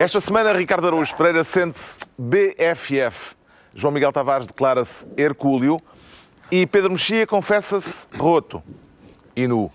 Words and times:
Esta 0.00 0.20
semana, 0.20 0.52
Ricardo 0.52 0.86
Araújo 0.86 1.12
Pereira 1.16 1.42
sente-se 1.42 1.98
BFF. 2.16 3.34
João 3.74 3.92
Miguel 3.92 4.12
Tavares 4.12 4.46
declara-se 4.46 5.04
Hercúleo 5.16 5.76
e 6.52 6.64
Pedro 6.68 6.92
Mexia 6.92 7.26
confessa-se 7.26 8.06
roto 8.16 8.62
e 9.34 9.48
nu. 9.48 9.68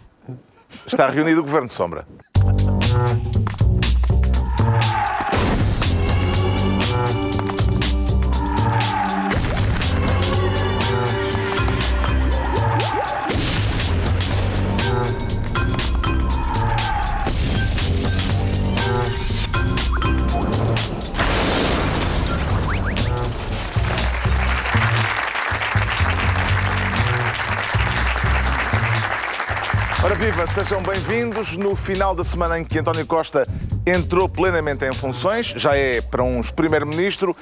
Está 0.88 1.10
reunido 1.10 1.42
o 1.42 1.44
Governo 1.44 1.68
de 1.68 1.74
Sombra. 1.74 2.08
Sejam 30.54 30.84
bem-vindos 30.84 31.58
no 31.58 31.76
final 31.76 32.14
da 32.14 32.24
semana 32.24 32.60
em 32.60 32.64
que 32.64 32.78
António 32.78 33.08
Costa 33.08 33.44
entrou 33.88 34.30
plenamente 34.30 34.86
em 34.86 34.94
funções, 34.94 35.48
já 35.48 35.76
é 35.76 36.00
para 36.00 36.22
uns 36.22 36.52
primeiro-ministro, 36.52 37.36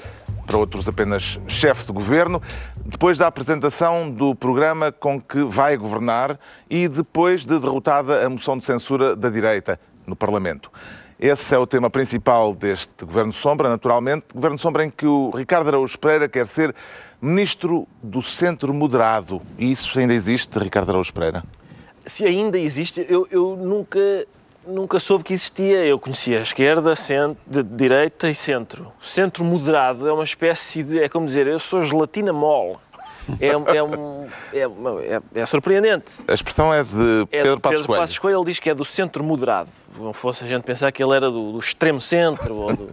para 0.48 0.58
outros 0.58 0.88
apenas 0.88 1.38
chefe 1.46 1.86
de 1.86 1.92
governo, 1.92 2.42
depois 2.86 3.18
da 3.18 3.28
apresentação 3.28 4.10
do 4.10 4.34
programa 4.34 4.94
com 4.94 5.20
que 5.20 5.44
vai 5.44 5.76
governar 5.76 6.40
e 6.70 6.88
depois 6.88 7.44
de 7.44 7.60
derrotada 7.60 8.26
a 8.26 8.30
moção 8.30 8.58
de 8.58 8.64
censura 8.64 9.14
da 9.14 9.30
direita 9.30 9.78
no 10.08 10.16
Parlamento. 10.16 10.72
Esse 11.20 11.54
é 11.54 11.58
o 11.58 11.68
tema 11.68 11.90
principal 11.90 12.56
deste 12.56 13.04
Governo 13.04 13.34
Sombra, 13.34 13.68
naturalmente. 13.68 14.28
Governo 14.34 14.58
Sombra 14.58 14.86
em 14.86 14.90
que 14.90 15.06
o 15.06 15.32
Ricardo 15.32 15.68
Araújo 15.68 16.00
Pereira 16.00 16.30
quer 16.30 16.48
ser 16.48 16.74
ministro 17.22 17.86
do 18.02 18.22
centro 18.24 18.74
moderado. 18.74 19.42
E 19.58 19.70
isso 19.70 20.00
ainda 20.00 20.14
existe, 20.14 20.58
Ricardo 20.58 20.92
Araújo 20.92 21.12
Pereira? 21.12 21.44
Se 22.06 22.26
ainda 22.26 22.58
existe, 22.58 23.06
eu, 23.10 23.28
eu 23.32 23.56
nunca, 23.56 24.00
nunca 24.66 25.00
soube 25.00 25.24
que 25.24 25.34
existia. 25.34 25.86
Eu 25.86 26.00
conhecia 26.00 26.40
a 26.40 26.42
esquerda, 26.42 26.96
centro, 26.96 27.38
de 27.46 27.64
direita 27.64 28.30
e 28.30 28.36
centro. 28.36 28.92
Centro 29.02 29.44
moderado 29.44 30.08
é 30.08 30.14
uma 30.14 30.24
espécie 30.24 30.84
de. 30.84 31.00
É 31.00 31.10
como 31.10 31.26
dizer, 31.26 31.48
eu 31.48 31.60
sou 31.60 31.84
gelatina 31.84 32.34
mole. 32.34 32.78
É, 33.40 33.50
é, 33.50 33.84
um, 33.84 34.28
é, 34.52 34.62
é, 34.62 35.42
é, 35.42 35.46
surpreendente. 35.46 36.06
A 36.28 36.34
expressão 36.34 36.74
é 36.74 36.84
de 36.84 37.22
É 37.32 37.44
Pedro 37.44 37.56
de 37.56 37.62
Passos 37.62 37.78
Pedro 37.78 37.88
Coelho. 37.88 38.02
Passos 38.02 38.20
Coelho, 38.20 38.40
ele 38.40 38.46
diz 38.46 38.60
que 38.60 38.70
é 38.70 38.74
do 38.74 38.84
centro 38.84 39.24
moderado. 39.24 39.70
Não 39.98 40.12
fosse 40.12 40.44
a 40.44 40.48
gente 40.48 40.64
pensar 40.64 40.92
que 40.92 41.04
ele 41.04 41.16
era 41.16 41.30
do, 41.30 41.54
do 41.54 41.60
extremo 41.60 42.02
centro 42.02 42.56
ou 42.56 42.76
do 42.76 42.90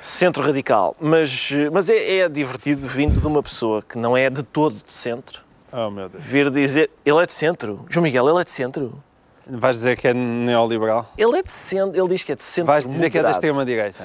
centro 0.00 0.44
radical. 0.44 0.94
Mas, 1.00 1.50
mas 1.72 1.90
é, 1.90 2.18
é 2.18 2.28
divertido 2.28 2.86
vindo 2.86 3.20
de 3.20 3.26
uma 3.26 3.42
pessoa 3.42 3.82
que 3.82 3.98
não 3.98 4.16
é 4.16 4.30
de 4.30 4.44
todo 4.44 4.76
de 4.76 4.92
centro 4.92 5.45
Oh, 5.78 5.90
meu 5.90 6.08
Deus. 6.08 6.24
vir 6.24 6.50
dizer. 6.50 6.90
Ele 7.04 7.18
é 7.22 7.26
de 7.26 7.32
centro. 7.32 7.84
João 7.90 8.02
Miguel, 8.02 8.28
ele 8.28 8.40
é 8.40 8.44
de 8.44 8.50
centro. 8.50 9.02
Vais 9.46 9.76
dizer 9.76 9.96
que 9.96 10.08
é 10.08 10.14
neoliberal? 10.14 11.08
Ele 11.18 11.38
é 11.38 11.42
de 11.42 11.50
centro. 11.50 12.00
Ele 12.00 12.08
diz 12.14 12.22
que 12.22 12.32
é 12.32 12.34
de 12.34 12.42
centro. 12.42 12.66
Vais 12.66 12.86
dizer 12.86 13.10
que 13.10 13.18
é 13.18 13.22
da 13.22 13.28
moderado. 13.28 13.36
extrema-direita? 13.36 14.04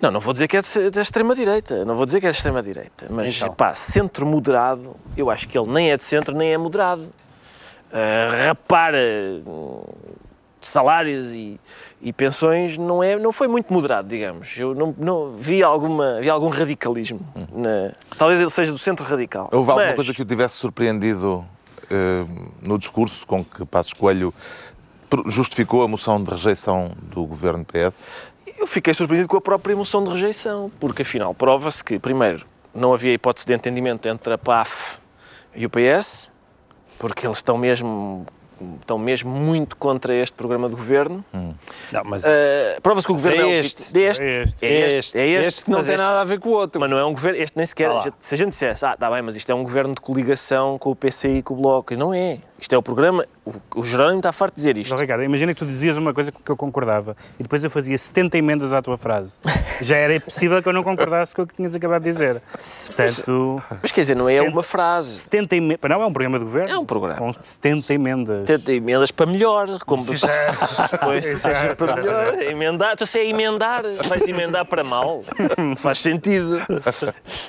Não, 0.00 0.10
não 0.10 0.20
vou 0.20 0.32
dizer 0.34 0.46
que 0.46 0.56
é 0.58 0.60
de- 0.60 0.90
da 0.90 1.00
extrema-direita. 1.00 1.84
Não 1.86 1.96
vou 1.96 2.04
dizer 2.04 2.20
que 2.20 2.26
é 2.26 2.30
da 2.30 2.36
extrema-direita. 2.36 3.06
Mas, 3.08 3.36
Então. 3.38 3.54
pá, 3.54 3.74
centro 3.74 4.26
moderado, 4.26 4.94
eu 5.16 5.30
acho 5.30 5.48
que 5.48 5.58
ele 5.58 5.68
nem 5.72 5.90
é 5.90 5.96
de 5.96 6.04
centro, 6.04 6.36
nem 6.36 6.52
é 6.52 6.58
moderado. 6.58 7.08
Ah, 7.90 8.46
rapar 8.48 8.92
ah, 10.66 10.70
salários 10.72 11.28
e, 11.32 11.58
e 12.00 12.12
pensões 12.12 12.76
não, 12.78 13.02
é, 13.02 13.16
não 13.18 13.32
foi 13.32 13.48
muito 13.48 13.72
moderado, 13.72 14.08
digamos. 14.08 14.48
Eu 14.56 14.74
não, 14.74 14.94
não 14.98 15.32
vi, 15.36 15.62
alguma, 15.62 16.20
vi 16.20 16.28
algum 16.30 16.48
radicalismo. 16.48 17.20
na- 17.52 17.92
talvez 18.18 18.40
ele 18.40 18.50
seja 18.50 18.72
do 18.72 18.78
centro 18.78 19.04
radical. 19.06 19.48
Houve 19.52 19.70
alguma 19.70 19.86
Mas- 19.88 19.96
coisa 19.96 20.14
que 20.14 20.22
o 20.22 20.24
tivesse 20.24 20.54
surpreendido 20.56 21.44
eh, 21.90 22.24
no 22.62 22.78
discurso 22.78 23.26
com 23.26 23.44
que 23.44 23.64
Passos 23.64 23.92
Coelho 23.92 24.32
justificou 25.26 25.82
a 25.82 25.88
moção 25.88 26.22
de 26.22 26.30
rejeição 26.30 26.90
do 27.02 27.24
governo 27.24 27.64
PS? 27.64 28.04
Eu 28.58 28.66
fiquei 28.66 28.92
surpreendido 28.94 29.28
com 29.28 29.36
a 29.36 29.40
própria 29.40 29.76
moção 29.76 30.02
de 30.02 30.10
rejeição, 30.10 30.70
porque 30.80 31.02
afinal 31.02 31.34
prova-se 31.34 31.84
que, 31.84 31.98
primeiro, 31.98 32.44
não 32.74 32.92
havia 32.92 33.12
hipótese 33.12 33.46
de 33.46 33.54
entendimento 33.54 34.08
entre 34.08 34.32
a 34.32 34.38
PAF 34.38 34.98
e 35.54 35.64
o 35.66 35.70
PS, 35.70 36.30
porque 36.98 37.26
eles 37.26 37.36
estão 37.38 37.56
mesmo, 37.58 38.26
estão 38.80 38.98
mesmo 38.98 39.30
muito 39.30 39.76
contra 39.76 40.14
este 40.14 40.34
programa 40.34 40.68
de 40.68 40.74
governo. 40.74 41.24
Não, 41.32 42.04
mas 42.04 42.24
Uh, 42.24 42.80
prova-se 42.82 43.06
que 43.06 43.12
o 43.12 43.16
governo 43.16 43.42
é, 43.46 43.58
este. 43.58 43.98
É 43.98 44.02
este. 44.08 44.22
é 44.22 44.42
este. 44.42 44.66
É 44.66 44.98
este. 44.98 45.18
É 45.18 45.28
este. 45.28 45.64
que 45.64 45.70
não 45.70 45.80
tem 45.82 45.94
este- 45.94 46.02
nada 46.04 46.20
a 46.20 46.24
ver 46.24 46.40
com 46.40 46.48
o 46.48 46.52
outro. 46.52 46.80
Mas 46.80 46.90
não 46.90 46.98
é 46.98 47.04
um 47.04 47.12
governo, 47.12 47.38
este 47.40 47.56
nem 47.56 47.66
sequer. 47.66 47.90
Ah 47.90 48.06
se 48.20 48.34
a 48.34 48.38
gente 48.38 48.50
dissesse, 48.50 48.84
ah, 48.84 48.94
está 48.94 49.10
bem, 49.10 49.22
mas 49.22 49.36
isto 49.36 49.50
é 49.50 49.54
um 49.54 49.62
governo 49.62 49.94
de 49.94 50.00
coligação 50.00 50.78
com 50.78 50.90
o 50.90 50.96
PCI 50.96 51.38
e 51.38 51.42
com 51.42 51.54
o 51.54 51.56
Bloco. 51.56 51.92
E 51.92 51.96
não 51.96 52.12
é. 52.12 52.38
Isto 52.58 52.74
é 52.74 52.78
o 52.78 52.82
programa. 52.82 53.24
O, 53.44 53.80
o 53.80 53.84
Jerónimo 53.84 54.18
está 54.18 54.32
farto 54.32 54.54
de 54.54 54.56
dizer 54.56 54.78
isto. 54.78 54.90
Não, 54.90 54.98
Ricardo, 54.98 55.22
imagina 55.22 55.52
que 55.52 55.58
tu 55.58 55.66
dizias 55.66 55.96
uma 55.96 56.12
coisa 56.12 56.32
com 56.32 56.42
que 56.42 56.50
eu 56.50 56.56
concordava 56.56 57.16
e 57.38 57.42
depois 57.42 57.62
eu 57.62 57.70
fazia 57.70 57.96
70 57.96 58.38
emendas 58.38 58.72
à 58.72 58.80
tua 58.80 58.96
frase. 58.96 59.38
Já 59.80 59.96
era 59.96 60.14
impossível 60.16 60.62
que 60.62 60.68
eu 60.68 60.72
não 60.72 60.82
concordasse 60.82 61.34
com 61.34 61.42
o 61.42 61.46
que 61.46 61.54
tinhas 61.54 61.74
acabado 61.74 62.02
de 62.02 62.10
dizer. 62.10 62.42
Portanto, 62.86 63.62
Mas 63.82 63.92
quer 63.92 64.00
dizer, 64.00 64.16
não 64.16 64.28
é 64.28 64.38
70 64.38 64.50
uma 64.50 64.62
frase. 64.62 65.18
70 65.18 65.56
emendas. 65.56 65.90
Não, 65.90 66.02
é 66.02 66.06
um 66.06 66.12
programa 66.12 66.38
de 66.38 66.44
governo. 66.44 66.74
É 66.74 66.78
um 66.78 66.86
programa. 66.86 67.18
Com 67.18 67.32
70 67.32 67.94
emendas. 67.94 68.44
Tenta 68.46 68.72
emendas 68.72 69.10
para 69.10 69.26
melhor, 69.26 69.78
como 69.84 70.06
pois, 71.00 71.24
seja 71.24 71.76
para 71.76 71.96
melhor, 71.96 72.42
emendar, 72.42 72.92
então 72.94 73.06
se 73.06 73.18
é 73.18 73.28
emendar, 73.28 73.82
vais 74.08 74.26
emendar 74.26 74.64
para 74.64 74.82
mal, 74.82 75.22
faz 75.76 75.98
sentido. 75.98 76.58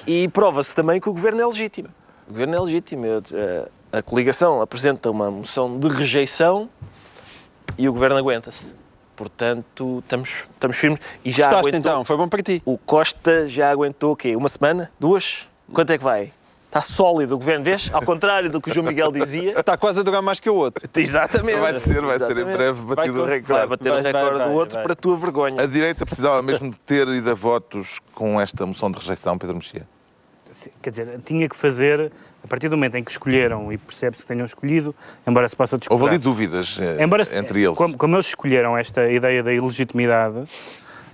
E 0.06 0.28
prova-se 0.30 0.76
também 0.76 1.00
que 1.00 1.10
o 1.10 1.14
governo 1.14 1.42
é 1.42 1.46
legítimo. 1.46 1.90
O 2.28 2.32
governo 2.32 2.56
é 2.56 2.60
legítimo. 2.60 3.06
Eu, 3.06 3.24
eh, 3.34 3.68
A 3.98 4.02
coligação 4.04 4.62
apresenta 4.62 5.10
uma 5.10 5.32
moção 5.32 5.80
de 5.80 5.88
rejeição 5.88 6.70
e 7.78 7.90
o 7.90 7.94
governo 7.94 8.16
aguenta-se. 8.18 8.76
Portanto, 9.16 10.00
estamos, 10.04 10.30
estamos 10.54 10.78
firmes 10.78 11.00
e 11.26 11.32
já 11.32 11.46
Gostaste 11.46 11.70
aguentou. 11.70 11.80
então? 11.92 12.06
Foi 12.06 12.16
bom 12.16 12.28
para 12.28 12.44
ti. 12.44 12.62
O 12.64 12.78
Costa 12.78 13.50
já 13.50 13.72
aguentou 13.72 14.12
o 14.12 14.16
quê? 14.16 14.36
Uma 14.36 14.50
semana? 14.50 14.92
Duas? 15.00 15.48
Quanto 15.74 15.92
é 15.92 15.98
que 15.98 16.04
vai? 16.04 16.32
Está 16.68 16.80
sólido 16.82 17.34
o 17.34 17.38
governo, 17.40 17.64
vês? 17.66 17.90
Ao 17.92 18.04
contrário 18.04 18.52
do 18.52 18.62
que 18.62 18.70
o 18.70 18.74
João 18.74 18.86
Miguel 18.86 19.12
dizia. 19.12 19.60
Está 19.60 19.76
quase 19.76 20.02
a 20.02 20.04
durar 20.04 20.22
mais 20.22 20.40
que 20.40 20.48
o 20.50 20.54
outro. 20.54 20.88
Exatamente. 20.96 21.58
Vai 21.58 21.80
ser, 21.80 22.00
vai 22.02 22.20
ser 22.20 22.26
em 22.26 22.32
Exatamente. 22.42 22.58
breve 22.58 22.82
batido 22.84 23.22
o 23.22 23.26
recorde. 23.26 23.54
Vai 23.54 23.68
bater 23.68 23.92
Vai, 23.94 24.02
vai, 24.04 24.12
recorde 24.12 24.38
vai, 24.38 24.48
do 24.48 24.54
outro 24.54 24.76
vai. 24.76 24.84
para 24.84 24.94
a 24.94 24.96
tua 24.96 25.18
vergonha. 25.18 25.62
A 25.62 25.66
direita 25.66 26.06
precisava 26.06 26.44
mesmo 26.44 26.70
de 26.70 26.78
ter 26.82 27.08
ido 27.08 27.32
a 27.32 27.34
votos 27.34 28.00
com 28.14 28.40
esta 28.40 28.64
moção 28.68 28.92
de 28.92 29.00
rejeição, 29.00 29.38
Pedro 29.40 29.56
Mexia? 29.56 29.88
Quer 30.82 30.90
dizer, 30.92 31.22
tinha 31.26 31.50
que 31.50 31.56
fazer, 31.56 32.12
a 32.48 32.50
partir 32.50 32.70
do 32.70 32.78
momento 32.78 32.96
em 32.96 33.04
que 33.04 33.12
escolheram 33.12 33.74
e 33.74 33.78
percebe-se 33.78 34.22
que 34.24 34.28
tenham 34.30 34.46
escolhido, 34.46 34.96
embora 35.28 35.48
se 35.50 35.56
possa 35.56 35.78
discutir. 35.78 35.94
Houve 36.02 36.08
ali 36.16 36.18
dúvidas 36.18 36.80
eh, 36.82 37.04
Embora 37.04 37.26
se- 37.26 37.36
entre 37.38 37.62
eles. 37.62 37.78
Como, 37.78 37.98
como 37.98 38.16
eles 38.16 38.28
escolheram 38.28 38.78
esta 38.78 39.06
ideia 39.12 39.44
da 39.44 39.52
ilegitimidade, 39.54 40.44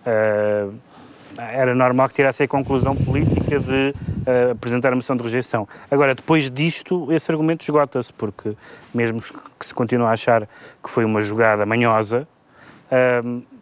eh, 0.05 0.67
era 1.35 1.73
normal 1.73 2.07
que 2.09 2.13
tirassem 2.13 2.45
a 2.45 2.47
conclusão 2.47 2.95
política 2.95 3.59
de 3.59 3.95
eh, 4.27 4.51
apresentar 4.51 4.93
a 4.93 4.95
moção 4.95 5.15
de 5.17 5.23
rejeição. 5.23 5.67
Agora, 5.89 6.13
depois 6.13 6.51
disto, 6.51 7.11
esse 7.11 7.31
argumento 7.31 7.63
esgota-se, 7.63 8.13
porque 8.13 8.53
mesmo 8.93 9.19
que 9.19 9.65
se 9.65 9.73
continue 9.73 10.05
a 10.05 10.11
achar 10.11 10.47
que 10.83 10.89
foi 10.91 11.03
uma 11.03 11.19
jogada 11.23 11.65
manhosa, 11.65 12.27
eh, 12.91 13.21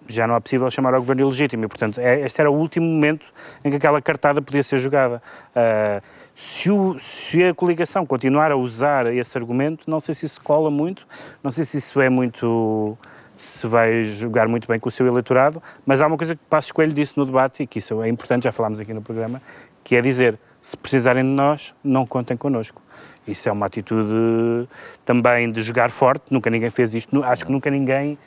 já 0.10 0.28
não 0.28 0.36
é 0.36 0.40
possível 0.42 0.70
chamar 0.70 0.94
ao 0.94 1.00
governo 1.00 1.22
ilegítimo. 1.22 1.64
E, 1.64 1.68
portanto, 1.70 2.00
é- 2.02 2.20
este 2.20 2.42
era 2.42 2.52
o 2.52 2.54
último 2.58 2.86
momento 2.86 3.26
em 3.64 3.70
que 3.70 3.78
aquela 3.78 4.02
cartada 4.02 4.42
podia 4.42 4.62
ser 4.62 4.78
jogada. 4.78 5.24
Eh, 5.56 6.02
se, 6.34 6.72
o- 6.72 6.96
se 6.98 7.44
a 7.44 7.54
coligação 7.54 8.06
continuar 8.06 8.52
a 8.52 8.56
usar 8.56 9.14
esse 9.14 9.38
argumento, 9.38 9.84
não 9.90 10.00
sei 10.00 10.14
se 10.16 10.26
isso 10.26 10.42
cola 10.42 10.70
muito, 10.72 11.06
não 11.44 11.52
sei 11.52 11.66
se 11.66 11.78
isso 11.78 12.00
é 12.02 12.10
muito. 12.10 12.98
se 13.36 13.66
vai 13.66 14.04
jogar 14.04 14.48
muito 14.48 14.68
bem 14.68 14.80
com 14.80 14.88
o 14.88 14.92
seu 14.92 15.08
eleitorado, 15.08 15.64
mas 15.84 16.00
há 16.00 16.06
uma 16.06 16.16
coisa 16.18 16.36
que 16.36 16.42
Passos 16.48 16.72
Coelho 16.72 16.94
disse 16.94 17.18
no 17.18 17.26
debate, 17.26 17.64
e 17.64 17.68
que 17.68 17.80
isso 17.80 18.00
é 18.04 18.08
importante, 18.08 18.44
já 18.44 18.52
falámos 18.52 18.80
aqui 18.80 18.94
no 18.94 19.02
programa, 19.02 19.42
que 19.84 19.96
é 19.96 20.02
dizer: 20.02 20.38
se 20.62 20.78
precisarem 20.78 21.24
de 21.24 21.30
nós, 21.32 21.74
não 21.84 22.06
contem 22.06 22.38
connosco. 22.38 22.82
Isso 23.28 23.50
é 23.50 23.52
uma 23.52 23.66
atitude 23.66 24.68
também 25.06 25.52
de 25.52 25.62
jogar 25.64 25.90
forte, 25.90 26.26
nunca 26.32 26.50
ninguém 26.52 26.70
fez 26.70 26.94
isto, 26.94 27.24
acho 27.24 27.46
que 27.46 27.52
nunca 27.52 27.70
ninguém. 27.72 28.18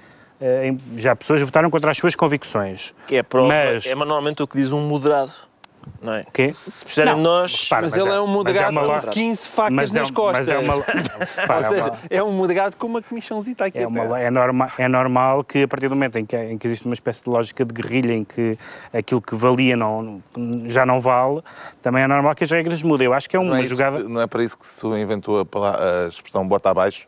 eh, 0.40 0.74
já 0.96 1.14
pessoas 1.14 1.40
votaram 1.42 1.70
contra 1.70 1.92
as 1.92 1.96
suas 1.96 2.16
convicções. 2.16 2.92
Que 3.06 3.16
é 3.16 3.22
prova, 3.22 3.46
Mas- 3.48 3.86
é 3.86 3.94
normalmente 3.94 4.42
o 4.42 4.48
que 4.48 4.56
diz 4.58 4.72
um 4.72 4.80
moderado. 4.80 5.32
Não 6.02 6.14
é? 6.14 6.24
Quê? 6.32 6.52
Se 6.52 6.84
precisarem 6.84 7.14
de 7.14 7.20
Não, 7.22 7.40
nós. 7.40 7.62
repara, 7.64 7.82
Mas, 7.82 7.92
mas 7.92 8.00
ele 8.02 8.10
é- 8.12 8.16
é 8.16 8.20
um 8.20 8.26
mas 8.42 8.56
é 8.56 8.64
com 8.64 8.72
lógica. 8.80 9.10
15 9.12 9.48
facas 9.48 9.72
Mas 9.74 9.94
é, 9.94 9.98
nas 10.00 10.10
um- 10.10 10.14
costas. 10.14 10.48
mas 10.48 10.48
é 10.48 10.58
uma, 10.58 10.74
Ou 11.54 11.60
é 11.60 11.68
seja, 11.68 11.92
é 12.10 12.22
um 12.22 12.32
moderado 12.32 12.76
com 12.76 12.86
uma 12.86 13.00
comissãozita 13.02 13.64
aqui 13.66 13.78
É, 13.78 13.86
uma- 13.86 14.20
é 14.20 14.30
norma- 14.30 14.70
é 14.78 14.88
normal 14.88 15.42
que, 15.44 15.62
a 15.62 15.68
partir 15.68 15.88
do 15.88 15.94
momento 15.94 16.18
em 16.18 16.26
que, 16.26 16.36
em 16.36 16.58
que 16.58 16.66
existe 16.66 16.84
uma 16.86 16.94
espécie 16.94 17.24
de 17.24 17.30
lógica 17.30 17.64
de 17.64 17.72
guerrilha 17.72 18.12
em 18.12 18.24
que 18.24 18.58
aquilo 18.92 19.22
que 19.22 19.34
valia 19.34 19.76
não, 19.76 20.22
já 20.66 20.84
não 20.84 21.00
vale, 21.00 21.42
também 21.82 22.02
é 22.02 22.06
normal 22.08 22.34
que 22.34 22.44
as 22.44 22.50
regras 22.50 22.82
mudem. 22.82 23.06
Eu 23.06 23.12
acho 23.14 23.28
que 23.28 23.36
é 23.36 23.40
uma 23.40 23.50
Não 23.50 23.56
é, 23.56 23.60
isso- 23.60 23.70
jogada. 23.70 23.98
não 24.00 24.20
é 24.20 24.26
para 24.26 24.42
isso 24.44 24.58
que 24.58 24.66
se 24.66 24.86
inventou 24.86 25.40
a, 25.40 26.04
a 26.04 26.08
expressão 26.08 26.46
bota 26.46 26.70
abaixo? 26.70 27.06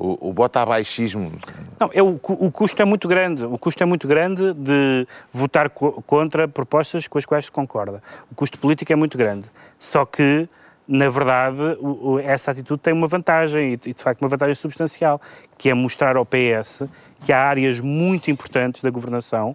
O, 0.00 0.30
o 0.30 0.32
bota 0.32 0.60
abaixismo. 0.62 1.30
Não, 1.78 1.90
é 1.92 2.02
o, 2.02 2.18
o 2.22 2.50
custo 2.50 2.80
é 2.80 2.84
muito 2.86 3.06
grande. 3.06 3.44
O 3.44 3.58
custo 3.58 3.82
é 3.82 3.86
muito 3.86 4.08
grande 4.08 4.54
de 4.54 5.06
votar 5.30 5.68
co- 5.68 6.02
contra 6.06 6.48
propostas 6.48 7.06
com 7.06 7.18
as 7.18 7.26
quais 7.26 7.44
se 7.44 7.52
concorda. 7.52 8.02
O 8.30 8.34
custo 8.34 8.58
político 8.58 8.90
é 8.92 8.96
muito 8.96 9.18
grande. 9.18 9.46
Só 9.78 10.06
que, 10.06 10.48
na 10.88 11.08
verdade, 11.10 11.60
o- 11.80 12.18
essa 12.18 12.50
atitude 12.50 12.80
tem 12.80 12.94
uma 12.94 13.06
vantagem, 13.06 13.74
e, 13.74 13.76
de 13.76 14.02
facto 14.02 14.22
uma 14.22 14.28
vantagem 14.28 14.54
substancial, 14.54 15.20
que 15.58 15.68
é 15.68 15.74
mostrar 15.74 16.16
ao 16.16 16.24
PS 16.24 16.84
que 17.26 17.32
há 17.32 17.42
áreas 17.42 17.78
muito 17.80 18.30
importantes 18.30 18.82
da 18.82 18.88
governação 18.88 19.54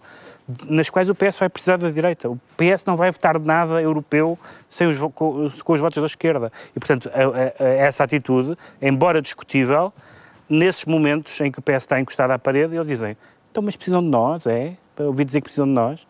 nas 0.70 0.92
quais 0.92 1.10
o 1.10 1.16
PS 1.16 1.40
vai 1.40 1.50
precisar 1.50 1.78
da 1.78 1.90
direita. 1.90 2.30
O 2.30 2.40
PS 2.56 2.86
não 2.86 2.96
vai 2.96 3.10
votar 3.10 3.40
nada 3.40 3.82
europeu 3.82 4.38
sem 4.70 4.86
os, 4.86 5.00
com 5.12 5.50
os 5.74 5.80
votos 5.80 5.98
da 6.00 6.06
esquerda. 6.06 6.52
E, 6.76 6.80
portanto, 6.80 7.10
a- 7.12 7.64
a- 7.64 7.64
a- 7.66 7.68
essa 7.68 8.04
atitude, 8.04 8.56
embora 8.80 9.20
discutível, 9.24 9.92
nesses 10.50 10.86
momentos 10.86 11.40
em 11.42 11.52
que 11.52 11.60
o 11.60 11.62
PS 11.62 11.84
está 11.84 12.00
encostado 12.00 12.32
à 12.32 12.40
parede, 12.40 12.76
eles 12.76 12.88
dizem: 12.88 13.18
então, 13.52 13.64
mas 13.64 13.76
precisam 13.76 14.02
de 14.02 14.10
nós, 14.10 14.46
é? 14.48 14.74
Eu 14.98 15.08
ouvi 15.08 15.26
dizer 15.26 15.40
que 15.42 15.46
precisam 15.46 15.66
de 15.66 15.74
nós. 15.74 16.08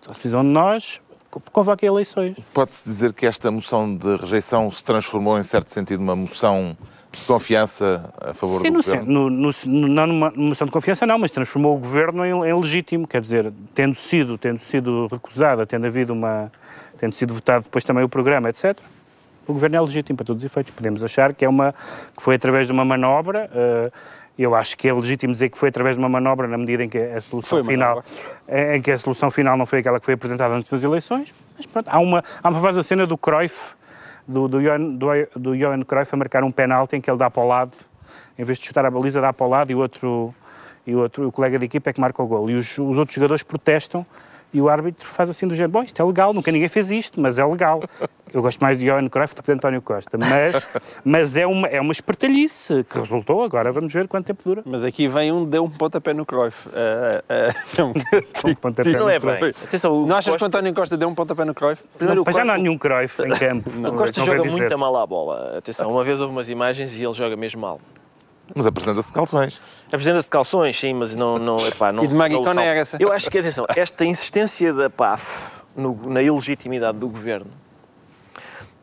Então, 0.00 0.12
se 0.14 0.20
precisam 0.20 0.42
de 0.42 0.48
nós, 0.50 1.00
co- 1.30 1.40
convoquem 1.52 1.88
eleições. 1.88 2.36
Pode-se 2.54 2.84
dizer 2.84 3.12
que 3.12 3.26
esta 3.26 3.50
moção 3.50 3.96
de 3.96 4.16
rejeição 4.16 4.70
se 4.70 4.84
transformou, 4.84 5.38
em 5.38 5.42
certo 5.42 5.68
sentido, 5.70 6.00
numa 6.00 6.14
moção 6.16 6.76
de 7.10 7.20
confiança 7.26 8.12
a 8.20 8.34
favor 8.34 8.60
Sim, 8.60 8.70
do 8.70 8.74
no, 8.78 8.82
governo? 8.82 9.30
no, 9.30 9.50
no, 9.66 9.88
não 9.88 10.06
numa 10.06 10.30
moção 10.36 10.66
de 10.66 10.72
confiança, 10.72 11.06
não, 11.06 11.18
mas 11.18 11.30
transformou 11.32 11.74
o 11.74 11.78
governo 11.78 12.24
em, 12.24 12.30
em 12.30 12.54
legítimo, 12.60 13.08
quer 13.08 13.20
dizer, 13.20 13.52
tendo 13.74 13.94
sido, 13.94 14.36
tendo 14.38 14.58
sido 14.58 15.06
recusada, 15.10 15.66
tendo 15.66 15.86
havido 15.86 16.12
uma. 16.12 16.52
tendo 16.98 17.12
sido 17.12 17.32
votado 17.34 17.64
depois 17.64 17.84
também 17.84 18.04
o 18.04 18.08
programa, 18.08 18.50
etc. 18.50 18.78
O 19.48 19.54
governo 19.54 19.76
é 19.76 19.80
legítimo 19.80 20.16
para 20.16 20.26
todos 20.26 20.44
os 20.44 20.50
efeitos. 20.50 20.72
Podemos 20.74 21.02
achar 21.02 21.32
que 21.32 21.44
é 21.44 21.48
uma 21.48 21.74
que 22.14 22.22
foi 22.22 22.34
através 22.34 22.66
de 22.66 22.72
uma 22.72 22.84
manobra. 22.84 23.50
eh, 23.52 23.90
eu 24.38 24.54
acho 24.54 24.76
que 24.78 24.88
é 24.88 24.92
legítimo 24.92 25.32
dizer 25.32 25.48
que 25.48 25.58
foi 25.58 25.68
através 25.68 25.96
de 25.96 25.98
uma 26.00 26.08
manobra 26.08 26.46
na 26.46 26.56
medida 26.56 26.84
em 26.84 26.88
que 26.88 26.96
a 26.96 27.20
solução 27.20 27.64
final 27.64 27.96
manobra. 27.96 28.76
em 28.76 28.80
que 28.80 28.92
a 28.92 28.98
solução 28.98 29.32
final 29.32 29.56
não 29.56 29.66
foi 29.66 29.80
aquela 29.80 29.98
que 29.98 30.04
foi 30.04 30.14
apresentada 30.14 30.54
antes 30.54 30.70
das 30.70 30.84
eleições. 30.84 31.34
Mas 31.56 31.66
pronto, 31.66 31.88
há 31.88 31.98
uma 31.98 32.22
há 32.40 32.48
uma 32.48 32.60
famosa 32.60 32.82
cena 32.84 33.04
do 33.04 33.18
Cruyff 33.18 33.74
do, 34.28 34.46
do, 34.46 34.62
Johan, 34.62 34.80
do, 34.94 35.08
do 35.34 35.56
Johan 35.56 35.82
Cruyff 35.82 36.14
a 36.14 36.16
marcar 36.16 36.44
um 36.44 36.52
penalti 36.52 36.94
em 36.94 37.00
que 37.00 37.10
ele 37.10 37.18
dá 37.18 37.30
para 37.30 37.42
o 37.42 37.46
lado, 37.46 37.72
em 38.38 38.44
vez 38.44 38.58
de 38.58 38.66
chutar 38.66 38.84
a 38.84 38.90
baliza, 38.90 39.20
dá 39.20 39.32
para 39.32 39.46
o 39.46 39.50
lado 39.50 39.72
e 39.72 39.74
o 39.74 39.78
outro, 39.78 40.32
e 40.86 40.94
o, 40.94 41.00
outro, 41.00 41.26
o 41.26 41.32
colega 41.32 41.58
de 41.58 41.64
equipa 41.64 41.90
é 41.90 41.92
que 41.92 42.00
marca 42.00 42.22
o 42.22 42.26
gol. 42.26 42.48
E 42.48 42.54
os, 42.54 42.78
os 42.78 42.98
outros 42.98 43.14
jogadores 43.14 43.42
protestam 43.42 44.06
e 44.52 44.60
o 44.60 44.68
árbitro 44.68 45.06
faz 45.06 45.28
assim 45.30 45.46
do 45.46 45.54
género, 45.54 45.72
bom, 45.72 45.82
isto 45.82 46.00
é 46.00 46.04
legal, 46.04 46.32
nunca 46.32 46.50
ninguém 46.50 46.68
fez 46.68 46.90
isto, 46.90 47.20
mas 47.20 47.38
é 47.38 47.44
legal. 47.44 47.82
Eu 48.32 48.42
gosto 48.42 48.60
mais 48.60 48.78
de 48.78 48.84
Johan 48.86 49.08
Cruyff 49.08 49.34
do 49.34 49.42
que 49.42 49.46
de 49.46 49.52
António 49.56 49.80
Costa, 49.80 50.18
mas, 50.18 50.66
mas 51.04 51.36
é, 51.36 51.46
uma, 51.46 51.66
é 51.66 51.80
uma 51.80 51.92
espertalhice 51.92 52.84
que 52.84 52.98
resultou, 52.98 53.42
agora 53.42 53.72
vamos 53.72 53.92
ver 53.92 54.06
quanto 54.06 54.26
tempo 54.26 54.42
dura. 54.44 54.62
Mas 54.66 54.84
aqui 54.84 55.08
vem 55.08 55.32
um, 55.32 55.44
deu 55.46 55.64
um 55.64 55.70
pontapé 55.70 56.12
no 56.14 56.24
Cruyff. 56.26 56.68
Ah, 57.30 57.54
não. 57.78 57.90
Um 58.50 58.54
pontapé 58.54 58.90
Não 58.90 59.00
no 59.00 59.08
é 59.10 59.20
Cruyff. 59.20 59.40
bem. 59.40 59.50
Atenção, 59.64 60.06
Não 60.06 60.16
achas 60.16 60.24
que 60.24 60.30
o 60.30 60.32
Costa, 60.34 60.46
António 60.46 60.74
Costa 60.74 60.96
deu 60.96 61.08
um 61.08 61.14
pontapé 61.14 61.44
no 61.44 61.54
Cruyff? 61.54 61.82
primeiro, 61.96 62.24
Não, 62.24 62.32
já 62.32 62.44
não 62.44 62.52
há 62.52 62.56
Costa- 62.56 62.62
nenhum 62.62 62.78
Cruyff 62.78 63.22
em 63.22 63.30
campo. 63.30 63.70
o 63.88 63.92
Costa 63.92 64.24
joga 64.24 64.44
muito 64.44 64.78
mal 64.78 64.96
à 64.96 65.06
bola. 65.06 65.58
Atenção, 65.58 65.90
uma 65.90 66.04
vez 66.04 66.20
houve 66.20 66.32
umas 66.32 66.48
imagens 66.48 66.92
e 66.98 67.02
ele 67.04 67.12
joga 67.12 67.36
mesmo 67.36 67.60
mal. 67.60 67.80
Mas 68.54 68.66
apresenta-se 68.66 69.08
de 69.08 69.14
calções. 69.14 69.60
Apresenta-se 69.86 70.26
de 70.26 70.30
calções, 70.30 70.78
sim, 70.78 70.94
mas 70.94 71.14
não. 71.14 71.38
não, 71.38 71.56
epá, 71.66 71.92
não 71.92 72.02
E 72.04 72.06
de 72.06 72.14
salto. 72.54 72.70
era 72.70 72.80
essa? 72.80 72.96
Eu 73.00 73.12
acho 73.12 73.30
que, 73.30 73.38
atenção, 73.38 73.66
esta 73.76 74.04
insistência 74.04 74.72
da 74.72 74.88
PAF 74.90 75.62
no- 75.76 76.08
na 76.08 76.22
ilegitimidade 76.22 76.98
do 76.98 77.08
governo. 77.08 77.50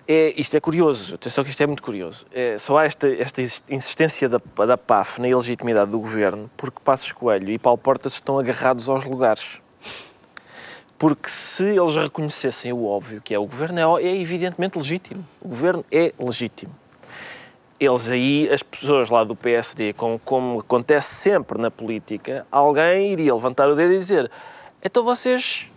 É, 0.08 0.34
isto 0.40 0.56
é 0.56 0.60
curioso, 0.60 1.16
atenção 1.16 1.44
que 1.44 1.50
isto 1.50 1.62
é 1.64 1.66
muito 1.66 1.82
curioso. 1.82 2.28
É, 2.32 2.58
só 2.60 2.78
há 2.78 2.86
esta, 2.86 3.08
esta 3.16 3.42
insistência 3.42 4.30
da, 4.30 4.40
da 4.66 4.78
PAF 4.78 5.20
na 5.20 5.28
ilegitimidade 5.28 5.90
do 5.90 6.00
governo 6.00 6.50
porque 6.56 6.80
Passos 6.84 7.12
Coelho 7.12 7.50
e 7.52 7.58
Paulo 7.58 7.80
Portas 7.80 8.14
estão 8.14 8.38
agarrados 8.38 8.88
aos 8.88 9.04
lugares. 9.04 9.60
Porque 10.98 11.28
se 11.30 11.64
eles 11.64 11.96
reconhecessem 11.96 12.72
o 12.72 12.86
óbvio, 12.86 13.20
que 13.20 13.34
é 13.34 13.40
o 13.40 13.46
governo 13.46 13.98
é, 13.98 14.04
é 14.04 14.16
evidentemente 14.16 14.78
legítimo. 14.78 15.26
O 15.42 15.50
governo 15.50 15.84
é 15.92 16.14
legítimo 16.20 16.74
eles 17.80 18.10
aí, 18.10 18.50
as 18.52 18.64
pessoas 18.64 19.10
lá 19.10 19.24
do 19.24 19.36
PSD, 19.36 19.94
como, 19.94 20.20
como 20.20 20.60
acontece 20.60 21.16
sempre 21.16 21.60
na 21.60 21.70
política, 21.70 22.46
alguém 22.52 23.12
iria 23.12 23.34
levantar 23.34 23.68
o 23.68 23.76
dedo 23.76 23.94
e 23.94 23.98
dizer 23.98 24.32
então 24.86 25.04
vocês 25.04 25.72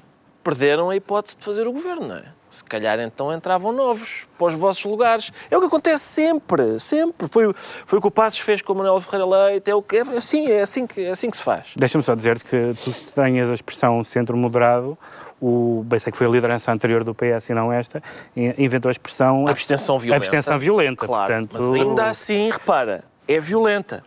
perderam 0.44 0.90
a 0.90 0.96
hipótese 0.96 1.34
de 1.38 1.42
fazer 1.42 1.66
o 1.66 1.72
governo, 1.72 2.08
não 2.08 2.16
é? 2.16 2.24
Se 2.50 2.62
calhar 2.62 3.00
então 3.00 3.34
entravam 3.34 3.72
novos 3.72 4.26
para 4.36 4.48
os 4.48 4.54
vossos 4.54 4.84
lugares. 4.84 5.30
É 5.50 5.56
o 5.56 5.60
que 5.60 5.66
acontece 5.66 6.04
sempre, 6.04 6.78
sempre. 6.78 7.26
Foi, 7.28 7.52
foi 7.54 7.98
o 7.98 8.02
que 8.02 8.08
o 8.08 8.10
Passos 8.10 8.40
fez 8.40 8.60
com 8.60 8.72
o 8.74 8.76
Manuel 8.76 9.00
Ferreira 9.00 9.26
Leite, 9.26 9.70
é, 9.70 9.74
o 9.74 9.82
que, 9.82 9.96
é, 9.96 10.00
assim, 10.00 10.50
é, 10.50 10.60
assim 10.60 10.86
que, 10.86 11.02
é 11.02 11.10
assim 11.10 11.30
que 11.30 11.36
se 11.36 11.42
faz. 11.42 11.68
Deixa-me 11.76 12.04
só 12.04 12.14
dizer 12.14 12.42
que 12.42 12.74
tu 12.82 12.92
tenhas 13.14 13.50
a 13.50 13.54
expressão 13.54 14.02
centro-moderado, 14.04 14.96
o, 15.40 15.82
bem 15.86 15.98
sei 15.98 16.10
que 16.10 16.18
foi 16.18 16.26
a 16.26 16.30
liderança 16.30 16.72
anterior 16.72 17.04
do 17.04 17.14
PS 17.14 17.50
e 17.50 17.54
não 17.54 17.72
esta, 17.72 18.02
in- 18.36 18.54
inventou 18.58 18.88
a 18.88 18.92
expressão 18.92 19.46
Abstenção 19.48 19.98
violenta. 19.98 20.24
abstenção 20.24 20.58
violenta. 20.58 21.06
Claro, 21.06 21.26
portanto, 21.32 21.50
mas 21.52 21.72
ainda 21.72 22.04
assim, 22.06 22.50
repara, 22.50 23.04
é 23.26 23.40
violenta. 23.40 24.02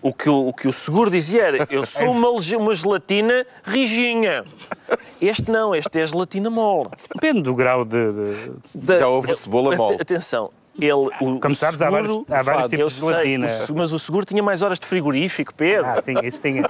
O 0.00 0.12
que 0.12 0.28
o, 0.28 0.48
o 0.48 0.52
que 0.52 0.66
o 0.66 0.72
seguro 0.72 1.08
dizia 1.10 1.42
era, 1.44 1.66
eu 1.70 1.86
sou 1.86 2.10
uma, 2.10 2.28
lege- 2.32 2.56
uma 2.56 2.74
gelatina 2.74 3.46
rijinha. 3.62 4.42
Este 5.20 5.48
não, 5.50 5.74
este 5.76 6.00
é 6.00 6.06
gelatina 6.06 6.50
mole. 6.50 6.88
Depende 7.14 7.42
do 7.42 7.54
grau 7.54 7.84
de. 7.84 8.12
de- 8.12 8.78
Da- 8.78 8.98
Já 8.98 9.06
houve 9.08 9.32
cebola 9.36 9.76
mole. 9.76 9.98
Atenção, 10.00 10.50
ele, 10.78 10.92
o, 10.92 11.08
Como 11.38 11.48
o 11.48 11.54
sabes, 11.54 11.80
há 11.82 11.90
vários- 11.90 12.10
seguro- 12.12 12.26
há 12.34 12.42
vários 12.42 12.72
eu 12.72 12.78
tipos 12.78 12.94
de 12.94 13.00
sei, 13.00 13.08
gelatina. 13.10 13.46
o 13.46 13.50
se- 13.50 13.72
mas 13.72 13.92
o 13.92 13.98
seguro 13.98 14.24
tinha 14.24 14.42
mais 14.42 14.62
horas 14.62 14.78
de 14.80 14.86
frigorífico, 14.86 15.54
Pedro. 15.54 15.86
Ah, 15.86 16.00
tinha, 16.02 16.20
isso 16.24 16.40
tinha. 16.40 16.68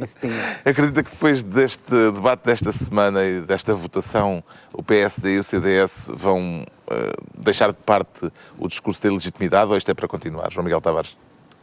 Isso 0.00 0.16
tinha. 0.18 0.32
Acredita 0.64 1.02
que 1.02 1.10
depois 1.10 1.42
deste 1.42 1.82
debate 2.12 2.44
desta 2.44 2.72
semana 2.72 3.22
e 3.22 3.40
desta 3.42 3.74
votação, 3.74 4.42
o 4.72 4.82
PSD 4.82 5.34
e 5.34 5.38
o 5.38 5.42
CDS 5.42 6.10
vão 6.14 6.64
eh, 6.90 7.12
deixar 7.36 7.70
de 7.70 7.78
parte 7.78 8.30
o 8.58 8.66
discurso 8.66 9.02
da 9.02 9.08
ilegitimidade 9.10 9.70
ou 9.70 9.76
isto 9.76 9.90
é 9.90 9.94
para 9.94 10.08
continuar? 10.08 10.50
João 10.50 10.64
Miguel 10.64 10.80
Tavares. 10.80 11.16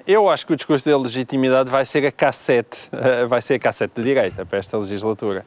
Eu 0.05 0.29
acho 0.29 0.45
que 0.45 0.53
o 0.53 0.55
discurso 0.55 0.87
da 0.89 0.97
legitimidade 0.97 1.69
vai 1.69 1.85
ser 1.85 2.05
a 2.05 2.11
cassete, 2.11 2.89
eh, 2.91 3.25
vai 3.25 3.41
ser 3.41 3.55
a 3.55 3.59
cassete 3.59 3.93
de 3.95 4.03
direita 4.03 4.45
para 4.45 4.59
esta 4.59 4.77
legislatura. 4.77 5.43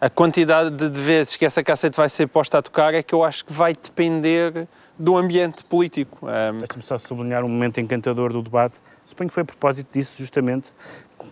A 0.00 0.10
quantidade 0.10 0.70
de 0.70 0.88
de 0.90 0.98
vezes 1.00 1.36
que 1.36 1.44
essa 1.44 1.62
cassete 1.64 1.96
vai 1.96 2.08
ser 2.08 2.26
posta 2.28 2.58
a 2.58 2.62
tocar 2.62 2.92
é 2.94 3.02
que 3.02 3.14
eu 3.14 3.24
acho 3.24 3.44
que 3.44 3.52
vai 3.52 3.72
depender 3.72 4.66
do 4.98 5.16
ambiente 5.16 5.64
político. 5.64 6.26
Ahm, 6.28 6.58
Deixa-me 6.58 6.82
só 6.82 6.98
sublinhar 6.98 7.44
um 7.44 7.48
momento 7.48 7.80
encantador 7.80 8.32
do 8.32 8.42
debate. 8.42 8.78
Suponho 9.04 9.28
que 9.28 9.34
foi 9.34 9.42
a 9.42 9.46
propósito 9.46 9.88
disso, 9.92 10.16
justamente, 10.18 10.72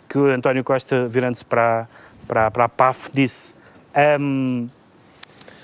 que 0.08 0.18
o 0.18 0.26
António 0.26 0.62
Costa, 0.64 1.06
virando-se 1.08 1.44
para, 1.44 1.88
para, 2.26 2.50
para 2.50 2.64
a 2.64 2.68
PAF, 2.68 3.10
disse: 3.12 3.54
"Hum, 4.20 4.68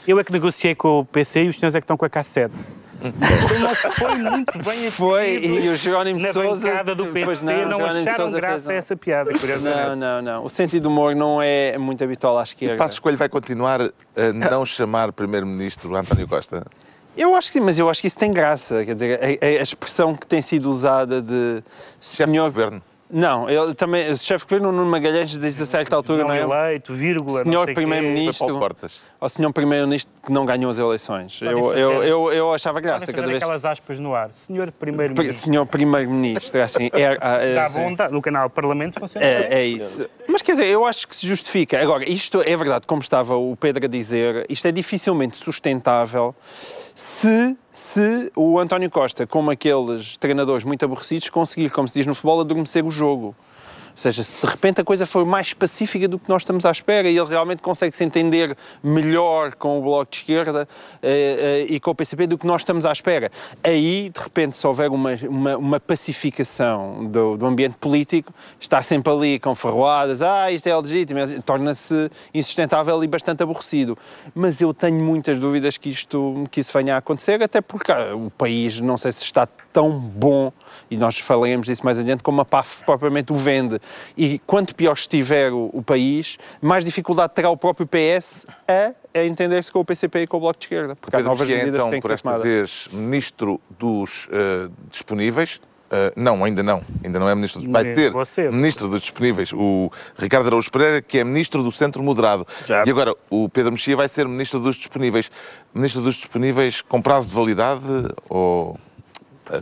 Eu 0.07 0.19
é 0.19 0.25
que 0.25 0.33
negociei 0.33 0.75
com 0.75 1.01
o 1.01 1.05
PC 1.05 1.45
e 1.45 1.49
os 1.49 1.57
senhores 1.57 1.75
é 1.75 1.81
que 1.81 1.85
estão 1.85 1.97
com 1.97 2.05
a 2.05 2.09
cassete. 2.09 2.55
Então 3.01 3.61
não 3.61 3.75
foi 3.75 4.15
muito 4.17 4.59
bem 4.65 4.91
Foi, 4.91 5.37
e 5.37 5.69
o 5.69 5.77
Jerónimo 5.77 6.19
na 6.19 6.29
de 6.29 6.35
Sousa. 6.35 6.69
bancada 6.69 6.95
do 6.95 7.07
pois 7.07 7.41
PC 7.41 7.65
não, 7.65 7.79
não, 7.79 7.87
acharam 7.87 8.17
Sousa 8.17 8.41
graça 8.41 8.73
a 8.73 8.75
essa 8.75 8.97
piada. 8.97 9.31
Não, 9.63 9.95
não, 9.95 10.23
não. 10.23 10.45
O 10.45 10.51
sentido 10.51 10.85
do 10.85 10.89
humor 10.89 11.15
não 11.15 11.41
é 11.41 11.79
muito 11.79 12.03
habitual 12.03 12.39
à 12.39 12.43
esquerda. 12.43 12.77
Passos 12.77 12.95
Escolho 12.95 13.17
vai 13.17 13.29
continuar 13.29 13.83
a 13.83 14.33
não 14.51 14.65
chamar 14.65 15.13
Primeiro-Ministro 15.13 15.95
António 15.95 16.27
Costa? 16.27 16.67
Eu 17.19 17.35
acho 17.35 17.49
que 17.49 17.55
sim, 17.59 17.61
mas 17.65 17.79
eu 17.79 17.91
acho 17.91 18.01
que 18.01 18.07
isso 18.07 18.19
tem 18.19 18.33
graça. 18.33 18.85
Quer 18.85 18.95
dizer, 18.95 19.21
a, 19.43 19.45
a- 19.47 19.63
expressão 19.63 20.15
que 20.15 20.27
tem 20.27 20.41
sido 20.41 20.71
usada 20.71 21.21
de 21.21 21.63
Chefe 22.01 22.31
senhor. 22.31 22.45
Governo. 22.45 22.83
Não, 23.11 23.49
ele 23.49 23.75
também, 23.75 24.11
o 24.13 24.17
chefe 24.19 24.45
de 24.45 24.51
governo 24.55 24.71
Nuno 24.71 24.91
Magalhães 24.91 25.31
diz 25.31 25.59
a 25.63 25.65
certa 25.65 25.97
altura, 25.97 26.25
não 26.25 26.29
não 26.29 26.35
é? 26.35 26.43
eleito, 26.75 26.93
vírgula, 26.93 27.43
não 27.43 27.53
Senhor. 27.53 27.73
Primeiro-Ministro. 27.75 28.61
Ao 29.21 29.29
senhor 29.29 29.53
Primeiro-Ministro 29.53 30.13
que 30.25 30.31
não 30.31 30.47
ganhou 30.47 30.71
as 30.71 30.79
eleições. 30.79 31.41
Eu, 31.43 31.73
eu, 31.77 32.05
eu, 32.05 32.33
eu 32.33 32.53
achava 32.55 32.81
graça 32.81 33.01
fazer 33.01 33.13
cada 33.15 33.27
vez. 33.27 33.43
aquelas 33.43 33.65
aspas 33.65 33.99
no 33.99 34.15
ar. 34.15 34.33
Senhor 34.33 34.67
Pri- 34.71 34.93
Primeiro-Ministro. 34.93 35.43
Senhor 35.45 35.67
Primeiro-Ministro, 35.67 36.63
assim, 36.63 36.89
é, 36.93 37.19
é, 37.21 37.55
Dá 37.55 37.65
assim. 37.65 37.83
vontade. 37.83 38.13
No 38.13 38.23
canal 38.23 38.49
Parlamento 38.49 39.01
funciona 39.01 39.27
É, 39.27 39.49
bem. 39.49 39.59
é 39.59 39.65
isso. 39.65 40.07
Mas 40.29 40.41
quer 40.41 40.53
dizer, 40.53 40.67
eu 40.67 40.87
acho 40.87 41.09
que 41.09 41.17
se 41.17 41.27
justifica. 41.27 41.83
Agora, 41.83 42.09
isto 42.09 42.41
é 42.43 42.57
verdade, 42.57 42.87
como 42.87 43.03
estava 43.03 43.35
o 43.37 43.57
Pedro 43.57 43.85
a 43.87 43.89
dizer, 43.89 44.47
isto 44.49 44.69
é 44.69 44.71
dificilmente 44.73 45.37
sustentável 45.37 46.33
se, 46.95 47.57
se 47.73 48.31
o 48.37 48.59
António 48.61 48.89
Costa, 48.91 49.27
como 49.27 49.51
aqueles 49.51 50.17
treinadores 50.17 50.63
muito 50.65 50.85
aborrecidos, 50.85 51.29
conseguir, 51.29 51.71
como 51.71 51.89
se 51.89 51.95
diz 51.99 52.07
no 52.07 52.15
futebol, 52.15 52.41
adormecer 52.41 52.85
o 52.85 52.91
jogo. 52.91 53.35
Seja, 53.99 54.23
se 54.23 54.41
de 54.41 54.49
repente 54.49 54.81
a 54.81 54.85
coisa 54.85 55.05
for 55.05 55.27
mais 55.27 55.53
pacífica 55.53 56.07
do 56.07 56.21
que 56.21 56.29
nós 56.29 56.43
estamos 56.43 56.65
à 56.65 56.71
espera 56.71 57.11
e 57.11 57.19
ele 57.19 57.29
realmente 57.29 57.61
consegue 57.61 57.93
se 57.97 58.05
entender 58.05 58.57
melhor 58.81 59.57
com 59.57 59.77
o 59.77 59.83
Bloco 59.83 60.09
de 60.09 60.19
Esquerda 60.19 60.69
eh, 61.03 61.67
eh, 61.69 61.75
e 61.75 61.81
com 61.81 61.91
o 61.91 61.95
PCP 61.97 62.29
do 62.29 62.39
que 62.39 62.47
nós 62.47 62.61
estamos 62.61 62.85
à 62.85 62.93
espera. 62.93 63.29
Aí, 63.61 64.09
de 64.15 64.21
repente, 64.21 64.57
se 64.57 64.65
houver 64.65 64.89
uma, 64.89 65.15
uma, 65.29 65.57
uma 65.57 65.81
pacificação 65.81 67.07
do, 67.07 67.37
do, 67.37 67.45
ambiente 67.45 67.77
político, 67.77 68.33
está 68.61 68.81
sempre 68.83 69.13
ali 69.13 69.41
com 69.41 69.53
ferroadas, 69.53 70.23
ah, 70.23 70.49
isto 70.53 70.69
é 70.69 70.77
legítimo, 70.77 71.19
torna-se 71.43 72.09
insustentável 72.33 73.03
e 73.03 73.07
bastante 73.09 73.43
aborrecido. 73.43 73.99
Mas 74.33 74.61
eu 74.61 74.73
tenho 74.73 75.03
muitas 75.03 75.41
dúvidas 75.41 75.77
que 75.77 75.91
isto 75.91 76.45
que 76.53 76.61
isso 76.61 76.73
venha 76.73 76.95
a 76.95 76.99
acontecer, 76.99 77.43
até 77.43 77.61
porque 77.61 77.91
ah, 77.91 78.15
o 78.15 78.31
país 78.31 78.79
não 78.79 78.97
sei 78.97 79.11
se 79.11 79.25
está 79.25 79.49
tão 79.79 79.93
bom, 79.93 80.53
e 80.91 80.97
nós 80.97 81.21
falaremos 81.21 81.69
disso 81.69 81.85
mais 81.85 82.01
adiante, 82.01 82.21
como 82.21 82.41
a 82.41 82.45
PAF 82.45 82.83
propriamente 82.85 83.33
o 83.33 83.37
vende. 83.37 83.79
E 84.17 84.41
quanto 84.41 84.75
pior 84.75 84.95
estiver 84.95 85.53
o, 85.53 85.71
o 85.73 85.81
país, 85.81 86.37
mais 86.61 86.85
dificuldade 86.85 87.33
terá 87.33 87.49
o 87.49 87.57
próprio 87.57 87.87
PS 87.87 88.45
a, 88.67 88.93
a 89.17 89.25
entender-se 89.25 89.71
com 89.71 89.79
o 89.79 89.85
PCP 89.85 90.23
e 90.23 90.27
com 90.27 90.39
o 90.39 90.41
Bloco 90.41 90.59
de 90.59 90.65
Esquerda. 90.65 90.97
Porque 90.97 91.17
Pedro 91.17 91.31
há 91.31 91.31
novas 91.31 91.49
medidas 91.49 91.75
então, 91.75 91.87
que 91.87 91.91
têm 91.93 92.01
que 92.01 92.09
por 92.09 92.13
esta 92.13 92.29
tomadas. 92.29 92.45
vez, 92.45 92.89
ministro 92.93 93.61
dos 93.79 94.27
uh, 94.27 94.69
disponíveis, 94.91 95.61
Uh, 95.89 96.13
não, 96.15 96.45
ainda 96.45 96.63
não. 96.63 96.83
Ainda 97.03 97.19
não 97.19 97.27
é 97.27 97.35
ministro. 97.35 97.63
Dos... 97.63 97.73
Vai 97.73 97.95
ser 97.95 98.11
Você. 98.11 98.51
ministro 98.51 98.89
dos 98.89 99.01
disponíveis. 99.01 99.55
O 99.55 99.91
Ricardo 100.19 100.47
Araújo 100.47 100.71
Pereira, 100.71 101.01
que 101.01 101.17
é 101.17 101.25
ministro 101.25 101.63
do 101.63 101.73
Centro 101.73 102.03
Moderado. 102.03 102.47
Já. 102.63 102.85
E 102.87 102.91
agora 102.91 103.17
o 103.31 103.49
Pedro 103.49 103.73
Mexia 103.73 103.97
vai 103.97 104.07
ser 104.07 104.29
ministro 104.29 104.61
dos 104.61 104.77
disponíveis. 104.77 105.31
Ministro 105.73 106.03
dos 106.03 106.17
disponíveis 106.17 106.83
com 106.83 107.01
prazo 107.01 107.29
de 107.29 107.35
validade 107.35 107.81
ou. 108.29 108.79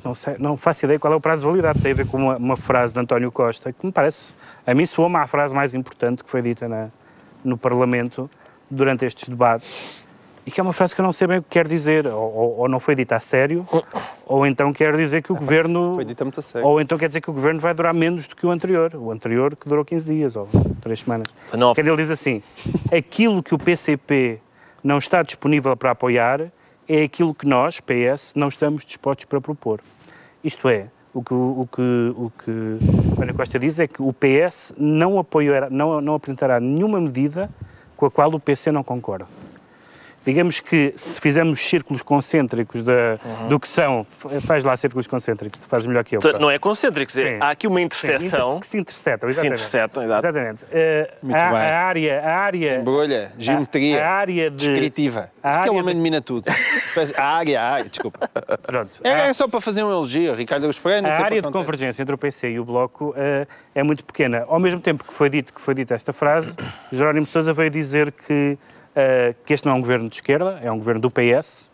Não, 0.04 0.14
sei, 0.14 0.36
não 0.38 0.56
faço 0.56 0.84
ideia 0.84 0.98
qual 0.98 1.12
é 1.12 1.16
o 1.16 1.20
prazo 1.20 1.42
de 1.42 1.46
validade. 1.48 1.80
Tem 1.80 1.92
a 1.92 1.94
ver 1.94 2.06
com 2.06 2.16
uma, 2.16 2.36
uma 2.36 2.56
frase 2.56 2.94
de 2.94 3.00
António 3.00 3.30
Costa 3.30 3.72
que 3.72 3.84
me 3.84 3.92
parece. 3.92 4.34
A 4.66 4.74
mim 4.74 4.86
soou-me 4.86 5.16
a 5.16 5.26
frase 5.26 5.54
mais 5.54 5.74
importante 5.74 6.24
que 6.24 6.30
foi 6.30 6.42
dita 6.42 6.68
na, 6.68 6.88
no 7.44 7.56
Parlamento 7.56 8.28
durante 8.70 9.04
estes 9.04 9.28
debates 9.28 10.06
e 10.46 10.50
que 10.50 10.60
é 10.60 10.62
uma 10.62 10.72
frase 10.72 10.94
que 10.94 11.00
eu 11.00 11.04
não 11.04 11.12
sei 11.12 11.26
bem 11.26 11.38
o 11.38 11.42
que 11.42 11.50
quer 11.50 11.66
dizer, 11.66 12.06
ou, 12.06 12.58
ou 12.58 12.68
não 12.68 12.78
foi 12.78 12.94
dita 12.94 13.16
a 13.16 13.20
sério, 13.20 13.66
ou 14.24 14.46
então 14.46 14.72
quer 14.72 14.94
dizer 14.94 15.20
que 15.20 15.32
o 15.32 15.34
governo. 15.34 15.96
Foi 15.96 16.04
dita 16.04 16.24
muito 16.24 16.38
a 16.38 16.42
sério. 16.42 16.68
Ou 16.68 16.80
então 16.80 16.96
quer 16.96 17.08
dizer 17.08 17.20
que 17.20 17.28
o 17.28 17.32
governo 17.32 17.58
vai 17.58 17.74
durar 17.74 17.92
menos 17.92 18.28
do 18.28 18.36
que 18.36 18.46
o 18.46 18.50
anterior, 18.52 18.94
o 18.94 19.10
anterior 19.10 19.56
que 19.56 19.68
durou 19.68 19.84
15 19.84 20.14
dias 20.14 20.36
ou 20.36 20.48
3 20.80 21.00
semanas. 21.00 21.26
Quando 21.74 21.88
ele 21.88 21.96
diz 21.96 22.12
assim: 22.12 22.40
aquilo 22.96 23.42
que 23.42 23.56
o 23.56 23.58
PCP 23.58 24.40
não 24.84 24.98
está 24.98 25.20
disponível 25.20 25.76
para 25.76 25.90
apoiar 25.90 26.52
é 26.88 27.02
aquilo 27.02 27.34
que 27.34 27.46
nós, 27.46 27.80
PS, 27.80 28.34
não 28.34 28.48
estamos 28.48 28.84
dispostos 28.84 29.24
para 29.24 29.40
propor. 29.40 29.80
Isto 30.42 30.68
é, 30.68 30.88
o 31.12 31.22
que 31.22 31.34
o 31.34 31.68
que 31.70 32.14
o 32.16 32.30
que 32.30 33.32
Costa 33.34 33.58
diz 33.58 33.80
é 33.80 33.86
que 33.86 34.02
o 34.02 34.12
PS 34.12 34.74
não 34.76 35.18
apoiará, 35.18 35.70
não, 35.70 36.00
não 36.00 36.14
apresentará 36.14 36.60
nenhuma 36.60 37.00
medida 37.00 37.50
com 37.96 38.06
a 38.06 38.10
qual 38.10 38.32
o 38.32 38.40
PC 38.40 38.70
não 38.70 38.84
concorda 38.84 39.26
digamos 40.26 40.58
que 40.58 40.92
se 40.96 41.20
fizermos 41.20 41.60
círculos 41.60 42.02
concêntricos 42.02 42.82
da, 42.82 43.16
uhum. 43.24 43.48
do 43.48 43.60
que 43.60 43.68
são, 43.68 44.04
faz 44.40 44.64
lá 44.64 44.76
círculos 44.76 45.06
concêntricos, 45.06 45.60
tu 45.60 45.68
fazes 45.68 45.86
melhor 45.86 46.02
que 46.02 46.16
eu. 46.16 46.18
Então, 46.18 46.40
não 46.40 46.50
é 46.50 46.58
concêntrico, 46.58 47.16
é, 47.16 47.38
há 47.40 47.50
aqui 47.50 47.68
uma 47.68 47.80
interseção. 47.80 48.58
que 48.58 48.66
se 48.66 48.76
interceptam, 48.76 49.28
exatamente. 49.28 49.58
Se 49.58 49.64
interceptam, 49.64 50.02
exatamente. 50.02 50.64
Uh, 50.64 51.32
a, 51.32 51.38
a, 51.38 51.78
área, 51.78 52.20
a 52.20 52.36
área... 52.38 52.80
Bolha, 52.80 53.30
geometria, 53.38 54.04
a, 54.04 54.08
a 54.08 54.12
área 54.14 54.50
de, 54.50 54.56
descritiva. 54.56 55.30
A 55.40 55.48
área 55.48 55.62
que 55.62 55.68
é 55.68 55.72
o 55.72 55.76
homem 55.76 55.94
de... 55.94 56.00
domina 56.00 56.20
tudo. 56.20 56.50
a 57.16 57.24
área, 57.24 57.62
a 57.62 57.70
área, 57.74 57.88
desculpa. 57.88 58.28
Pronto. 58.64 59.00
É, 59.04 59.28
é 59.28 59.32
só 59.32 59.46
para 59.46 59.60
fazer 59.60 59.84
um 59.84 59.90
elogio, 59.90 60.34
Ricardo 60.34 60.64
Augusto 60.64 60.82
Pereira. 60.82 61.08
A 61.08 61.22
área 61.22 61.40
de 61.40 61.50
convergência 61.52 62.02
entre 62.02 62.16
o 62.16 62.18
PC 62.18 62.50
e 62.50 62.58
o 62.58 62.64
Bloco 62.64 63.10
uh, 63.10 63.46
é 63.72 63.82
muito 63.84 64.04
pequena. 64.04 64.44
Ao 64.48 64.58
mesmo 64.58 64.80
tempo 64.80 65.04
que 65.04 65.12
foi 65.12 65.30
dito 65.30 65.54
que 65.54 65.60
foi 65.60 65.72
dita 65.72 65.94
esta 65.94 66.12
frase, 66.12 66.56
Jerónimo 66.90 67.26
Sousa 67.26 67.52
veio 67.52 67.70
dizer 67.70 68.10
que 68.10 68.58
uh, 68.96 69.34
que 69.44 69.52
este 69.52 69.66
não 69.66 69.74
é 69.74 69.76
um 69.76 69.80
governo 69.80 70.08
de 70.08 70.16
esquerda, 70.16 70.58
é 70.62 70.72
um 70.72 70.78
governo 70.78 71.00
do 71.00 71.10
PS, 71.10 71.70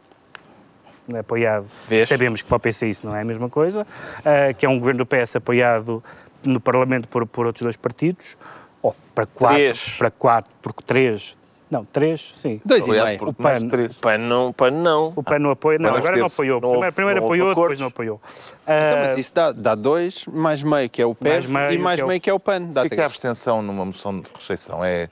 apoiado. 1.19 1.67
Vês? 1.89 2.09
Sabemos 2.09 2.43
que 2.43 2.49
para 2.49 2.57
o 2.57 2.61
PC 2.61 2.89
isso 2.89 3.07
não 3.07 3.15
é 3.15 3.23
a 3.23 3.25
mesma 3.25 3.49
coisa, 3.49 3.83
uh, 3.83 4.55
que 4.57 4.67
é 4.67 4.69
um 4.69 4.79
governo 4.79 5.05
do 5.05 5.07
PS 5.07 5.37
apoiado 5.37 6.03
no 6.45 6.61
Parlamento 6.61 7.09
por, 7.09 7.27
por 7.27 7.47
outros 7.47 7.63
dois 7.63 7.77
partidos, 7.77 8.37
ou 8.83 8.95
para 9.15 9.27
quatro, 9.27 9.57
três. 9.57 9.97
para 9.99 10.11
quatro, 10.11 10.53
porque 10.61 10.83
três, 10.85 11.39
não, 11.73 11.87
três, 11.87 12.21
sim. 12.35 12.61
Dois 12.63 12.87
e 12.87 12.91
meio. 12.91 13.29
O 13.29 13.33
PAN, 13.33 13.61
o 13.89 13.95
PAN 13.95 14.19
não. 14.19 14.49
O 14.49 14.53
PAN 14.53 14.71
não, 14.71 15.13
o 15.17 15.23
PAN 15.23 15.39
não 15.39 15.51
apoia, 15.51 15.79
não, 15.79 15.95
agora 15.95 16.19
não 16.19 16.27
apoiou. 16.27 16.61
Não 16.61 16.71
primeiro, 16.71 16.93
primeiro 16.95 17.21
não 17.21 17.27
apoiou, 17.27 17.49
depois 17.49 17.81
não 17.81 17.87
apoiou. 17.87 18.21
Então, 18.63 18.99
mas 18.99 19.17
isso 19.17 19.33
dá, 19.35 19.53
dá 19.53 19.75
dois, 19.75 20.27
mais 20.27 20.63
meio 20.63 20.91
que 20.91 21.01
é 21.01 21.07
o 21.07 21.15
PEV 21.15 21.47
e 21.47 21.79
mais 21.79 21.99
que 21.99 22.05
é 22.05 22.07
meio 22.07 22.21
que 22.21 22.29
é 22.29 22.35
o 22.35 22.39
PAN. 22.39 22.61
Dá 22.65 22.83
o 22.83 22.91
que 22.91 22.95
é 22.95 23.03
a 23.03 23.07
abstenção 23.07 23.63
numa 23.63 23.87
moção 23.87 24.21
de 24.21 24.29
rejeição? 24.39 24.85
É 24.85 25.09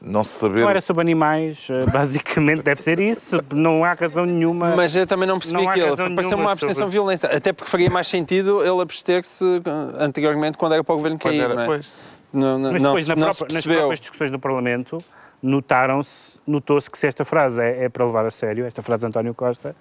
não 0.00 0.22
se 0.22 0.38
saber. 0.38 0.62
Não 0.62 0.70
era 0.70 0.80
sobre 0.80 1.00
animais, 1.00 1.68
eh, 1.70 1.86
basicamente 1.90 2.62
deve 2.62 2.82
ser 2.82 3.00
isso, 3.00 3.38
não 3.54 3.84
há 3.84 3.94
razão 3.94 4.26
nenhuma. 4.26 4.76
Mas 4.76 4.94
eu 4.94 5.06
também 5.06 5.26
não 5.26 5.38
percebi 5.38 5.62
não 5.62 5.70
aquilo, 5.70 5.96
pareceu 6.14 6.38
uma 6.38 6.52
abstenção 6.52 6.74
sobre... 6.74 6.92
violenta, 6.92 7.26
até 7.28 7.52
porque 7.52 7.70
faria 7.70 7.90
mais 7.90 8.06
sentido 8.06 8.62
ele 8.62 8.80
abster-se 8.82 9.44
eh, 9.44 10.04
anteriormente 10.04 10.58
quando 10.58 10.74
era 10.74 10.84
para 10.84 10.92
o 10.92 10.96
governo 10.96 11.18
cair, 11.18 11.40
era, 11.40 11.54
não 11.54 11.62
é? 11.62 11.66
Pois. 11.66 11.92
Não, 12.32 12.58
não, 12.58 12.72
Mas 12.72 12.82
depois, 12.82 13.08
não, 13.08 13.16
na 13.16 13.26
própria, 13.26 13.54
nas 13.54 13.64
próprias 13.64 14.00
discussões 14.00 14.30
do 14.30 14.38
Parlamento, 14.38 14.98
notaram-se, 15.42 16.38
notou-se 16.46 16.90
que 16.90 16.98
se 16.98 17.06
esta 17.06 17.24
frase 17.24 17.62
é, 17.62 17.84
é, 17.84 17.88
para 17.88 18.04
levar 18.04 18.26
a 18.26 18.30
sério, 18.30 18.66
esta 18.66 18.82
frase 18.82 19.00
de 19.02 19.06
António 19.06 19.32
Costa, 19.32 19.74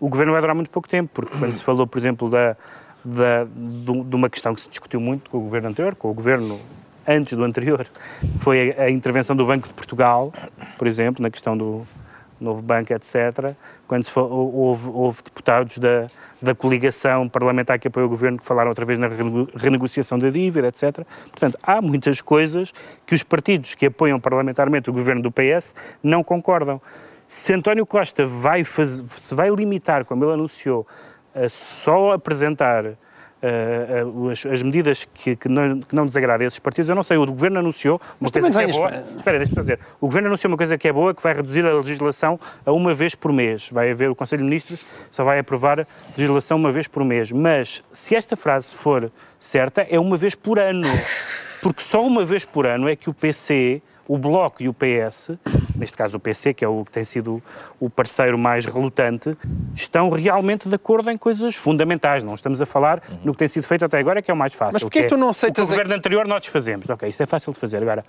o 0.00 0.08
governo 0.08 0.32
vai 0.32 0.40
durar 0.40 0.54
muito 0.54 0.70
pouco 0.70 0.88
tempo, 0.88 1.10
porque 1.12 1.36
quando 1.36 1.52
se 1.52 1.62
falou, 1.62 1.86
por 1.86 1.98
exemplo, 1.98 2.30
da, 2.30 2.56
da, 3.04 3.44
de 3.44 4.16
uma 4.16 4.30
questão 4.30 4.54
que 4.54 4.60
se 4.60 4.70
discutiu 4.70 5.00
muito 5.00 5.28
com 5.28 5.38
o 5.38 5.40
governo 5.40 5.68
anterior, 5.68 5.94
com 5.94 6.10
o 6.10 6.14
governo 6.14 6.58
antes 7.08 7.36
do 7.36 7.42
anterior, 7.42 7.86
foi 8.40 8.74
a, 8.76 8.82
a 8.82 8.90
intervenção 8.90 9.34
do 9.34 9.46
Banco 9.46 9.66
de 9.66 9.74
Portugal, 9.74 10.30
por 10.76 10.86
exemplo, 10.86 11.22
na 11.22 11.30
questão 11.30 11.56
do 11.56 11.86
novo 12.40 12.62
banco, 12.62 12.92
etc., 12.92 13.54
quando 13.86 14.06
houve, 14.16 14.88
houve, 14.90 15.22
deputados 15.22 15.78
da, 15.78 16.06
da 16.40 16.54
coligação 16.54 17.28
parlamentar 17.28 17.78
que 17.78 17.88
apoiou 17.88 18.06
o 18.06 18.10
governo 18.10 18.38
que 18.38 18.44
falaram 18.44 18.68
outra 18.68 18.84
vez 18.84 18.98
na 18.98 19.08
renegociação 19.56 20.18
da 20.18 20.28
dívida, 20.30 20.68
etc. 20.68 21.04
Portanto, 21.30 21.58
há 21.62 21.80
muitas 21.80 22.20
coisas 22.20 22.72
que 23.06 23.14
os 23.14 23.22
partidos 23.22 23.74
que 23.74 23.86
apoiam 23.86 24.20
parlamentarmente 24.20 24.90
o 24.90 24.92
governo 24.92 25.22
do 25.22 25.32
PS 25.32 25.74
não 26.02 26.22
concordam. 26.22 26.80
Se 27.26 27.52
António 27.52 27.84
Costa 27.84 28.24
vai 28.24 28.62
se 28.64 29.34
vai 29.34 29.50
limitar, 29.50 30.04
como 30.04 30.24
ele 30.24 30.34
anunciou, 30.34 30.86
a 31.34 31.48
só 31.48 32.12
apresentar 32.12 32.96
uh, 33.42 34.28
as, 34.30 34.44
as, 34.46 34.62
medidas 34.62 35.04
que, 35.04 35.36
que, 35.36 35.48
não, 35.48 35.80
que 35.80 35.94
não 35.94 36.04
esses 36.04 36.58
partidos. 36.58 36.88
Eu 36.88 36.96
não 36.96 37.02
sei, 37.02 37.16
o 37.16 37.26
governo 37.26 37.58
anunciou 37.58 38.00
uma 38.20 38.30
Mas 38.32 38.32
coisa 38.32 38.50
que 38.50 38.58
é 38.58 38.72
boa. 38.72 38.90
Espera, 39.16 39.38
deixa-me 39.38 39.60
dizer. 39.60 39.80
O 40.00 40.06
governo 40.06 40.28
anunciou 40.28 40.50
uma 40.50 40.56
coisa 40.56 40.78
que 40.78 40.88
é 40.88 40.92
boa, 40.92 41.14
que 41.14 41.22
vai 41.22 41.34
reduzir 41.34 41.64
a 41.64 41.72
legislação 41.72 42.38
a 42.64 42.72
uma 42.72 42.94
vez 42.94 43.14
por 43.14 43.32
mês. 43.32 43.68
Vai 43.72 43.90
haver 43.90 44.10
o 44.10 44.14
Conselho 44.14 44.42
de 44.42 44.48
Ministros, 44.48 44.86
só 45.10 45.24
vai 45.24 45.38
aprovar 45.38 45.86
legislação 46.16 46.56
uma 46.56 46.72
vez 46.72 46.86
por 46.86 47.04
mês. 47.04 47.32
Mas 47.32 47.82
se 47.92 48.14
esta 48.14 48.36
frase 48.36 48.74
for 48.74 49.10
certa, 49.38 49.82
é 49.88 49.98
uma 49.98 50.16
vez 50.16 50.34
por 50.34 50.58
ano. 50.58 50.88
Porque 51.62 51.82
só 51.82 52.06
uma 52.06 52.24
vez 52.24 52.44
por 52.44 52.66
ano 52.66 52.88
é 52.88 52.94
que 52.94 53.10
o 53.10 53.14
PC 53.14 53.82
o 54.08 54.16
Bloco 54.16 54.62
e 54.62 54.68
o 54.68 54.74
PS, 54.74 55.32
neste 55.76 55.96
caso 55.96 56.16
o 56.16 56.20
PC, 56.20 56.54
que 56.54 56.64
é 56.64 56.68
o 56.68 56.82
que 56.82 56.90
tem 56.90 57.04
sido 57.04 57.42
o 57.78 57.90
parceiro 57.90 58.38
mais 58.38 58.64
relutante, 58.64 59.36
estão 59.74 60.08
realmente 60.08 60.66
de 60.66 60.74
acordo 60.74 61.10
em 61.10 61.18
coisas 61.18 61.54
fundamentais. 61.54 62.24
Não 62.24 62.34
estamos 62.34 62.60
a 62.62 62.66
falar 62.66 63.02
uhum. 63.08 63.18
no 63.24 63.32
que 63.32 63.38
tem 63.38 63.48
sido 63.48 63.64
feito 63.64 63.84
até 63.84 63.98
agora, 63.98 64.22
que 64.22 64.30
é 64.30 64.34
o 64.34 64.36
mais 64.36 64.54
fácil. 64.54 64.72
Mas 64.72 64.82
porquê 64.82 65.00
que, 65.00 65.04
é, 65.04 65.08
tu 65.08 65.18
não 65.18 65.28
aceitas... 65.28 65.62
O, 65.62 65.66
o 65.66 65.70
governo 65.70 65.94
anterior 65.94 66.26
nós 66.26 66.40
desfazemos. 66.40 66.88
Ok, 66.88 67.06
isso 67.06 67.22
é 67.22 67.26
fácil 67.26 67.52
de 67.52 67.58
fazer. 67.58 67.82
Agora, 67.82 68.02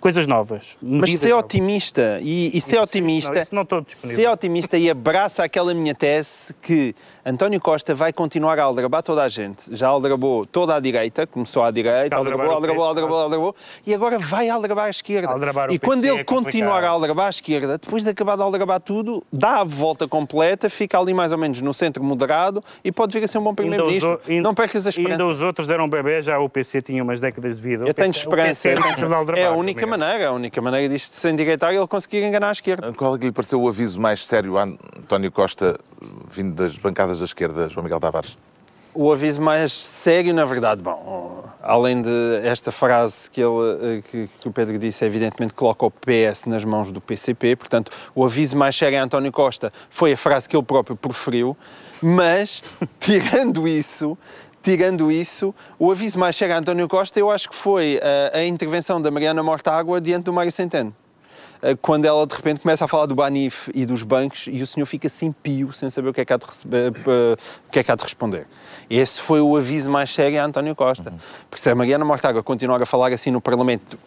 coisas 0.00 0.26
novas. 0.26 0.76
Mas 0.80 1.18
ser 1.18 1.32
otimista 1.32 2.18
e, 2.22 2.56
e 2.56 2.60
ser 2.60 2.78
otimista, 2.78 3.46
não, 3.52 3.66
não 3.70 3.84
ser 3.86 4.28
otimista 4.28 4.76
e 4.76 4.90
abraça 4.90 5.44
aquela 5.44 5.74
minha 5.74 5.94
tese 5.94 6.54
que 6.62 6.94
António 7.24 7.60
Costa 7.60 7.94
vai 7.94 8.12
continuar 8.12 8.58
a 8.58 8.62
aldrabar 8.62 9.02
toda 9.02 9.22
a 9.22 9.28
gente. 9.28 9.74
Já 9.76 9.88
aldrabou 9.88 10.46
toda 10.46 10.74
a 10.74 10.80
direita, 10.80 11.26
começou 11.26 11.62
à 11.62 11.70
direita, 11.70 12.16
aldrabou, 12.16 12.50
aldrabou, 12.50 12.84
aldrabou, 12.84 13.18
aldrabou, 13.18 13.56
e 13.86 13.94
agora 13.94 14.18
vai 14.18 14.48
aldrabar 14.48 14.86
à 14.86 14.90
esquerda. 14.90 15.28
Aldrabar 15.28 15.70
e 15.70 15.78
quando 15.78 16.04
ele 16.04 16.20
é 16.20 16.24
continuar 16.24 16.84
a 16.84 16.88
aldrabar 16.88 17.26
à 17.26 17.30
esquerda, 17.30 17.78
depois 17.78 18.02
de 18.02 18.10
acabar 18.10 18.36
de 18.36 18.42
aldrabar 18.42 18.80
tudo, 18.80 19.22
dá 19.32 19.60
a 19.60 19.64
volta 19.64 20.06
completa, 20.08 20.70
fica 20.70 20.98
ali 20.98 21.12
mais 21.12 21.32
ou 21.32 21.38
menos 21.38 21.60
no 21.60 21.74
centro 21.74 22.02
moderado 22.02 22.62
e 22.82 22.90
pode 22.92 23.18
vir 23.18 23.24
a 23.24 23.28
ser 23.28 23.38
um 23.38 23.42
bom 23.42 23.54
primeiro-ministro. 23.54 24.20
Não 24.42 24.54
percas 24.54 24.86
a 24.86 24.90
esperança. 24.90 25.22
Ainda 25.22 25.26
os 25.26 25.42
outros 25.42 25.70
eram 25.70 25.88
bebês, 25.88 26.24
já 26.24 26.38
o 26.38 26.48
PC 26.48 26.82
tinha 26.82 27.02
umas 27.02 27.20
décadas 27.20 27.56
de 27.56 27.62
vida. 27.62 27.84
Eu 27.86 27.94
tenho 27.94 28.10
esperança. 28.10 28.68
É 29.36 29.46
a 29.46 29.52
única 29.52 29.86
maneira, 29.88 30.28
a 30.28 30.32
única 30.32 30.60
maneira 30.60 30.88
disto 30.88 31.12
se 31.12 31.28
endireitar 31.28 31.72
é 31.72 31.76
ele 31.76 31.86
conseguir 31.86 32.22
enganar 32.24 32.50
a 32.50 32.52
esquerda. 32.52 32.92
Qual 32.92 33.14
é 33.14 33.18
que 33.18 33.26
lhe 33.26 33.32
pareceu 33.32 33.60
o 33.60 33.68
aviso 33.68 34.00
mais 34.00 34.24
sério 34.24 34.58
a 34.58 34.64
António 34.64 35.32
Costa, 35.32 35.78
vindo 36.30 36.54
das 36.54 36.76
bancadas 36.76 37.18
da 37.18 37.24
esquerda, 37.24 37.68
João 37.68 37.84
Miguel 37.84 38.00
Tavares? 38.00 38.36
O 38.94 39.12
aviso 39.12 39.40
mais 39.40 39.72
sério, 39.72 40.34
na 40.34 40.44
verdade, 40.44 40.82
bom, 40.82 41.44
além 41.62 42.02
de 42.02 42.40
esta 42.42 42.72
frase 42.72 43.30
que, 43.30 43.40
ele, 43.40 43.98
eh, 43.98 44.02
que, 44.10 44.28
que, 44.40 44.48
o 44.48 44.52
Pedro 44.52 44.78
disse, 44.78 45.04
evidentemente 45.04 45.52
coloca 45.54 45.86
o 45.86 45.90
PS 45.90 46.46
nas 46.46 46.64
mãos 46.64 46.90
do 46.90 47.00
PCP, 47.00 47.54
portanto, 47.54 47.92
o 48.14 48.24
aviso 48.24 48.56
mais 48.56 48.74
sério 48.74 48.98
a 48.98 49.02
António 49.02 49.30
Costa 49.30 49.72
foi 49.88 50.14
a 50.14 50.16
frase 50.16 50.48
que 50.48 50.56
ele 50.56 50.64
próprio 50.64 50.96
proferiu, 50.96 51.56
mas, 52.02 52.62
tirando 52.98 53.68
isso, 53.68 54.18
tirando 54.62 55.10
isso, 55.10 55.54
o 55.78 55.90
aviso 55.90 56.18
mais 56.18 56.34
chega 56.34 56.54
a 56.54 56.58
António 56.58 56.88
Costa, 56.88 57.18
eu 57.18 57.30
acho 57.30 57.48
que 57.48 57.54
foi 57.54 58.00
a, 58.32 58.38
a 58.38 58.44
intervenção 58.44 59.00
da 59.00 59.10
Mariana 59.10 59.42
Mortágua 59.42 60.00
diante 60.00 60.24
do 60.24 60.32
Mário 60.32 60.52
Centeno. 60.52 60.94
Eh, 61.62 61.76
quando 61.80 62.04
ela 62.04 62.26
de 62.26 62.34
repente 62.34 62.60
começa 62.60 62.84
a 62.84 62.88
falar 62.88 63.06
do 63.06 63.14
Banif 63.14 63.70
e 63.74 63.84
dos 63.84 64.02
bancos 64.02 64.46
e 64.48 64.62
o 64.62 64.66
senhor 64.66 64.86
fica 64.86 65.08
sem 65.08 65.32
pio, 65.32 65.72
sem 65.72 65.90
saber 65.90 66.08
o 66.08 66.14
que 66.14 66.20
é 66.20 66.24
que 66.24 66.32
há 66.32 66.36
de, 66.36 66.46
receber, 66.46 66.92
o 66.92 67.70
que 67.70 67.78
é 67.78 67.82
que 67.82 67.90
há 67.90 67.96
de 67.96 68.02
responder. 68.02 68.46
Esse 68.88 69.20
foi 69.20 69.40
o 69.40 69.56
aviso 69.56 69.90
mais 69.90 70.10
sério 70.10 70.40
a 70.40 70.44
António 70.44 70.74
Costa. 70.74 71.12
Porque 71.50 71.60
se 71.60 71.70
a 71.70 71.74
Mariana 71.74 72.04
Mortágua 72.04 72.42
continuar 72.42 72.80
a 72.82 72.86
falar 72.86 73.12
assim 73.12 73.30
no 73.30 73.40
Parlamento 73.40 73.98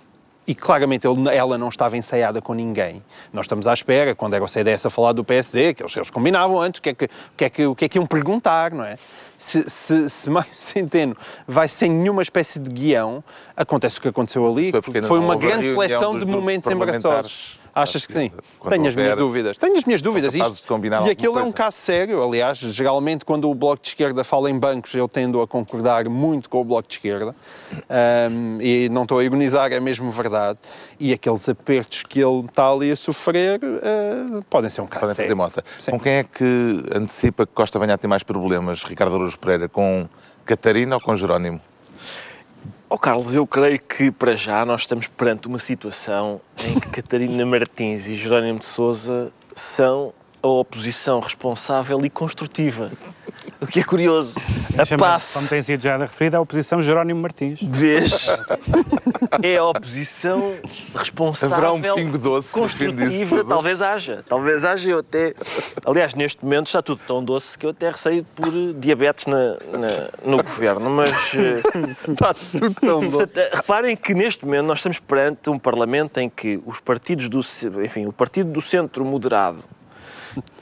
e 0.52 0.56
claramente 0.56 1.08
ele, 1.08 1.34
ela 1.34 1.58
não 1.58 1.70
estava 1.70 1.96
ensaiada 1.96 2.42
com 2.42 2.54
ninguém. 2.54 3.02
Nós 3.32 3.46
estamos 3.46 3.68
à 3.68 3.74
espera, 3.74 4.14
quando 4.14 4.34
era 4.34 4.44
o 4.44 4.48
CDS 4.50 4.86
a 4.86 4.90
falar 4.90 5.14
do 5.14 5.24
PSD, 5.24 5.74
que 5.74 5.82
eles, 5.82 5.96
eles 5.96 6.10
combinavam 6.10 6.60
antes 6.60 6.80
o 6.80 6.82
que, 6.82 6.90
é 6.90 6.94
que, 6.94 7.10
que 7.38 7.46
é 7.46 7.50
que, 7.50 7.66
o 7.66 7.74
que 7.74 7.86
é 7.86 7.88
que 7.90 7.98
iam 7.98 8.06
perguntar, 8.06 8.72
não 8.72 8.84
é? 8.84 8.98
Se, 9.38 9.64
se, 9.70 10.10
se 10.10 10.28
Mário 10.30 10.52
Centeno 10.54 11.16
vai 11.48 11.70
sem 11.70 11.90
nenhuma 11.90 12.22
espécie 12.22 12.60
de 12.60 12.70
guião, 12.70 13.24
acontece 13.56 13.98
o 13.98 14.02
que 14.02 14.10
aconteceu 14.10 14.46
ali, 14.46 14.72
foi, 14.72 15.02
foi 15.04 15.20
uma 15.20 15.38
grande 15.38 15.74
coleção 15.74 16.20
de 16.20 16.26
momentos 16.26 16.70
embaraçosos. 16.70 17.61
Achas 17.74 18.06
que 18.06 18.14
sim? 18.14 18.32
Tenho 18.70 18.88
as 18.88 18.96
minhas 18.96 19.16
dúvidas. 19.16 19.58
Tenho 19.58 19.78
as 19.78 19.86
minhas 19.86 20.02
dúvidas. 20.02 20.36
Isto, 20.36 20.80
e 21.06 21.10
aquilo 21.10 21.40
é 21.40 21.44
um 21.44 21.52
caso 21.52 21.78
sério. 21.78 22.24
Aliás, 22.24 22.58
geralmente, 22.58 23.24
quando 23.24 23.50
o 23.50 23.56
Bloco 23.56 23.82
de 23.82 23.90
Esquerda 23.90 24.24
fala 24.24 24.50
em 24.50 24.60
bancos, 24.60 24.94
eu 24.94 25.08
tendo 25.08 25.42
a 25.42 25.48
concordar 25.48 26.10
muito 26.10 26.50
com 26.50 26.60
o 26.60 26.64
Bloco 26.66 26.88
de 26.88 26.96
Esquerda. 26.96 27.36
Um, 28.30 28.62
e 28.62 28.90
não 28.90 29.04
estou 29.04 29.20
a 29.20 29.24
ironizar, 29.24 29.72
é 29.72 29.80
mesmo 29.80 30.12
verdade. 30.12 30.60
E 31.00 31.14
aqueles 31.14 31.48
apertos 31.48 32.04
que 32.04 32.20
ele 32.20 32.46
está 32.46 32.70
ali 32.70 32.92
a 32.92 32.96
sofrer 32.96 33.62
uh, 33.64 34.44
podem 34.50 34.70
ser 34.70 34.82
um 34.82 34.88
caso 34.88 35.02
podem 35.02 35.16
sério. 35.16 35.38
Moça. 35.38 35.64
Com 35.90 36.00
quem 36.00 36.14
é 36.14 36.24
que 36.24 36.84
antecipa 36.94 37.46
que 37.46 37.54
Costa 37.54 37.80
venha 37.80 37.94
a 37.94 37.98
ter 37.98 38.08
mais 38.08 38.24
problemas, 38.24 38.84
Ricardo 38.84 39.16
Araújo 39.16 39.40
Pereira? 39.40 39.70
Com 39.70 40.10
Catarina 40.46 40.96
ou 40.96 41.02
com 41.02 41.16
Jerónimo? 41.16 41.62
Oh, 42.94 42.98
Carlos, 42.98 43.34
eu 43.34 43.48
creio 43.48 43.80
que 43.80 44.12
para 44.12 44.36
já 44.36 44.66
nós 44.66 44.82
estamos 44.82 45.08
perante 45.08 45.48
uma 45.48 45.60
situação 45.60 46.42
em 46.62 46.78
que 46.78 46.90
Catarina 46.90 47.46
Martins 47.46 48.06
e 48.08 48.16
Jerónimo 48.16 48.60
de 48.60 48.66
Souza 48.66 49.32
são 49.56 50.14
a 50.44 50.48
oposição 50.50 51.22
responsável 51.22 52.04
e 52.04 52.10
construtiva. 52.10 52.92
O 53.62 53.68
que 53.68 53.80
é 53.80 53.84
curioso. 53.84 54.34
A 54.78 54.98
PAF. 54.98 55.34
Como 55.34 55.48
tem 55.48 55.62
sido 55.62 55.84
já 55.84 55.98
referida, 55.98 56.38
a 56.38 56.42
oposição 56.42 56.82
Jerónimo 56.82 57.22
Martins. 57.22 57.62
Vês? 57.62 58.28
É 59.42 59.58
a 59.58 59.64
oposição 59.64 60.56
responsável. 60.94 61.56
Haverá 61.56 61.74
um 61.74 61.96
pingo 61.96 62.18
doce 62.18 62.52
construtiva. 62.52 63.46
Talvez 63.46 63.82
haja. 63.82 64.24
Talvez 64.28 64.66
haja. 64.66 64.90
Eu 64.92 65.00
até. 65.00 65.34
Aliás, 65.86 66.14
neste 66.16 66.44
momento 66.44 66.68
está 66.68 66.82
tudo 66.82 67.00
tão 67.08 67.24
doce 67.24 67.58
que 67.58 67.66
eu 67.66 67.70
até 67.70 67.90
receio 67.90 68.26
por 68.36 68.50
eh, 68.50 68.74
diabetes 68.78 69.28
na, 69.28 69.38
na- 69.38 70.10
no 70.26 70.38
governo. 70.38 70.90
Mas. 70.90 71.34
eh, 71.36 71.62
Está 72.12 72.34
tudo 72.34 72.74
tão 72.74 73.04
eh, 73.04 73.50
reparem 73.54 73.96
que 73.96 74.14
neste 74.14 74.46
momento 74.46 74.66
nós 74.66 74.80
estamos 74.80 75.00
perante 75.00 75.50
um 75.50 75.58
Parlamento 75.58 76.18
em 76.20 76.30
que 76.30 76.62
os 76.66 76.82
partidos 76.82 77.30
do, 77.30 77.40
enfim, 77.84 78.06
o 78.06 78.12
partido 78.12 78.52
do 78.52 78.62
centro 78.62 79.06
moderado 79.06 79.64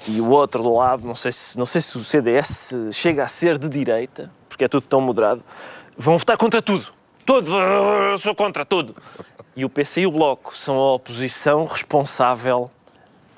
e 0.08 0.20
o 0.22 0.30
outro 0.30 0.64
do 0.64 0.74
lado, 0.74 1.06
não 1.06 1.16
sei 1.16 1.32
se, 1.32 1.58
não 1.58 1.66
sei 1.66 1.82
se 1.82 1.98
o 1.98 2.04
CDS 2.04 2.74
chega 2.92 3.24
a 3.24 3.28
ser 3.28 3.58
de 3.58 3.70
direita, 3.70 4.32
porque 4.48 4.66
é 4.66 4.68
tudo 4.68 4.88
tão 4.88 5.02
moderado, 5.02 5.44
vão 5.98 6.18
votar 6.18 6.38
contra 6.38 6.62
tudo. 6.62 6.88
Tudo, 7.26 7.56
eu 7.56 8.18
sou 8.18 8.34
contra 8.34 8.66
tudo. 8.66 8.96
E 9.56 9.64
o 9.64 9.70
PC 9.70 10.02
e 10.02 10.08
o 10.08 10.12
Bloco 10.12 10.58
são 10.58 10.76
a 10.76 10.94
oposição 10.94 11.66
responsável 11.66 12.72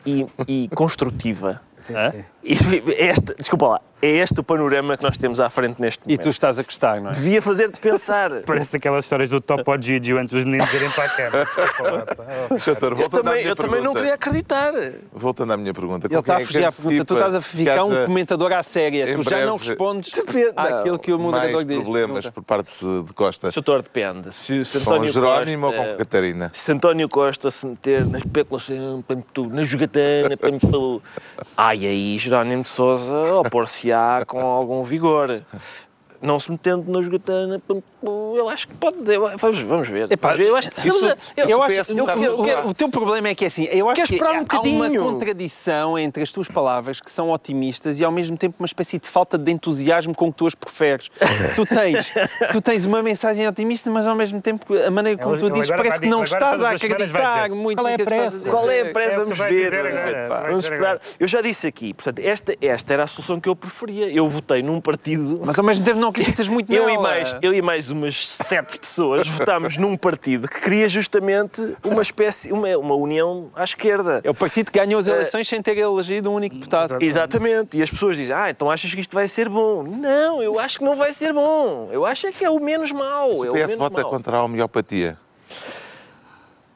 e, 0.05 0.25
e 0.47 0.69
construtiva. 0.73 1.61
É 1.89 2.23
esta, 2.97 3.35
desculpa 3.35 3.67
lá, 3.67 3.81
é 4.01 4.07
este 4.07 4.39
o 4.39 4.43
panorama 4.43 4.97
que 4.97 5.03
nós 5.03 5.15
temos 5.17 5.39
à 5.39 5.49
frente 5.49 5.79
neste 5.79 6.01
E 6.05 6.09
momento. 6.09 6.23
tu 6.23 6.29
estás 6.29 6.57
a 6.57 6.63
gostar, 6.63 6.99
não 6.99 7.09
é? 7.09 7.13
Devia 7.13 7.41
fazer-te 7.41 7.77
pensar. 7.79 8.31
Parece 8.47 8.77
aquelas 8.77 9.05
histórias 9.05 9.29
do 9.29 9.39
Topo 9.39 9.79
Gigi 9.79 10.13
antes 10.13 10.33
dos 10.33 10.43
meninos 10.43 10.73
irem 10.73 10.89
para 10.89 11.03
a 11.03 11.09
cama. 11.09 11.45
Eu 13.01 13.09
também, 13.09 13.33
minha 13.35 13.47
eu 13.47 13.55
também 13.55 13.81
não 13.81 13.93
queria 13.93 14.13
acreditar. 14.15 14.73
Voltando 15.13 15.53
à 15.53 15.57
minha 15.57 15.73
pergunta. 15.73 16.07
Ele 16.07 16.19
está 16.19 16.37
a 16.37 16.37
é 16.37 16.39
que 16.41 16.45
fugir 16.47 16.65
à 16.65 16.71
pergunta. 16.71 17.05
Tu 17.05 17.13
estás 17.13 17.35
a 17.35 17.41
ficar 17.41 17.83
um 17.83 18.05
comentador 18.05 18.51
à 18.53 18.63
séria. 18.63 19.15
Tu 19.15 19.23
já 19.23 19.45
não 19.45 19.57
respondes 19.57 20.09
Depende, 20.13 20.53
àquilo 20.55 20.99
que 20.99 21.13
o 21.13 21.19
moderador 21.19 21.55
mais 21.55 21.67
diz. 21.67 21.77
problemas 21.77 22.29
por 22.29 22.43
parte 22.43 22.71
de, 22.79 23.13
Costa? 23.13 23.49
Doutor, 23.51 23.81
depende. 23.81 24.33
Se, 24.33 24.63
se 24.65 24.79
Com 24.79 24.91
António 24.91 25.11
Jerónimo 25.11 25.67
Costa, 25.67 25.81
ou 25.81 25.91
com 25.91 25.97
Catarina? 25.97 26.51
Se 26.53 26.71
António 26.71 27.09
Costa 27.09 27.51
se 27.51 27.65
meter 27.65 28.05
na 28.05 28.17
especulação, 28.17 29.03
na 29.51 29.63
jogatana, 29.63 30.37
ai 31.57 31.85
aí 31.85 32.17
Jerónimo 32.31 32.63
de 32.63 32.69
Sousa 32.69 33.35
opor-se-á 33.35 34.23
com 34.25 34.39
algum 34.39 34.83
vigor. 34.83 35.41
Não 36.21 36.39
se 36.39 36.51
metendo 36.51 36.91
na 36.91 37.01
jogatana, 37.01 37.61
eu 38.35 38.47
acho 38.49 38.67
que 38.67 38.75
pode. 38.75 38.97
eu- 39.11 39.31
Vamos, 39.37 39.59
vamos 39.59 39.89
ver. 39.89 40.11
Epá, 40.11 40.35
eu 40.35 40.55
acho, 40.55 40.69
isso- 40.85 41.05
eu, 41.05 41.17
eu, 41.37 41.49
Eu 41.49 41.63
acho, 41.63 41.91
eu- 41.93 42.67
o 42.67 42.73
teu 42.73 42.89
problema 42.89 43.29
é 43.29 43.35
que 43.35 43.43
é 43.43 43.47
assim, 43.47 43.63
eu 43.71 43.87
acho 43.89 43.95
Queres 43.95 44.09
que 44.09 44.15
esperar 44.15 44.41
um 44.41 44.45
há 44.47 44.61
uma 44.61 44.89
contradição 45.03 45.97
entre 45.97 46.21
as 46.23 46.31
tuas 46.31 46.47
palavras 46.47 46.99
que 47.01 47.11
são 47.11 47.31
otimistas 47.31 47.99
e 47.99 48.03
ao 48.05 48.11
mesmo 48.11 48.37
tempo 48.37 48.55
uma 48.59 48.65
espécie 48.65 48.99
de 48.99 49.07
falta 49.07 49.37
de 49.37 49.51
entusiasmo 49.51 50.13
com 50.15 50.31
que 50.31 50.37
tu 50.37 50.47
as 50.47 50.55
preferes. 50.55 51.09
tu 51.55 51.65
tens, 51.65 52.13
tu 52.51 52.61
tens 52.61 52.85
uma 52.85 53.01
mensagem 53.01 53.47
otimista, 53.47 53.89
mas 53.89 54.05
ao 54.05 54.15
mesmo 54.15 54.39
tempo 54.41 54.73
a 54.75 54.91
maneira 54.91 55.17
como 55.21 55.37
tu 55.37 55.49
dizes 55.49 55.69
parece 55.69 55.99
que 56.01 56.07
não 56.07 56.23
estás 56.23 56.61
a 56.61 56.71
acreditar 56.71 57.49
muito 57.49 57.77
"Qual 57.77 57.87
é 57.87 57.95
a 57.95 57.97
pressa?" 57.97 58.49
Qual 58.49 58.69
é 58.69 58.81
a 58.81 58.85
pressa? 58.91 59.15
É 59.15 59.19
Vamos 59.19 59.37
ver. 59.39 59.71
Vamos 60.47 60.63
esperar. 60.65 60.99
Eu 61.19 61.27
já 61.27 61.41
disse 61.41 61.67
aqui, 61.67 61.93
portanto, 61.93 62.19
esta, 62.19 62.55
esta 62.61 62.93
era 62.93 63.03
a 63.03 63.07
solução 63.07 63.39
que 63.39 63.49
eu 63.49 63.55
preferia. 63.55 64.07
Eu 64.09 64.27
votei 64.27 64.61
num 64.61 64.79
partido. 64.79 65.41
Mas 65.43 65.57
ao 65.57 65.65
mesmo 65.65 65.83
tempo 65.85 65.99
não 65.99 66.10
acreditas 66.11 66.47
muito 66.47 66.71
Eu 66.71 66.85
nela. 66.85 66.93
e, 66.93 66.97
mais, 66.97 67.35
eu 67.41 67.53
e 67.53 67.61
mais 67.61 67.89
umas 67.89 68.27
sete 68.27 68.79
pessoas 68.79 69.27
votámos 69.27 69.77
num 69.77 69.97
partido 69.97 70.47
que 70.47 70.61
queria 70.61 70.87
justamente 70.87 71.75
uma 71.83 72.01
espécie, 72.01 72.51
uma, 72.51 72.77
uma 72.77 72.95
união 72.95 73.49
à 73.55 73.63
esquerda. 73.63 74.21
É 74.23 74.29
o 74.29 74.33
partido 74.33 74.71
que 74.71 74.79
ganhou 74.79 74.99
as 74.99 75.07
eleições 75.07 75.47
sem 75.47 75.61
ter 75.61 75.77
elegido 75.77 76.29
um 76.29 76.35
único 76.35 76.55
deputado. 76.55 76.97
Exatamente. 77.01 77.77
E 77.77 77.81
as 77.81 77.89
pessoas 77.89 78.15
dizem, 78.17 78.35
ah, 78.35 78.49
então 78.49 78.69
achas 78.69 78.93
que 78.93 79.01
isto 79.01 79.13
vai 79.13 79.27
ser 79.27 79.49
bom? 79.49 79.83
Não, 79.83 80.41
eu 80.41 80.59
acho 80.59 80.77
que 80.77 80.85
não 80.85 80.95
vai 80.95 81.13
ser 81.13 81.33
bom. 81.33 81.89
Eu 81.91 82.05
acho 82.05 82.27
é 82.27 82.31
que 82.31 82.45
é 82.45 82.49
o 82.49 82.59
menos 82.59 82.91
mau. 82.91 83.37
O 83.37 83.45
é 83.45 83.49
o 83.49 83.53
PS 83.53 83.59
menos 83.61 83.75
vota 83.77 84.01
mau. 84.01 84.11
contra 84.11 84.37
a 84.37 84.43
homeopatia. 84.43 85.17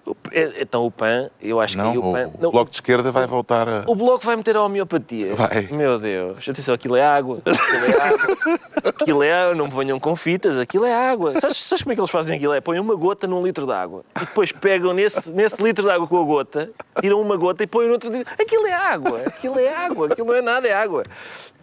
O- 0.05 0.15
é- 0.31 0.61
Então 0.61 0.85
o 0.85 0.91
PAN, 0.91 1.29
eu 1.41 1.59
acho 1.59 1.75
Não, 1.77 1.91
que 1.91 1.97
o 1.97 2.09
o, 2.09 2.13
PAN... 2.13 2.27
o 2.27 2.41
não, 2.43 2.51
Bloco 2.51 2.69
de 2.69 2.77
Esquerda 2.77 3.11
vai 3.11 3.25
voltar 3.25 3.67
a... 3.67 3.83
O 3.87 3.95
Bloco 3.95 4.23
vai 4.23 4.35
meter 4.35 4.55
a 4.55 4.61
homeopatia. 4.63 5.33
Vai. 5.33 5.67
Meu 5.71 5.97
Deus. 5.97 6.47
Atenção, 6.47 6.75
aquilo 6.75 6.95
é 6.95 7.03
água. 7.05 7.39
Aquilo 7.43 7.85
é 7.85 8.01
água. 8.07 8.37
Aquilo 8.83 9.23
é. 9.23 9.55
Não 9.55 9.65
me 9.65 9.71
venham 9.71 9.99
com 9.99 10.15
fitas. 10.15 10.57
Aquilo 10.59 10.85
é 10.85 10.93
água. 10.93 11.39
Sabes, 11.39 11.57
sabes 11.57 11.81
como 11.83 11.93
é 11.93 11.95
que 11.95 12.01
eles 12.01 12.11
fazem 12.11 12.37
aquilo? 12.37 12.53
É 12.53 12.61
põem 12.61 12.79
uma 12.79 12.93
gota 12.95 13.25
num 13.25 13.43
litro 13.43 13.65
de 13.65 13.71
água. 13.71 14.03
E 14.15 14.19
depois 14.19 14.51
pegam 14.51 14.93
nesse, 14.93 15.29
nesse 15.31 15.61
litro 15.63 15.83
de 15.85 15.91
água 15.91 16.07
com 16.07 16.21
a 16.21 16.23
gota, 16.23 16.69
tiram 17.01 17.19
uma 17.19 17.35
gota 17.35 17.63
e 17.63 17.67
põem 17.67 17.87
no 17.87 17.93
outro. 17.93 18.11
Aquilo 18.39 18.67
é 18.67 18.73
água. 18.73 19.21
Aquilo 19.25 19.59
é 19.59 19.73
água. 19.73 20.07
Aquilo 20.07 20.27
não 20.27 20.35
é 20.35 20.41
nada, 20.41 20.67
é 20.67 20.73
água. 20.73 21.01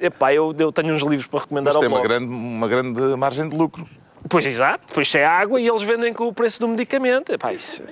Epá, 0.00 0.34
eu, 0.34 0.52
eu 0.58 0.72
tenho 0.72 0.92
uns 0.94 1.02
livros 1.02 1.26
para 1.28 1.40
recomendar 1.40 1.72
Mas 1.72 1.76
ao 1.76 1.80
tem 1.80 1.88
uma 1.88 2.00
Bloco. 2.00 2.08
grande, 2.08 2.34
uma 2.34 2.66
grande 2.68 3.00
margem 3.16 3.48
de 3.48 3.56
lucro. 3.56 3.86
Pois, 4.28 4.46
exato. 4.46 4.86
Depois 4.88 5.12
é 5.14 5.24
água 5.24 5.60
e 5.60 5.68
eles 5.68 5.82
vendem 5.82 6.12
com 6.12 6.26
o 6.26 6.32
preço 6.32 6.58
do 6.60 6.66
medicamento. 6.68 7.32
Epá, 7.32 7.52
isso... 7.52 7.82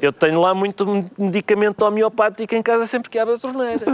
Eu 0.00 0.12
tenho 0.12 0.40
lá 0.40 0.54
muito 0.54 0.86
medicamento 1.18 1.82
homeopático 1.82 2.54
em 2.54 2.62
casa 2.62 2.86
sempre 2.86 3.10
que 3.10 3.18
abre 3.18 3.34
a 3.34 3.38
torneira. 3.38 3.84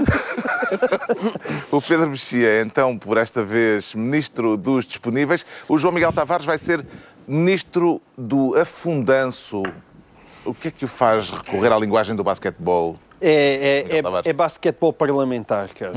O 1.70 1.80
Pedro 1.80 2.08
Mexia, 2.08 2.60
então, 2.62 2.98
por 2.98 3.16
esta 3.16 3.42
vez, 3.42 3.94
ministro 3.94 4.56
dos 4.56 4.84
disponíveis. 4.84 5.46
O 5.68 5.78
João 5.78 5.92
Miguel 5.94 6.12
Tavares 6.12 6.44
vai 6.44 6.58
ser 6.58 6.84
ministro 7.28 8.00
do 8.16 8.56
afundanço. 8.56 9.62
O 10.44 10.52
que 10.52 10.68
é 10.68 10.70
que 10.70 10.84
o 10.84 10.88
faz 10.88 11.30
recorrer 11.30 11.72
à 11.72 11.78
linguagem 11.78 12.16
do 12.16 12.24
basquetebol? 12.24 12.96
É, 13.20 13.84
é, 13.90 13.98
é, 13.98 14.02
é 14.24 14.32
basquetebol 14.32 14.92
parlamentar, 14.92 15.68
cara. 15.74 15.92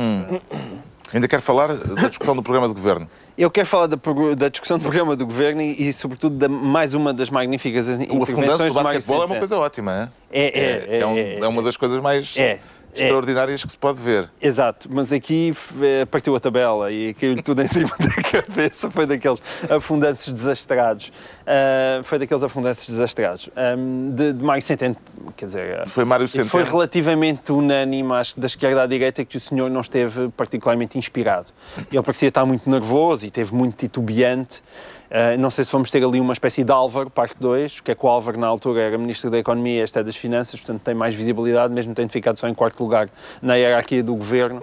Ainda 1.14 1.28
quero 1.28 1.42
falar 1.42 1.74
da 1.74 2.08
discussão 2.08 2.36
do 2.36 2.44
programa 2.44 2.68
de 2.68 2.74
governo. 2.74 3.10
Eu 3.38 3.52
quero 3.52 3.68
falar 3.68 3.86
da, 3.86 3.98
da 4.36 4.50
discussão 4.50 4.78
do 4.80 4.82
programa 4.82 5.16
do 5.16 5.24
governo 5.26 5.62
e, 5.62 5.90
e, 5.90 5.94
sobretudo, 5.94 6.36
da 6.38 6.50
mais 6.50 6.96
uma 6.96 7.14
das 7.14 7.30
magníficas 7.30 7.88
O 7.88 7.94
intervenções 8.02 8.74
do 8.74 8.82
basquetebol 8.82 9.22
é 9.22 9.26
uma 9.26 9.36
coisa 9.38 9.58
ótima. 9.58 10.02
hein? 10.04 10.10
É, 10.32 10.60
é, 10.96 11.00
é, 11.02 11.06
um- 11.06 11.16
é, 11.18 11.40
é 11.40 11.48
uma 11.48 11.62
das 11.62 11.78
coisas 11.78 12.02
mais 12.02 12.36
É, 12.36 12.42
é. 12.44 12.60
extraordinárias 12.96 13.64
que 13.64 13.72
se 13.72 13.78
pode 13.78 14.02
ver. 14.02 14.28
Exato, 14.42 14.90
mas 14.92 15.14
aqui 15.14 15.54
partiu 16.10 16.36
a 16.36 16.40
tabela 16.40 16.92
e 16.92 17.14
caiu 17.14 17.40
tudo 17.44 17.62
em 17.62 17.68
cima 17.70 17.92
da 18.00 18.24
cabeça, 18.42 18.90
foi 18.90 19.06
daqueles 19.06 19.40
afundanços 19.70 20.34
desastrados. 20.34 21.12
Uh, 21.48 22.04
foi 22.04 22.20
daqueles 22.20 22.44
afundantes 22.44 22.86
desastrados. 22.86 23.50
Um, 23.56 24.12
de, 24.14 24.34
de 24.34 24.44
Mário 24.44 24.62
Centeno, 24.62 24.98
quer 25.38 25.46
dizer... 25.46 25.88
Foi 25.88 26.04
Mário 26.04 26.28
Centeno. 26.28 26.50
Foi 26.50 26.62
relativamente 26.62 27.54
unânime, 27.54 28.12
acho 28.12 28.36
que 28.36 28.42
da 28.42 28.48
esquerda 28.48 28.84
à 28.84 28.86
direita, 28.86 29.24
que 29.24 29.38
o 29.38 29.40
senhor 29.40 29.70
não 29.70 29.80
esteve 29.80 30.28
particularmente 30.36 30.98
inspirado. 30.98 31.54
Ele 31.90 32.04
parecia 32.04 32.28
estar 32.28 32.46
muito 32.46 32.70
nervoso 32.70 33.24
e 33.24 33.28
esteve 33.28 33.54
muito 33.54 33.78
titubeante. 33.78 34.62
Uh, 35.08 35.40
não 35.40 35.50
sei 35.50 35.64
se 35.64 35.72
vamos 35.72 35.90
ter 35.90 36.04
ali 36.04 36.20
uma 36.20 36.34
espécie 36.34 36.66
de 36.66 36.72
Álvaro, 36.72 37.10
parte 37.10 37.36
2, 37.40 37.76
porque 37.76 37.92
é 37.92 37.96
que 37.96 38.06
o 38.06 38.10
Álvaro, 38.10 38.38
na 38.38 38.48
altura, 38.48 38.82
era 38.82 38.98
Ministro 38.98 39.32
da 39.32 39.38
Economia 39.38 39.80
e 39.80 39.84
este 39.84 39.98
é 39.98 40.04
das 40.04 40.18
Finanças, 40.18 40.60
portanto 40.60 40.82
tem 40.82 40.94
mais 40.94 41.16
visibilidade, 41.16 41.74
mesmo 41.74 41.94
tendo 41.96 42.12
ficado 42.12 42.38
só 42.38 42.48
em 42.48 42.54
quarto 42.54 42.84
lugar 42.84 43.10
na 43.42 43.56
hierarquia 43.56 44.04
do 44.04 44.14
governo. 44.14 44.60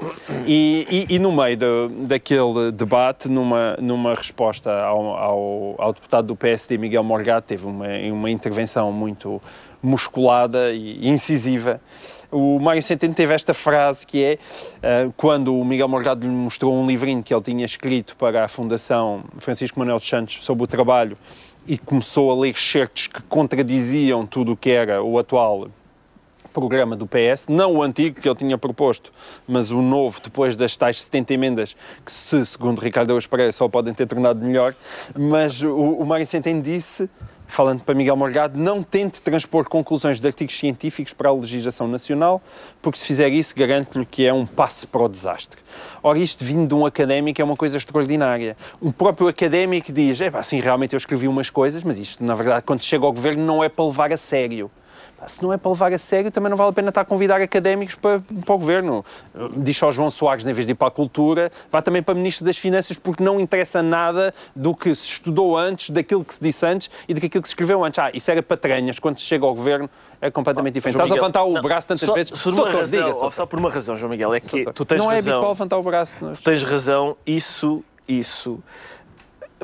E, 0.46 1.06
e, 1.08 1.14
e 1.14 1.18
no 1.18 1.32
meio 1.32 1.56
do, 1.56 1.88
daquele 2.06 2.70
debate, 2.72 3.26
numa, 3.26 3.76
numa 3.80 4.14
resposta 4.14 4.70
ao, 4.70 5.16
ao, 5.16 5.74
ao, 5.78 5.92
deputado 5.94 6.26
do 6.26 6.36
PSD, 6.36 6.73
Miguel 6.78 7.02
Morgado, 7.02 7.46
teve 7.46 7.66
uma, 7.66 7.86
uma 8.12 8.30
intervenção 8.30 8.92
muito 8.92 9.40
musculada 9.82 10.72
e 10.72 11.06
incisiva. 11.06 11.80
O 12.32 12.58
Mário 12.58 12.82
Centeno 12.82 13.12
teve 13.12 13.34
esta 13.34 13.52
frase 13.52 14.06
que 14.06 14.24
é, 14.24 14.38
uh, 15.06 15.12
quando 15.16 15.58
o 15.58 15.64
Miguel 15.64 15.88
Morgado 15.88 16.26
lhe 16.26 16.32
mostrou 16.32 16.74
um 16.74 16.86
livrinho 16.86 17.22
que 17.22 17.34
ele 17.34 17.42
tinha 17.42 17.64
escrito 17.64 18.16
para 18.16 18.44
a 18.44 18.48
Fundação 18.48 19.24
Francisco 19.38 19.78
Manuel 19.78 19.98
dos 19.98 20.08
Santos 20.08 20.42
sobre 20.42 20.64
o 20.64 20.66
trabalho 20.66 21.18
e 21.66 21.76
começou 21.78 22.30
a 22.30 22.34
ler 22.34 22.56
certos 22.56 23.06
que 23.06 23.22
contradiziam 23.22 24.26
tudo 24.26 24.52
o 24.52 24.56
que 24.56 24.70
era 24.70 25.02
o 25.02 25.18
atual 25.18 25.68
programa 26.54 26.94
do 26.94 27.06
PS, 27.06 27.48
não 27.48 27.74
o 27.74 27.82
antigo 27.82 28.20
que 28.20 28.28
ele 28.28 28.36
tinha 28.36 28.56
proposto, 28.56 29.12
mas 29.46 29.72
o 29.72 29.82
novo, 29.82 30.20
depois 30.22 30.54
das 30.54 30.76
tais 30.76 31.02
70 31.02 31.34
emendas, 31.34 31.76
que 32.04 32.12
se, 32.12 32.46
segundo 32.46 32.80
Ricardo 32.80 33.10
Araújo 33.10 33.28
Pereira, 33.28 33.50
só 33.50 33.68
podem 33.68 33.92
ter 33.92 34.06
tornado 34.06 34.42
melhor, 34.42 34.72
mas 35.18 35.60
o, 35.62 35.74
o 35.74 36.06
Mário 36.06 36.24
Centeno 36.24 36.62
disse 36.62 37.10
falando 37.46 37.82
para 37.82 37.94
Miguel 37.94 38.16
Morgado, 38.16 38.58
não 38.58 38.82
tente 38.82 39.20
transpor 39.20 39.68
conclusões 39.68 40.18
de 40.18 40.26
artigos 40.26 40.58
científicos 40.58 41.12
para 41.12 41.28
a 41.28 41.32
legislação 41.32 41.86
nacional, 41.86 42.42
porque 42.80 42.98
se 42.98 43.06
fizer 43.06 43.28
isso, 43.28 43.54
garanto-lhe 43.54 44.06
que 44.06 44.26
é 44.26 44.32
um 44.32 44.46
passo 44.46 44.88
para 44.88 45.02
o 45.02 45.08
desastre. 45.08 45.60
Ora, 46.02 46.18
isto 46.18 46.44
vindo 46.44 46.68
de 46.68 46.74
um 46.74 46.86
académico 46.86 47.40
é 47.40 47.44
uma 47.44 47.56
coisa 47.56 47.76
extraordinária. 47.76 48.56
Um 48.80 48.90
próprio 48.90 49.28
académico 49.28 49.92
diz, 49.92 50.20
é 50.20 50.30
assim, 50.34 50.58
realmente 50.58 50.94
eu 50.94 50.96
escrevi 50.96 51.28
umas 51.28 51.50
coisas, 51.50 51.84
mas 51.84 51.98
isto, 51.98 52.24
na 52.24 52.34
verdade, 52.34 52.64
quando 52.64 52.82
chega 52.82 53.04
ao 53.04 53.12
governo, 53.12 53.44
não 53.44 53.62
é 53.62 53.68
para 53.68 53.84
levar 53.84 54.12
a 54.12 54.16
sério 54.16 54.70
se 55.26 55.42
não 55.42 55.52
é 55.52 55.56
para 55.56 55.70
levar 55.70 55.92
a 55.92 55.98
sério, 55.98 56.30
também 56.30 56.50
não 56.50 56.56
vale 56.56 56.70
a 56.70 56.72
pena 56.72 56.88
estar 56.88 57.00
a 57.00 57.04
convidar 57.04 57.40
académicos 57.40 57.94
para, 57.94 58.20
para 58.20 58.54
o 58.54 58.58
governo. 58.58 59.04
Diz 59.56 59.82
ao 59.82 59.92
João 59.92 60.10
Soares, 60.10 60.44
em 60.44 60.52
vez 60.52 60.66
de 60.66 60.72
ir 60.72 60.74
para 60.74 60.88
a 60.88 60.90
cultura, 60.90 61.50
vá 61.70 61.82
também 61.82 62.02
para 62.02 62.14
Ministro 62.14 62.44
das 62.44 62.56
Finanças, 62.56 62.96
porque 62.96 63.22
não 63.22 63.40
interessa 63.40 63.82
nada 63.82 64.34
do 64.54 64.74
que 64.74 64.94
se 64.94 65.08
estudou 65.08 65.56
antes, 65.56 65.90
daquilo 65.90 66.24
que 66.24 66.34
se 66.34 66.42
disse 66.42 66.64
antes 66.66 66.90
e 67.08 67.14
daquilo 67.14 67.42
que 67.42 67.48
se 67.48 67.52
escreveu 67.52 67.84
antes. 67.84 67.98
Ah, 67.98 68.10
isso 68.12 68.30
era 68.30 68.42
patranhas. 68.42 68.98
Quando 68.98 69.18
se 69.18 69.24
chega 69.24 69.44
ao 69.44 69.54
governo, 69.54 69.88
é 70.20 70.30
completamente 70.30 70.74
diferente. 70.74 70.96
Estás 70.96 71.10
a 71.10 71.14
levantar 71.14 71.44
o 71.44 71.52
não, 71.52 71.62
braço 71.62 71.88
tantas 71.88 72.06
só, 72.06 72.14
vezes. 72.14 72.38
Só, 72.38 72.50
por 72.50 72.60
uma 72.60 72.70
razão, 72.70 73.12
diga, 73.12 73.30
só 73.30 73.46
por 73.46 73.58
uma 73.58 73.70
razão, 73.70 73.96
João 73.96 74.10
Miguel, 74.10 74.34
é 74.34 74.40
que 74.40 74.64
tu 74.72 74.84
tens 74.84 74.98
não 74.98 75.06
razão. 75.06 75.06
Não 75.06 75.12
é 75.12 75.18
habitual 75.18 75.52
levantar 75.52 75.78
o 75.78 75.82
braço. 75.82 76.18
Tu 76.34 76.42
tens 76.42 76.62
razão, 76.62 77.16
isso, 77.26 77.84
isso 78.08 78.62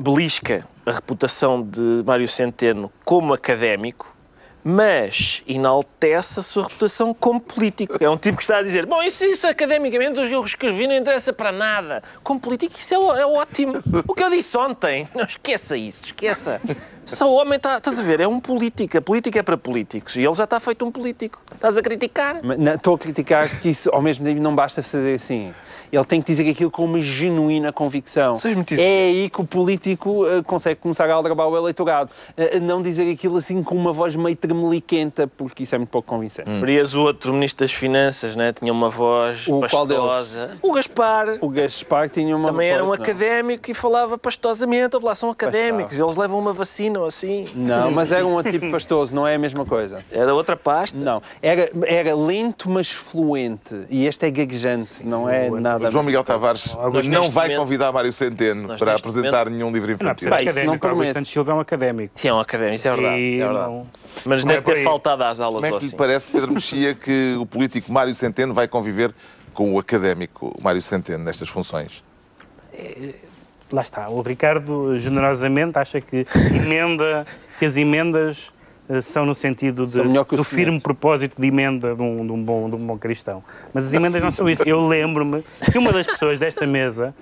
belisca 0.01 0.67
a 0.87 0.93
reputação 0.93 1.63
de 1.63 2.03
Mário 2.07 2.27
Centeno 2.27 2.91
como 3.05 3.35
académico 3.35 4.20
mas 4.65 5.43
enaltece 5.47 6.41
a 6.41 6.43
sua 6.43 6.65
reputação 6.65 7.15
como 7.15 7.41
político. 7.41 7.97
É 8.01 8.09
um 8.09 8.17
tipo 8.17 8.37
que 8.37 8.43
está 8.43 8.59
a 8.59 8.63
dizer: 8.63 8.87
Bom, 8.87 9.03
isso, 9.03 9.25
isso 9.25 9.47
academicamente, 9.47 10.21
hoje 10.21 10.33
eu 10.33 10.43
escrevi, 10.45 10.87
não 10.87 10.97
interessa 10.97 11.33
para 11.33 11.53
nada. 11.53 12.03
Como 12.23 12.41
político, 12.41 12.75
isso 12.75 12.95
é, 12.95 13.21
é 13.21 13.27
ótimo. 13.27 13.75
O 14.07 14.15
que 14.15 14.23
eu 14.23 14.31
disse 14.31 14.57
ontem, 14.57 15.09
não 15.15 15.25
esqueça 15.25 15.77
isso, 15.77 16.07
esqueça. 16.07 16.61
Só 17.17 17.31
o 17.31 17.35
homem 17.35 17.57
está, 17.57 17.79
estás 17.79 17.99
a 17.99 18.03
ver, 18.03 18.21
é 18.21 18.29
um 18.29 18.41
político. 18.41 18.99
A 18.99 19.03
política 19.03 19.39
é 19.39 19.43
para 19.43 19.57
políticos 19.57 20.17
e 20.17 20.23
ele 20.23 20.35
já 20.35 20.45
está 20.45 20.61
feito 20.61 20.85
um 20.85 20.91
político. 20.91 21.43
Estás 21.55 21.77
a 21.77 21.83
criticar? 21.83 22.41
estou 22.75 22.95
a 22.95 22.99
criticar 22.99 23.61
que 23.61 23.69
isso, 23.69 23.91
ao 23.93 24.01
mesmo 24.01 24.25
tempo, 24.25 24.41
não 24.41 24.55
basta 24.55 24.83
fazer 24.83 25.15
assim. 25.15 25.53
Ele 25.93 26.05
tem 26.05 26.23
que 26.23 26.31
dizer 26.31 26.49
aquilo 26.49 26.71
com 26.71 26.85
uma 26.85 27.01
genuína 27.01 27.73
convicção. 27.73 28.37
É 28.79 29.09
aí 29.09 29.29
que 29.29 29.41
o 29.41 29.45
político 29.45 30.25
uh, 30.25 30.43
consegue 30.45 30.81
começar 30.81 31.11
a 31.11 31.15
aldrabar 31.15 31.49
o 31.49 31.57
eleitorado. 31.57 32.11
Uh, 32.39 32.61
não 32.61 32.81
dizer 32.81 33.11
aquilo 33.11 33.37
assim 33.39 33.63
com 33.63 33.75
uma 33.75 33.93
voz 33.93 34.15
meio 34.15 34.37
tremeliquenta, 34.37 35.27
porque 35.27 35.65
isso 35.65 35.75
é 35.75 35.79
muito 35.79 35.91
pouco 35.91 36.09
convincente. 36.09 36.49
Hum. 36.49 36.61
Farias 36.61 36.95
o 36.95 37.01
outro 37.01 37.33
Ministro 37.33 37.65
das 37.65 37.73
Finanças, 37.73 38.37
né? 38.37 38.53
tinha 38.53 38.73
uma 38.73 38.89
voz 38.89 39.49
o 39.49 39.61
pastosa. 39.61 40.57
O 40.63 40.73
Gaspar. 40.73 41.39
O 41.41 41.49
Gaspar 41.49 42.09
tinha 42.09 42.37
uma 42.37 42.51
Também 42.53 42.71
era 42.71 42.85
um 42.85 42.89
não. 42.89 42.95
académico 42.95 43.71
e 43.71 43.75
falava 43.75 44.17
pastosamente. 44.17 44.97
Lá 45.03 45.15
são 45.15 45.31
académicos, 45.31 45.99
eles 45.99 46.17
levam 46.17 46.39
uma 46.39 46.53
vacina 46.53 47.00
ou 47.01 47.07
assim. 47.07 47.47
Não, 47.55 47.91
mas 47.91 48.13
era 48.13 48.27
um 48.27 48.43
tipo 48.43 48.71
pastoso, 48.71 49.15
não 49.15 49.27
é 49.27 49.35
a 49.35 49.39
mesma 49.39 49.65
coisa. 49.65 50.03
Era 50.11 50.35
outra 50.35 50.57
pasta? 50.57 50.97
Não. 50.97 51.23
Era, 51.43 51.71
era 51.87 52.15
lento, 52.15 52.69
mas 52.71 52.91
fluente. 52.91 53.87
E 53.89 54.07
este 54.07 54.27
é 54.27 54.31
gaguejante, 54.31 54.87
Sim, 54.87 55.07
não 55.07 55.29
é 55.29 55.51
nada 55.51 55.89
o 55.89 55.91
João 55.91 56.05
Miguel 56.05 56.25
Tavares 56.25 56.75
não 57.05 57.31
vai 57.31 57.49
momento, 57.49 57.61
convidar 57.61 57.93
Mário 57.93 58.13
Centeno 58.13 58.77
para 58.77 58.95
apresentar 58.95 59.47
momento, 59.47 59.51
nenhum 59.51 59.73
livro 59.73 59.93
infantil. 59.93 60.31
Não, 60.31 60.41
isso 60.41 60.65
não 60.65 60.79
promete. 60.79 61.11
Augusto 61.17 61.33
Silva 61.33 61.53
é 61.53 61.55
um 61.55 61.61
académico. 61.61 62.13
Sim, 62.17 62.29
é 62.29 62.35
um 62.35 62.41
académico, 62.41 62.77
isso 62.77 62.89
é 62.89 62.95
verdade. 62.95 63.41
É 63.41 63.47
verdade. 63.47 63.71
Não... 63.71 63.87
Mas 64.25 64.45
não 64.45 64.55
deve 64.55 64.71
é 64.71 64.75
ter 64.75 64.85
faltado 64.85 65.25
às 65.25 65.41
aulas 65.41 65.61
Como 65.61 65.67
é 65.67 65.79
que 65.79 65.85
lhe 65.85 65.89
assim. 65.89 65.97
parece, 65.97 66.31
Pedro 66.31 66.53
Mexia, 66.53 66.95
que 66.95 67.37
o 67.39 67.47
político 67.47 67.93
Mário 67.93 68.15
Centeno 68.15 68.55
vai 68.55 68.69
conviver 68.69 69.15
com 69.53 69.75
o 69.75 69.79
académico 69.79 70.55
Mário 70.63 70.81
Centeno 70.81 71.25
nestas 71.25 71.49
funções? 71.49 72.05
É, 72.73 73.15
lá 73.73 73.83
está. 73.83 74.09
O 74.09 74.23
Ricardo 74.23 74.99
generosamente 74.99 75.79
acha 75.79 76.01
que 76.01 76.27
emenda, 76.55 77.27
que 77.59 77.65
as 77.65 77.77
emendas 77.77 78.53
eh, 78.89 79.01
são 79.01 79.25
no 79.25 79.35
sentido 79.35 79.87
de, 79.87 80.03
do 80.37 80.45
firme 80.45 80.81
propósito 80.81 81.41
de 81.41 81.47
emenda 81.47 81.95
de 81.95 82.03
um, 82.03 82.27
de, 82.27 82.33
um 82.33 82.43
bom, 82.43 82.69
de 82.69 82.75
um 82.77 82.87
bom 82.87 82.99
cristão. 82.99 83.43
Mas 83.73 83.87
as 83.87 83.95
emendas 83.95 84.21
não 84.23 84.33
são 84.33 84.49
isso. 84.49 84.63
Eu 84.67 84.87
lembro-me 84.87 85.45
que 85.71 85.79
uma 85.79 85.93
das 85.93 86.07
pessoas 86.07 86.39
desta 86.39 86.67
mesa, 86.67 87.15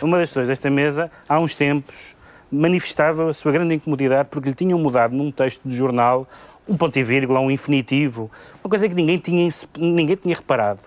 uma 0.00 0.18
das 0.18 0.28
pessoas 0.28 0.48
desta 0.48 0.70
mesa, 0.70 1.10
há 1.28 1.40
uns 1.40 1.54
tempos, 1.54 2.14
manifestava 2.50 3.28
a 3.28 3.34
sua 3.34 3.50
grande 3.50 3.74
incomodidade 3.74 4.28
porque 4.30 4.50
lhe 4.50 4.54
tinham 4.54 4.78
mudado 4.78 5.16
num 5.16 5.32
texto 5.32 5.60
de 5.64 5.74
jornal 5.74 6.28
um 6.68 6.76
ponto 6.76 6.96
e 6.98 7.02
vírgula, 7.02 7.40
um 7.40 7.50
infinitivo, 7.50 8.30
uma 8.62 8.68
coisa 8.68 8.88
que 8.88 8.94
ninguém 8.94 9.18
tinha, 9.18 9.48
ninguém 9.78 10.16
tinha 10.16 10.34
reparado. 10.34 10.80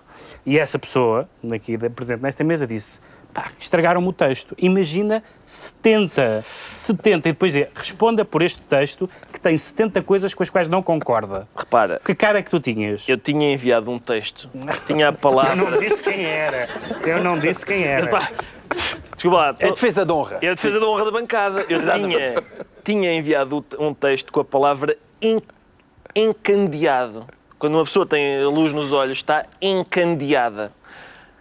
E 0.45 0.59
essa 0.59 0.77
pessoa, 0.77 1.27
aqui 1.53 1.77
presente 1.89 2.21
nesta 2.21 2.43
mesa, 2.43 2.67
disse 2.67 2.99
Pá, 3.33 3.51
estragaram-me 3.59 4.07
o 4.07 4.13
texto. 4.13 4.55
Imagina 4.57 5.23
70, 5.45 6.41
70, 6.43 7.29
e 7.29 7.31
depois 7.31 7.55
é, 7.55 7.69
responda 7.75 8.25
por 8.25 8.41
este 8.41 8.61
texto 8.63 9.09
que 9.31 9.39
tem 9.39 9.57
70 9.57 10.01
coisas 10.01 10.33
com 10.33 10.41
as 10.41 10.49
quais 10.49 10.67
não 10.67 10.81
concorda. 10.81 11.47
Repara. 11.55 12.01
Que 12.03 12.15
cara 12.15 12.39
é 12.39 12.41
que 12.41 12.49
tu 12.49 12.59
tinhas? 12.59 13.07
Eu 13.07 13.17
tinha 13.17 13.53
enviado 13.53 13.91
um 13.91 13.99
texto. 13.99 14.49
Tinha 14.87 15.09
a 15.09 15.13
palavra. 15.13 15.53
Eu 15.59 15.71
não 15.71 15.79
disse 15.79 16.03
quem 16.03 16.25
era. 16.25 16.69
Eu 17.05 17.23
não 17.23 17.39
disse 17.39 17.65
quem 17.65 17.83
era. 17.83 18.05
Epá, 18.05 18.31
desculpa 19.13 19.37
lá. 19.37 19.53
Tô... 19.53 19.67
É 19.67 19.69
defesa 19.71 20.05
de 20.05 20.11
honra. 20.11 20.39
É 20.41 20.49
a 20.49 20.53
defesa 20.55 20.79
de 20.79 20.85
honra 20.85 21.05
da 21.05 21.11
bancada. 21.11 21.65
Eu 21.69 21.81
tinha, 21.81 22.43
tinha 22.83 23.13
enviado 23.13 23.63
um 23.77 23.93
texto 23.93 24.33
com 24.33 24.39
a 24.39 24.45
palavra 24.45 24.97
en... 25.21 25.39
encandeado. 26.15 27.27
Quando 27.59 27.75
uma 27.75 27.83
pessoa 27.83 28.05
tem 28.05 28.43
luz 28.45 28.73
nos 28.73 28.91
olhos, 28.91 29.17
está 29.17 29.45
encandeada. 29.61 30.71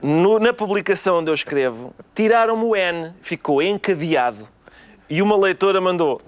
No, 0.00 0.38
na 0.38 0.52
publicação 0.52 1.18
onde 1.18 1.30
eu 1.30 1.34
escrevo, 1.34 1.92
tiraram-me 2.14 2.64
o 2.64 2.76
N, 2.76 3.12
ficou 3.20 3.60
encadeado. 3.60 4.48
E 5.10 5.20
uma 5.20 5.36
leitora 5.36 5.80
mandou. 5.80 6.20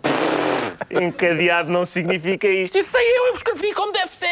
Encadeado 0.90 1.70
não 1.70 1.84
significa 1.84 2.48
isto. 2.48 2.76
Isso 2.76 2.90
sei 2.90 3.18
eu, 3.18 3.32
escrevi 3.32 3.72
como 3.72 3.92
deve 3.92 4.08
ser. 4.08 4.28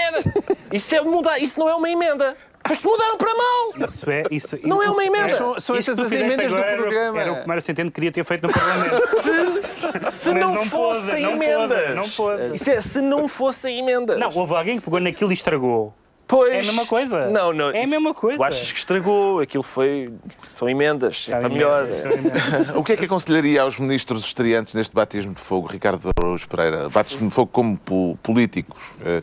Isso, 0.73 0.95
é 0.95 1.01
mudar, 1.03 1.39
isso 1.39 1.61
não 1.61 1.69
é 1.69 1.75
uma 1.75 1.89
emenda. 1.89 2.37
Mas 2.69 2.85
mudaram 2.85 3.17
para 3.17 3.35
mal. 3.35 3.89
Isso 3.89 4.11
é. 4.11 4.25
Isso, 4.31 4.59
não 4.65 4.83
é 4.83 4.91
uma 4.91 5.05
emenda. 5.05 5.29
São, 5.29 5.61
são 5.61 5.77
essas 5.77 5.99
as 5.99 6.11
emendas 6.11 6.53
do 6.53 6.63
programa. 6.63 7.21
Era, 7.21 7.33
o 7.33 7.43
que 7.43 7.49
Mário 7.49 7.63
Centeno 7.63 7.91
queria 7.91 8.11
ter 8.11 8.25
feito 8.25 8.47
no 8.47 8.53
Parlamento. 8.53 9.07
se, 9.67 10.11
se 10.11 10.35
não, 10.35 10.53
não 10.53 10.65
fossem 10.65 11.25
emendas. 11.25 11.95
Não 11.95 12.09
pode. 12.09 12.55
Isso 12.55 12.71
é, 12.71 12.81
se 12.81 13.01
não 13.01 13.29
fossem 13.29 13.79
emendas. 13.79 14.19
Não, 14.19 14.31
houve 14.35 14.55
alguém 14.55 14.79
que 14.79 14.85
pegou 14.85 15.01
naquilo 15.01 15.31
e 15.31 15.35
estragou. 15.35 15.95
Pois. 16.29 16.53
É 16.53 16.61
a 16.61 16.63
mesma 16.63 16.85
coisa. 16.85 17.31
Não, 17.31 17.55
não. 17.55 17.71
É 17.71 17.85
a 17.85 17.87
mesma 17.87 18.13
coisa. 18.13 18.37
Tu 18.37 18.45
achas 18.45 18.71
que 18.71 18.79
estragou? 18.79 19.41
Aquilo 19.41 19.63
foi. 19.63 20.13
São 20.53 20.69
emendas. 20.69 21.27
É 21.29 21.41
para 21.41 21.49
melhor. 21.49 21.87
o 22.77 22.85
que 22.85 22.93
é 22.93 22.97
que 22.97 23.07
aconselharia 23.07 23.63
aos 23.63 23.79
ministros 23.79 24.25
estreantes 24.27 24.75
neste 24.75 24.95
batismo 24.95 25.33
de 25.33 25.41
fogo, 25.41 25.67
Ricardo 25.67 26.11
Araújo 26.17 26.47
Pereira? 26.47 26.91
Batismo 26.91 27.31
de 27.31 27.35
fogo 27.35 27.51
como 27.51 27.79
políticos? 28.23 28.93
Eh, 29.03 29.23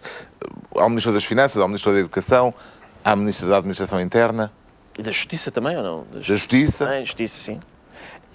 ao 0.76 0.90
Ministro 0.90 1.14
das 1.14 1.24
Finanças, 1.24 1.62
ao 1.62 1.68
Ministro 1.68 1.94
da 1.94 2.00
Educação, 2.00 2.52
à 3.04 3.16
Ministra 3.16 3.48
da 3.50 3.58
Administração 3.58 4.02
Interna? 4.02 4.52
E 4.98 5.04
da 5.04 5.12
Justiça 5.12 5.52
também 5.52 5.78
ou 5.78 5.84
não? 5.84 6.08
Da 6.12 6.22
Justiça? 6.22 6.26
Da 6.26 6.36
Justiça, 6.36 6.90
ah, 6.90 7.04
Justiça 7.04 7.40
sim. 7.40 7.60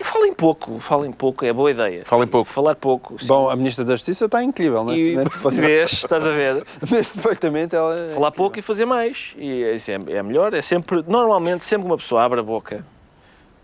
E 0.01 0.05
falem 0.05 0.33
pouco, 0.33 0.81
falem 0.81 1.13
pouco, 1.13 1.45
é 1.45 1.53
boa 1.53 1.71
ideia. 1.71 2.07
Falem 2.07 2.27
pouco. 2.27 2.51
Falar 2.51 2.75
pouco. 2.75 3.21
Sim. 3.21 3.27
Bom, 3.27 3.51
a 3.51 3.55
Ministra 3.55 3.85
da 3.85 3.93
Justiça 3.93 4.25
está 4.25 4.43
incrível, 4.43 4.83
não 4.83 4.95
é? 4.95 4.97
E 4.97 5.15
vês, 5.53 5.93
estás 5.93 6.27
a 6.27 6.31
ver. 6.31 6.65
Vês 6.81 7.13
perfeitamente 7.13 7.77
ela. 7.77 7.95
É 7.95 8.09
Falar 8.09 8.31
pouco 8.31 8.59
e 8.59 8.63
fazer 8.63 8.87
mais. 8.87 9.35
E 9.37 9.63
é, 9.63 9.77
é 10.17 10.23
melhor, 10.23 10.55
é 10.55 10.63
sempre. 10.63 11.05
Normalmente, 11.07 11.65
sempre 11.65 11.85
que 11.85 11.91
uma 11.93 11.99
pessoa 11.99 12.23
abre 12.25 12.41
a 12.41 12.43
boca. 12.43 12.83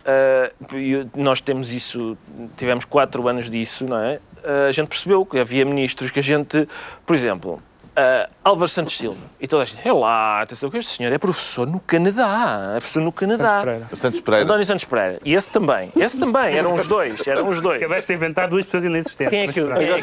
Uh, 0.04 1.10
nós 1.16 1.40
temos 1.40 1.72
isso, 1.72 2.18
tivemos 2.58 2.84
quatro 2.84 3.26
anos 3.26 3.48
disso, 3.48 3.86
não 3.86 3.98
é? 3.98 4.20
a 4.68 4.70
gente 4.70 4.86
percebeu 4.86 5.26
que 5.26 5.40
havia 5.40 5.64
ministros 5.64 6.12
que 6.12 6.20
a 6.20 6.22
gente, 6.22 6.68
por 7.04 7.16
exemplo, 7.16 7.60
uh, 7.96 8.30
Álvaro 8.44 8.68
Santos 8.68 8.96
Silva. 8.96 9.16
E 9.40 9.46
toda 9.48 9.62
a 9.62 9.66
gente, 9.66 9.86
é 9.86 9.92
lá, 9.92 10.42
atenção 10.42 10.70
que 10.70 10.78
este 10.78 10.96
senhor 10.96 11.12
é 11.12 11.18
professor 11.18 11.66
no 11.66 11.80
Canadá. 11.80 12.72
É 12.76 12.78
professor 12.78 13.00
no 13.02 13.12
Canadá. 13.12 13.64
Santos 13.92 14.20
Pereira. 14.20 14.44
António 14.44 14.64
Santos 14.64 14.84
Pereira. 14.84 15.20
E 15.24 15.34
esse 15.34 15.50
também. 15.50 15.90
Esse 15.96 16.18
também. 16.18 16.56
Eram 16.56 16.74
os 16.74 16.86
dois. 16.86 17.26
Eram 17.26 17.48
os 17.48 17.60
dois. 17.60 17.82
Acabaste 17.82 18.06
de 18.12 18.14
inventar 18.14 18.48
duas 18.48 18.64
pessoas 18.64 18.84
inexistentes. 18.84 19.30
Quem 19.30 19.40
é 19.42 19.46
que, 19.48 19.52
quem 19.54 19.90
é 19.90 20.00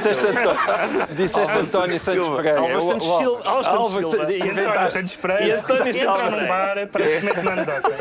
que 1.07 1.13
Disseste 1.15 1.51
António, 1.51 1.99
Santos 1.99 2.27
Pereira. 2.35 2.59
Álvaro 2.59 2.81
Santos 2.81 3.07
Silva. 3.17 3.41
Álvaro 3.45 3.63
Santos 3.63 3.91
Silva. 3.93 4.25
Santos- 4.25 4.29
E 4.29 4.49
António. 4.49 4.91
Santos 4.91 5.15
Pereira 5.15 5.43
E 5.45 5.51
António 5.51 5.93
Santos 5.93 6.21
num 6.23 6.29
Pereira. 6.29 6.47
bar, 6.47 6.87
parece 6.91 7.19
que 7.19 7.25
mete 7.25 7.39
uma 7.39 7.51
anedota. 7.53 7.93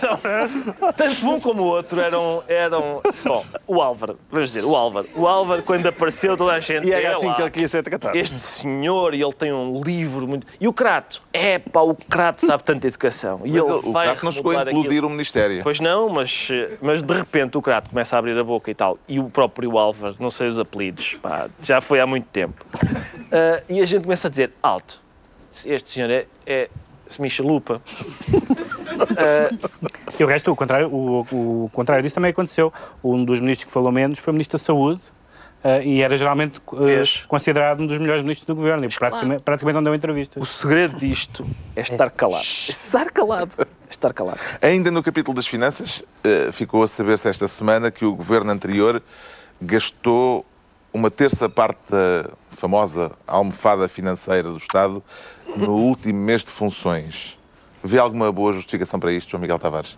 eram, 0.00 0.92
tanto 0.96 1.26
um 1.30 1.40
como 1.40 1.62
o 1.62 1.66
outro 1.66 2.00
eram, 2.00 2.42
eram. 2.48 3.00
Bom, 3.24 3.44
o 3.66 3.80
Álvaro, 3.82 4.18
vamos 4.30 4.52
dizer, 4.52 4.64
o 4.64 4.74
Álvaro. 4.74 5.06
O 5.14 5.26
Álvaro, 5.26 5.62
quando 5.62 5.86
apareceu, 5.86 6.36
toda 6.36 6.52
a 6.52 6.60
gente. 6.60 6.86
E 6.86 6.92
era 6.92 7.02
"É 7.08 7.14
assim 7.14 7.32
que 7.32 7.42
ele 7.42 7.50
queria 7.50 7.68
ser 7.68 7.82
tratado. 7.82 8.16
Este 8.16 8.38
senhor, 8.38 9.09
e 9.14 9.22
ele 9.22 9.32
tem 9.32 9.52
um 9.52 9.80
livro 9.82 10.26
muito. 10.26 10.46
E 10.60 10.66
o 10.68 10.72
Crato? 10.72 11.22
É 11.32 11.58
pá, 11.58 11.80
o 11.80 11.94
Crato 11.94 12.44
sabe 12.44 12.62
tanta 12.62 12.86
educação. 12.86 13.40
E 13.44 13.52
Mas 13.52 13.62
ele 13.62 13.72
o 13.72 13.92
vai 13.92 14.06
Crato 14.06 14.24
não 14.24 14.32
chegou 14.32 14.52
a 14.52 14.62
implodir 14.62 14.90
aquilo. 14.90 15.06
o 15.06 15.10
Ministério. 15.10 15.62
Pois 15.62 15.80
não, 15.80 16.08
mas, 16.08 16.48
eh, 16.50 16.76
mas 16.80 17.02
de 17.02 17.14
repente 17.14 17.56
o 17.58 17.62
Crato 17.62 17.90
começa 17.90 18.16
a 18.16 18.18
abrir 18.18 18.38
a 18.38 18.44
boca 18.44 18.70
e 18.70 18.74
tal. 18.74 18.98
E 19.08 19.18
o 19.18 19.30
próprio 19.30 19.78
Álvaro, 19.78 20.16
não 20.18 20.30
sei 20.30 20.48
os 20.48 20.58
apelidos, 20.58 21.14
pá, 21.22 21.48
já 21.62 21.80
foi 21.80 22.00
há 22.00 22.06
muito 22.06 22.26
tempo. 22.26 22.64
Ah, 23.32 23.62
e 23.68 23.80
a 23.80 23.84
gente 23.84 24.02
começa 24.02 24.28
a 24.28 24.30
dizer: 24.30 24.52
alto, 24.62 25.00
este 25.64 25.90
senhor 25.90 26.10
é, 26.10 26.26
é 26.46 26.68
Semichalupa. 27.08 27.80
E 30.18 30.24
o 30.24 30.26
resto, 30.26 30.52
o 30.52 30.56
contrário, 30.56 30.88
o, 30.92 31.20
o 31.64 31.70
contrário 31.72 32.02
disso 32.02 32.16
também 32.16 32.30
aconteceu. 32.30 32.70
Um 33.02 33.24
dos 33.24 33.40
ministros 33.40 33.64
que 33.64 33.72
falou 33.72 33.90
menos 33.90 34.18
foi 34.18 34.30
o 34.32 34.34
Ministro 34.34 34.58
da 34.58 34.62
Saúde. 34.62 35.00
Eh, 35.62 35.84
e 35.84 36.02
era 36.02 36.16
geralmente 36.16 36.60
Vês? 36.72 37.24
considerado 37.28 37.80
um 37.82 37.86
dos 37.86 37.98
melhores 37.98 38.22
ministros 38.22 38.46
do 38.46 38.54
governo. 38.54 38.84
E 38.84 38.88
praticamente, 38.88 39.42
praticamente 39.42 39.74
não 39.74 39.82
deu 39.82 39.94
entrevistas. 39.94 40.42
O 40.42 40.46
segredo 40.46 40.96
disto 40.96 41.44
é 41.76 41.82
estar 41.82 42.10
calado. 42.10 42.44
É 42.44 42.70
estar 42.70 43.10
calado. 43.10 43.54
É 43.60 43.66
estar 43.90 44.12
calado. 44.12 44.40
Ainda 44.62 44.90
no 44.90 45.02
capítulo 45.02 45.34
das 45.34 45.46
finanças, 45.46 46.02
eh, 46.24 46.50
ficou 46.52 46.82
a 46.82 46.88
saber-se 46.88 47.28
esta 47.28 47.46
semana 47.48 47.90
que 47.90 48.04
o 48.04 48.14
governo 48.14 48.50
anterior 48.50 49.02
gastou 49.60 50.46
uma 50.92 51.10
terça 51.10 51.48
parte 51.48 51.78
da 51.90 52.30
famosa 52.50 53.12
almofada 53.26 53.86
financeira 53.86 54.48
do 54.50 54.56
Estado 54.56 55.02
no 55.56 55.72
último 55.76 56.18
mês 56.18 56.42
de 56.42 56.50
funções. 56.50 57.38
Vê 57.82 57.98
alguma 57.98 58.30
boa 58.32 58.52
justificação 58.52 58.98
para 59.00 59.12
isto, 59.12 59.30
João 59.30 59.40
Miguel 59.40 59.58
Tavares? 59.58 59.96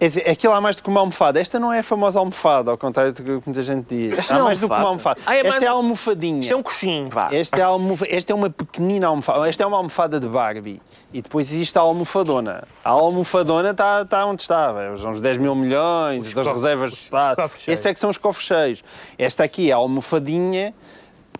É 0.00 0.06
dizer, 0.08 0.28
aquilo 0.30 0.54
há 0.54 0.60
mais 0.62 0.76
do 0.76 0.82
que 0.82 0.88
uma 0.88 1.00
almofada. 1.00 1.38
Esta 1.38 1.60
não 1.60 1.70
é 1.70 1.80
a 1.80 1.82
famosa 1.82 2.18
almofada, 2.18 2.70
ao 2.70 2.78
contrário 2.78 3.12
do 3.12 3.22
que 3.22 3.30
muita 3.30 3.62
gente 3.62 3.94
diz. 3.94 4.18
Esta 4.18 4.34
há 4.34 4.38
é 4.38 4.42
mais 4.42 4.58
do 4.58 4.66
que 4.66 4.72
uma 4.72 4.80
almofada. 4.88 5.20
almofada. 5.20 5.20
Ah, 5.26 5.36
é 5.36 5.42
mais- 5.42 5.54
Esta 5.56 5.66
é 5.66 5.68
a 5.68 5.72
almofadinha. 5.72 6.40
Isto 6.40 6.52
é 6.52 6.56
um 6.56 6.62
coxinho, 6.62 7.08
vá. 7.10 7.28
Esta 7.30 7.58
é, 7.58 7.62
a 7.62 7.66
almofa... 7.66 8.06
Esta 8.08 8.32
é 8.32 8.34
uma 8.34 8.48
pequenina 8.48 9.06
almofada. 9.08 9.46
Esta 9.48 9.62
é 9.62 9.66
uma 9.66 9.76
almofada 9.76 10.18
de 10.18 10.26
Barbie. 10.26 10.80
E 11.12 11.20
depois 11.20 11.52
existe 11.52 11.76
a 11.76 11.82
almofadona. 11.82 12.64
A 12.82 12.90
almofadona 12.90 13.70
está 13.72 14.00
está 14.02 14.24
onde 14.24 14.40
estava. 14.42 14.96
São 14.96 15.10
os 15.10 15.20
10 15.20 15.36
mil 15.38 15.54
milhões 15.54 16.22
das 16.32 16.46
cofres- 16.46 16.54
reservas 16.54 16.90
de 16.92 16.96
Estado. 16.96 17.50
Esses 17.68 17.84
é 17.86 17.92
que 17.92 17.98
são 17.98 18.08
os 18.08 18.16
cofres 18.16 18.46
cheios. 18.46 18.82
Esta 19.18 19.44
aqui 19.44 19.70
é 19.70 19.74
a 19.74 19.76
almofadinha 19.76 20.72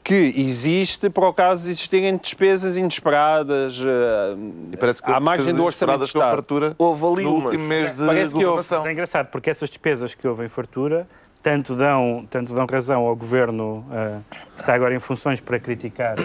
que 0.03 0.33
existe 0.37 1.09
para 1.11 1.29
o 1.29 1.33
caso 1.33 1.65
de 1.65 1.71
existirem 1.71 2.17
despesas 2.17 2.77
inesperadas. 2.77 3.79
eh, 3.81 4.37
E 4.73 4.77
parece 4.77 5.03
que 5.03 5.11
à 5.11 5.15
houve 5.15 5.25
margem 5.25 5.55
do 5.55 5.65
orçamento 5.65 5.99
com 5.99 6.05
Estado. 6.05 6.31
fartura 6.31 6.75
Houve 6.79 7.07
ali 7.07 7.25
no 7.25 7.31
último 7.45 7.65
mês 7.65 7.97
de 7.97 8.07
Parece 8.07 8.35
que 8.35 8.45
houve. 8.45 8.65
É 8.87 8.93
engraçado, 8.93 9.27
porque 9.31 9.51
essas 9.51 9.69
despesas 9.69 10.15
que 10.15 10.27
houve 10.27 10.45
em 10.45 10.49
fartura 10.49 11.07
tanto 11.43 11.75
dão, 11.75 12.27
tanto 12.29 12.53
dão 12.55 12.67
razão 12.67 13.03
ao 13.07 13.17
governo 13.17 13.85
eh, 13.93 14.19
que 14.57 14.61
está 14.61 14.75
agora 14.75 14.95
em 14.95 14.99
funções 14.99 15.41
para 15.41 15.59
criticar 15.59 16.17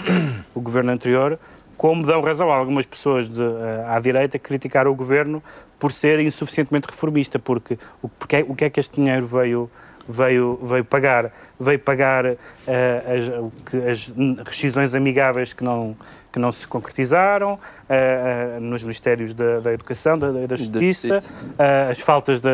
o 0.54 0.60
governo 0.60 0.92
anterior, 0.92 1.40
como 1.78 2.04
dão 2.06 2.22
razão 2.22 2.52
a 2.52 2.56
algumas 2.56 2.86
pessoas 2.86 3.30
de, 3.30 3.42
eh, 3.42 3.86
à 3.88 4.00
direita 4.00 4.38
que 4.40 4.46
criticaram 4.46 4.92
o 4.92 4.96
governo 4.96 5.42
por 5.80 5.92
ser 5.92 6.20
insuficientemente 6.20 6.88
reformista, 6.90 7.38
porque 7.40 7.78
o, 8.02 8.10
porque 8.10 8.38
é- 8.38 8.46
o 8.48 8.56
que 8.56 8.66
é 8.66 8.70
que 8.70 8.80
este 8.80 8.96
dinheiro 8.96 9.26
veio, 9.28 9.70
veio, 10.08 10.60
veio 10.62 10.86
pagar? 10.86 11.32
Veio 11.60 11.80
pagar 11.80 12.26
eh, 12.26 12.38
as, 12.68 14.10
as 14.10 14.14
rescisões 14.48 14.96
amigáveis 14.96 15.54
que 15.54 15.64
não, 15.64 15.96
que 16.36 16.40
não 16.40 16.52
se 16.52 16.68
concretizaram 16.68 17.58
eh, 17.88 18.58
eh, 18.58 18.60
nos 18.60 18.84
Ministérios 18.84 19.34
da, 19.34 19.62
da 19.62 19.72
Educação, 19.72 20.20
da, 20.20 20.30
da 20.46 20.56
Justiça, 20.58 21.24
eh, 21.58 21.88
as 21.90 22.02
faltas, 22.02 22.42
de, 22.42 22.50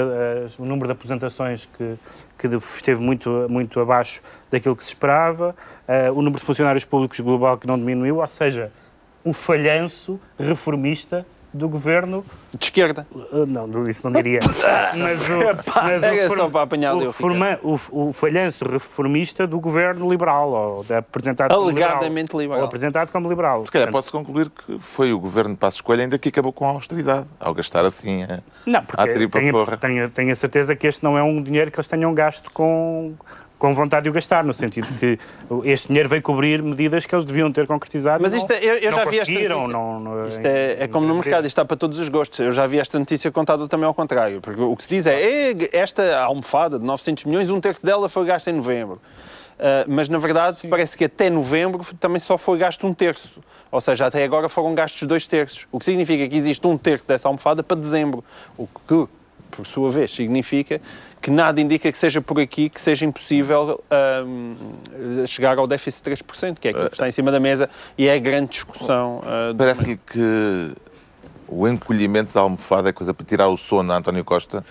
o 0.59 0.65
número 0.65 0.85
de 0.85 0.91
apresentações 0.91 1.67
que, 1.75 1.95
que 2.37 2.47
esteve 2.47 3.01
muito, 3.01 3.47
muito 3.49 3.79
abaixo 3.79 4.21
daquilo 4.51 4.75
que 4.75 4.83
se 4.83 4.91
esperava, 4.91 5.55
o 6.13 6.21
número 6.21 6.37
de 6.37 6.45
funcionários 6.45 6.85
públicos 6.85 7.19
global 7.19 7.57
que 7.57 7.65
não 7.65 7.75
diminuiu, 7.75 8.17
ou 8.17 8.27
seja, 8.27 8.71
o 9.23 9.33
falhanço 9.33 10.19
reformista 10.37 11.25
do 11.53 11.67
governo. 11.67 12.23
De 12.57 12.65
esquerda. 12.65 13.05
eh, 13.13 13.45
Não, 13.47 13.67
do- 13.67 13.89
isso 13.89 14.09
não 14.09 14.21
diria. 14.21 14.39
Mas 14.95 15.21
o, 15.29 15.81
mas 15.83 16.03
Era 16.03 16.29
só 16.29 16.49
para 16.49 16.61
apanhar 16.63 16.93
o, 16.93 16.97
o 16.97 17.05
reforma- 17.07 17.59
o, 17.63 17.77
o 17.91 18.13
falhanço 18.13 18.65
reformista 18.65 19.45
do 19.47 19.59
governo 19.59 20.09
liberal, 20.09 20.49
ou 20.51 20.83
da- 20.83 20.97
apresentado 20.99 21.53
como 21.53 21.67
liberal. 21.69 21.89
Alegadamente 21.91 22.35
liberal. 22.37 22.59
Ou 22.61 22.65
apresentado 22.67 23.11
como 23.11 23.27
liberal. 23.29 23.65
Se 23.65 23.71
calhar 23.71 23.89
pode-se 23.91 24.11
concluir 24.11 24.49
que 24.49 24.77
foi 24.79 25.13
o 25.13 25.19
governo 25.19 25.51
de 25.53 25.57
Passos 25.59 25.81
Coelho 25.81 26.03
ainda 26.03 26.17
que 26.19 26.29
acabou 26.29 26.51
com 26.53 26.65
a 26.65 26.69
austeridade, 26.69 27.25
ao 27.39 27.53
gastar 27.53 27.85
assim 27.85 28.23
a, 28.23 28.39
Não, 28.65 28.83
porque 28.83 29.13
tripa 29.13 29.39
tenho, 29.39 29.53
porra. 29.53 29.77
tenho, 29.77 30.09
tenho 30.09 30.31
a 30.31 30.35
certeza 30.35 30.75
que 30.75 30.87
este 30.87 31.03
não 31.03 31.17
é 31.17 31.23
um 31.23 31.41
dinheiro 31.41 31.71
que 31.71 31.77
eles 31.77 31.87
tenham 31.87 32.13
gasto 32.13 32.49
com, 32.51 33.13
com 33.61 33.71
vontade 33.75 34.05
de 34.05 34.09
o 34.09 34.13
gastar, 34.13 34.43
no 34.43 34.55
sentido 34.55 34.87
que 34.99 35.19
este 35.65 35.89
dinheiro 35.89 36.09
veio 36.09 36.21
cobrir 36.23 36.63
medidas 36.63 37.05
que 37.05 37.13
eles 37.13 37.23
deviam 37.23 37.51
ter 37.51 37.67
concretizado. 37.67 38.19
Mas 38.19 38.33
isto 38.33 38.49
não, 38.49 38.55
é- 38.55 38.63
eu- 38.65 38.75
eu 38.77 38.89
não 38.91 38.97
já 38.97 39.05
vi 39.05 39.19
esta 39.19 39.31
notícia. 39.31 39.67
não, 39.67 39.99
não- 39.99 40.25
Isto 40.27 40.45
é, 40.47 40.77
é 40.83 40.87
como 40.87 41.05
no 41.05 41.13
mercado, 41.13 41.45
isto 41.45 41.53
está 41.53 41.63
para 41.63 41.77
todos 41.77 41.99
os 41.99 42.09
gostos. 42.09 42.39
Eu 42.39 42.51
já 42.51 42.65
vi 42.65 42.79
esta 42.79 42.97
notícia 42.97 43.29
contada 43.31 43.67
também 43.67 43.85
ao 43.85 43.93
contrário. 43.93 44.41
Porque 44.41 44.59
o 44.59 44.75
que 44.75 44.81
se 44.81 44.95
diz 44.95 45.05
é, 45.05 45.21
"É, 45.51 45.55
esta 45.73 46.17
almofada 46.23 46.79
de 46.79 46.85
900 46.85 47.23
milhões, 47.25 47.51
um 47.51 47.61
terço 47.61 47.85
dela 47.85 48.09
foi 48.09 48.25
gasto 48.25 48.47
em 48.47 48.53
novembro. 48.53 48.99
Ah, 49.59 49.85
mas, 49.87 50.09
na 50.09 50.17
verdade, 50.17 50.67
parece 50.67 50.97
que 50.97 51.05
até 51.05 51.29
novembro 51.29 51.81
também 51.99 52.19
só 52.19 52.39
foi 52.39 52.57
gasto 52.57 52.87
um 52.87 52.95
terço. 52.95 53.39
Ou 53.71 53.79
seja, 53.79 54.07
até 54.07 54.23
agora 54.23 54.49
foram 54.49 54.73
gastos 54.73 55.03
dois 55.07 55.27
terços. 55.27 55.67
O 55.71 55.77
que 55.77 55.85
significa 55.85 56.27
que 56.27 56.35
existe 56.35 56.65
um 56.65 56.75
terço 56.79 57.07
dessa 57.07 57.27
almofada 57.27 57.61
para 57.61 57.77
dezembro. 57.79 58.23
O 58.57 58.65
que, 58.87 59.05
por 59.51 59.65
sua 59.65 59.89
vez, 59.89 60.11
significa 60.11 60.81
que 61.21 61.29
nada 61.29 61.61
indica 61.61 61.91
que 61.91 61.97
seja 61.97 62.21
por 62.21 62.39
aqui 62.39 62.69
que 62.69 62.81
seja 62.81 63.05
impossível 63.05 63.83
ahm, 63.89 65.25
chegar 65.27 65.57
ao 65.57 65.67
déficit 65.67 66.09
de 66.09 66.23
3%, 66.23 66.59
que 66.59 66.67
é 66.67 66.71
aquilo 66.71 66.87
que 66.87 66.95
está 66.95 67.07
em 67.07 67.11
cima 67.11 67.31
da 67.31 67.39
mesa 67.39 67.69
e 67.97 68.07
é 68.07 68.13
a 68.15 68.19
grande 68.19 68.51
discussão. 68.51 69.21
do 69.53 69.57
Parece-lhe 69.57 69.97
que 69.97 70.73
o 71.47 71.67
encolhimento 71.67 72.33
da 72.33 72.41
almofada 72.41 72.89
é 72.89 72.93
coisa 72.93 73.13
para 73.13 73.25
tirar 73.25 73.49
o 73.49 73.57
sono 73.57 73.91
a 73.91 73.97
António 73.97 74.23
Costa. 74.23 74.63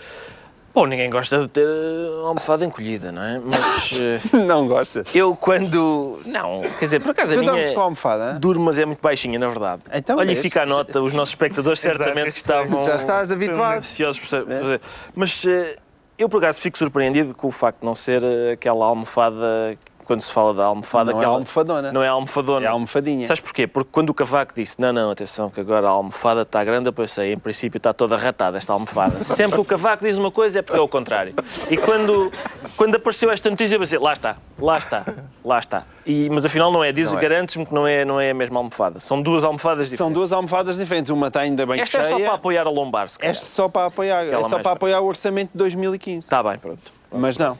Bom, 0.72 0.86
ninguém 0.86 1.10
gosta 1.10 1.38
de 1.40 1.48
ter 1.48 1.66
eh, 1.66 2.26
almofada 2.26 2.64
encolhida, 2.64 3.10
não 3.10 3.22
é? 3.22 3.40
Mas 3.40 3.90
eh, 4.32 4.36
Não 4.46 4.68
gosta. 4.68 5.02
eu 5.12 5.34
quando. 5.34 6.20
Não, 6.24 6.60
quer 6.78 6.84
dizer, 6.84 7.00
por 7.00 7.10
acaso 7.10 7.32
a 7.32 7.36
Tu 7.36 7.40
minha. 7.40 7.50
dormes 7.52 7.70
com 7.72 7.80
a 7.80 7.84
almofada? 7.84 8.24
hã? 8.24 8.38
Duro, 8.38 8.60
mas 8.60 8.78
é 8.78 8.84
muito 8.86 9.00
baixinha, 9.02 9.38
na 9.38 9.48
verdade. 9.48 9.82
Então, 9.92 10.16
Olha, 10.18 10.30
e 10.30 10.34
vês? 10.34 10.40
fica 10.42 10.62
a 10.62 10.66
nota, 10.66 11.00
os 11.02 11.12
nossos 11.12 11.30
espectadores 11.32 11.80
certamente 11.80 12.36
estavam. 12.36 12.84
Já 12.84 12.94
estás 12.94 13.32
habituado. 13.32 13.78
ansiosos 13.78 14.20
por 14.20 14.28
saber. 14.28 14.80
Mas 15.14 15.44
eh, 15.44 15.76
eu, 16.16 16.28
por 16.28 16.38
acaso, 16.38 16.60
fico 16.60 16.78
surpreendido 16.78 17.34
com 17.34 17.48
o 17.48 17.52
facto 17.52 17.80
de 17.80 17.86
não 17.86 17.94
ser 17.96 18.22
eh, 18.22 18.52
aquela 18.52 18.84
almofada. 18.86 19.76
Quando 20.10 20.22
se 20.22 20.32
fala 20.32 20.52
da 20.52 20.64
almofada, 20.64 21.12
Não 21.12 21.18
é 21.18 21.22
aquela- 21.22 21.34
almofadona. 21.36 21.92
Não 21.92 22.02
é 22.02 22.08
almofadona. 22.08 22.66
É 22.66 22.68
almofadinha. 22.68 23.24
Sabes 23.26 23.40
porquê? 23.40 23.68
Porque 23.68 23.90
quando 23.92 24.10
o 24.10 24.14
Cavaco 24.14 24.52
disse 24.52 24.80
não, 24.80 24.92
não, 24.92 25.08
atenção, 25.08 25.48
que 25.48 25.60
agora 25.60 25.86
a 25.86 25.90
almofada 25.90 26.42
está 26.42 26.64
grande, 26.64 26.88
eu 26.88 26.92
pensei, 26.92 27.32
em 27.32 27.38
princípio 27.38 27.76
está 27.76 27.92
toda 27.92 28.16
ratada 28.16 28.58
esta 28.58 28.72
almofada. 28.72 29.22
Sempre 29.22 29.54
que 29.54 29.60
o 29.60 29.64
Cavaco 29.64 30.04
diz 30.04 30.18
uma 30.18 30.32
coisa 30.32 30.58
é 30.58 30.62
porque 30.62 30.80
é 30.80 30.82
o 30.82 30.88
contrário. 30.88 31.32
E 31.70 31.76
quando, 31.76 32.28
quando 32.76 32.96
apareceu 32.96 33.30
esta 33.30 33.48
notícia, 33.48 33.76
eu 33.76 33.78
pensei, 33.78 34.00
lá 34.00 34.12
está, 34.12 34.34
lá 34.58 34.78
está, 34.78 35.04
lá 35.44 35.60
está. 35.60 35.84
E, 36.04 36.28
mas 36.28 36.44
afinal 36.44 36.72
não 36.72 36.82
é, 36.82 36.90
diz, 36.90 37.12
é. 37.12 37.16
garantes-me 37.16 37.64
que 37.64 37.72
não 37.72 37.86
é, 37.86 38.04
não 38.04 38.20
é 38.20 38.32
a 38.32 38.34
mesma 38.34 38.58
almofada. 38.58 38.98
São 38.98 39.22
duas 39.22 39.44
almofadas 39.44 39.86
São 39.86 39.92
diferentes. 39.94 40.14
duas 40.14 40.32
almofadas 40.32 40.76
diferentes. 40.76 41.10
Uma 41.12 41.28
está 41.28 41.38
ainda 41.42 41.64
bem 41.64 41.80
Esta 41.80 41.98
é 41.98 42.02
cheia. 42.04 42.18
só 42.18 42.24
para 42.24 42.34
apoiar 42.34 42.66
a 42.66 42.70
lombar, 42.70 43.08
se 43.08 43.16
calhar. 43.16 43.32
Esta 43.32 43.46
só 43.46 43.68
para 43.68 43.86
apoiar. 43.86 44.24
É 44.26 44.44
só 44.48 44.58
para- 44.58 44.72
apoiar 44.72 45.00
o 45.02 45.06
orçamento 45.06 45.52
de 45.52 45.58
2015. 45.58 46.18
Está 46.26 46.42
bem, 46.42 46.58
pronto. 46.58 46.80
Mas 47.12 47.38
não. 47.38 47.56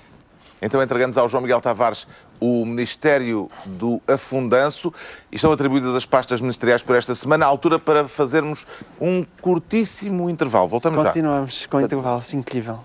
Então 0.63 0.83
entregamos 0.83 1.17
ao 1.17 1.29
João 1.29 1.43
Miguel 1.43 1.61
Tavares 1.61 2.07
o 2.39 2.65
Ministério 2.65 3.49
do 3.65 4.01
Afundanço 4.07 4.93
e 5.31 5.37
estão 5.37 5.53
atribuídas 5.53 5.95
as 5.95 6.05
pastas 6.05 6.41
ministeriais 6.41 6.83
por 6.83 6.97
esta 6.97 7.15
semana, 7.15 7.47
à 7.47 7.49
altura 7.49 7.79
para 7.79 8.07
fazermos 8.07 8.67
um 9.01 9.25
curtíssimo 9.41 10.29
intervalo. 10.29 10.69
Voltamos 10.69 11.03
já. 11.03 11.09
Continuamos 11.09 11.67
com 11.67 11.81
intervalos. 11.81 12.33
Incrível. 12.35 12.81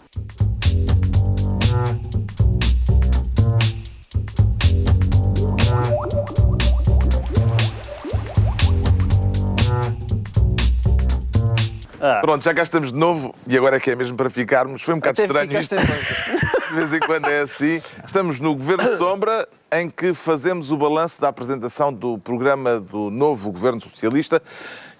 Ah, 11.99 12.19
Pronto, 12.21 12.43
já 12.43 12.53
cá 12.53 12.61
estamos 12.61 12.93
de 12.93 12.99
novo 12.99 13.33
e 13.47 13.57
agora 13.57 13.77
é 13.77 13.79
que 13.79 13.89
é 13.89 13.95
mesmo 13.95 14.15
para 14.15 14.29
ficarmos. 14.29 14.83
Foi 14.83 14.93
um 14.93 14.97
bocado 14.97 15.19
até 15.19 15.25
estranho 15.25 15.59
isto. 15.59 15.75
De 16.69 16.75
vez 16.75 16.93
em 16.93 16.99
quando 16.99 17.25
é 17.27 17.41
assim. 17.41 17.81
Estamos 18.05 18.39
no 18.39 18.55
Governo 18.55 18.97
Sombra, 18.97 19.47
em 19.71 19.89
que 19.89 20.13
fazemos 20.13 20.71
o 20.71 20.77
balanço 20.77 21.19
da 21.21 21.27
apresentação 21.29 21.93
do 21.93 22.17
programa 22.17 22.79
do 22.79 23.09
novo 23.09 23.51
Governo 23.51 23.79
Socialista. 23.81 24.41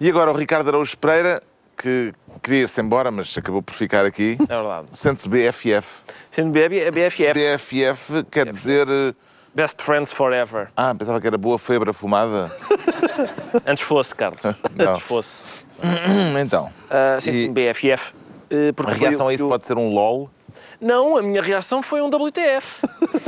E 0.00 0.08
agora 0.08 0.30
o 0.30 0.34
Ricardo 0.36 0.68
Araújo 0.68 0.96
Pereira, 0.98 1.42
que 1.76 2.12
queria 2.42 2.62
ir-se 2.62 2.80
embora, 2.80 3.10
mas 3.10 3.36
acabou 3.36 3.62
por 3.62 3.74
ficar 3.74 4.04
aqui. 4.04 4.36
É 4.48 4.54
verdade. 4.54 4.86
Sente-se 4.92 5.28
BFF. 5.28 6.02
Sendo 6.30 6.50
BF, 6.52 6.90
BFF. 6.90 7.32
BFF 7.34 8.24
quer 8.30 8.48
dizer. 8.50 8.86
eh, 8.88 9.14
Best 9.54 9.80
Friends 9.82 10.12
Forever. 10.12 10.68
Ah, 10.76 10.94
pensava 10.94 11.18
que 11.20 11.26
era 11.26 11.38
boa 11.38 11.58
febre 11.58 11.90
fumada. 11.92 12.50
Antes 13.66 13.82
fosse, 13.82 14.14
Carlos. 14.14 14.42
Não. 14.42 14.92
Antes 14.92 15.02
fosse. 15.02 15.66
Então. 16.40 16.70
Ah, 16.90 17.18
sim, 17.20 17.30
E- 17.30 17.48
BFF. 17.48 18.14
eh, 18.50 18.72
porque 18.72 18.92
A 18.92 18.94
reação 19.08 19.28
a 19.28 19.34
isso 19.34 19.46
o- 19.46 19.48
pode 19.48 19.66
ser 19.66 19.76
um 19.78 19.88
LOL. 19.94 20.30
Não, 20.80 21.16
a 21.16 21.22
minha 21.22 21.40
reação 21.42 21.82
foi 21.82 22.00
um 22.02 22.08
WTF. 22.08 22.82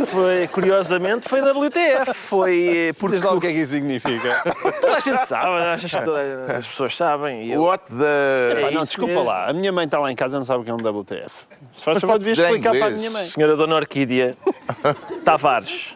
Foi, 0.07 0.47
curiosamente, 0.49 1.29
foi 1.29 1.41
WTF. 1.41 2.13
Foi 2.15 2.89
eh, 2.89 2.93
porque 2.93 3.17
Diz 3.17 3.25
lá 3.25 3.33
o 3.33 3.41
que 3.41 3.47
é 3.47 3.53
que 3.53 3.59
isso 3.61 3.73
significa. 3.73 4.43
toda 4.81 4.97
a 4.97 5.01
gente 5.01 5.27
sabe, 5.27 5.51
acho 5.75 5.89
que 5.89 6.05
toda- 6.05 6.57
as 6.59 6.67
pessoas 6.67 6.95
sabem. 6.97 7.45
e 7.47 7.53
eu- 7.53 7.63
What 7.63 7.85
the. 7.87 8.61
É 8.61 8.65
Ah, 8.69 8.71
não, 8.71 8.83
desculpa 8.83 9.13
mesmo. 9.15 9.25
lá. 9.29 9.47
A 9.49 9.53
minha 9.53 9.73
mãe 9.73 9.85
está 9.87 9.99
lá 9.99 10.11
em 10.13 10.17
casa 10.17 10.37
e 10.37 10.39
não 10.39 10.45
sabe 10.45 10.61
o 10.61 10.65
que 10.65 10.71
é 10.71 10.75
um 10.75 10.77
WTF. 10.79 11.47
Se 11.73 11.85
faz 11.85 11.95
Mas 11.97 12.01
favor, 12.03 12.13
pode 12.15 12.29
em 12.29 12.33
explicar 12.33 12.71
para 12.75 12.87
a 12.87 12.91
minha 12.91 13.11
mãe. 13.11 13.25
Senhora 13.25 13.57
Dona 13.57 13.77
Orquídea 13.77 14.35
Tavares. 15.25 15.95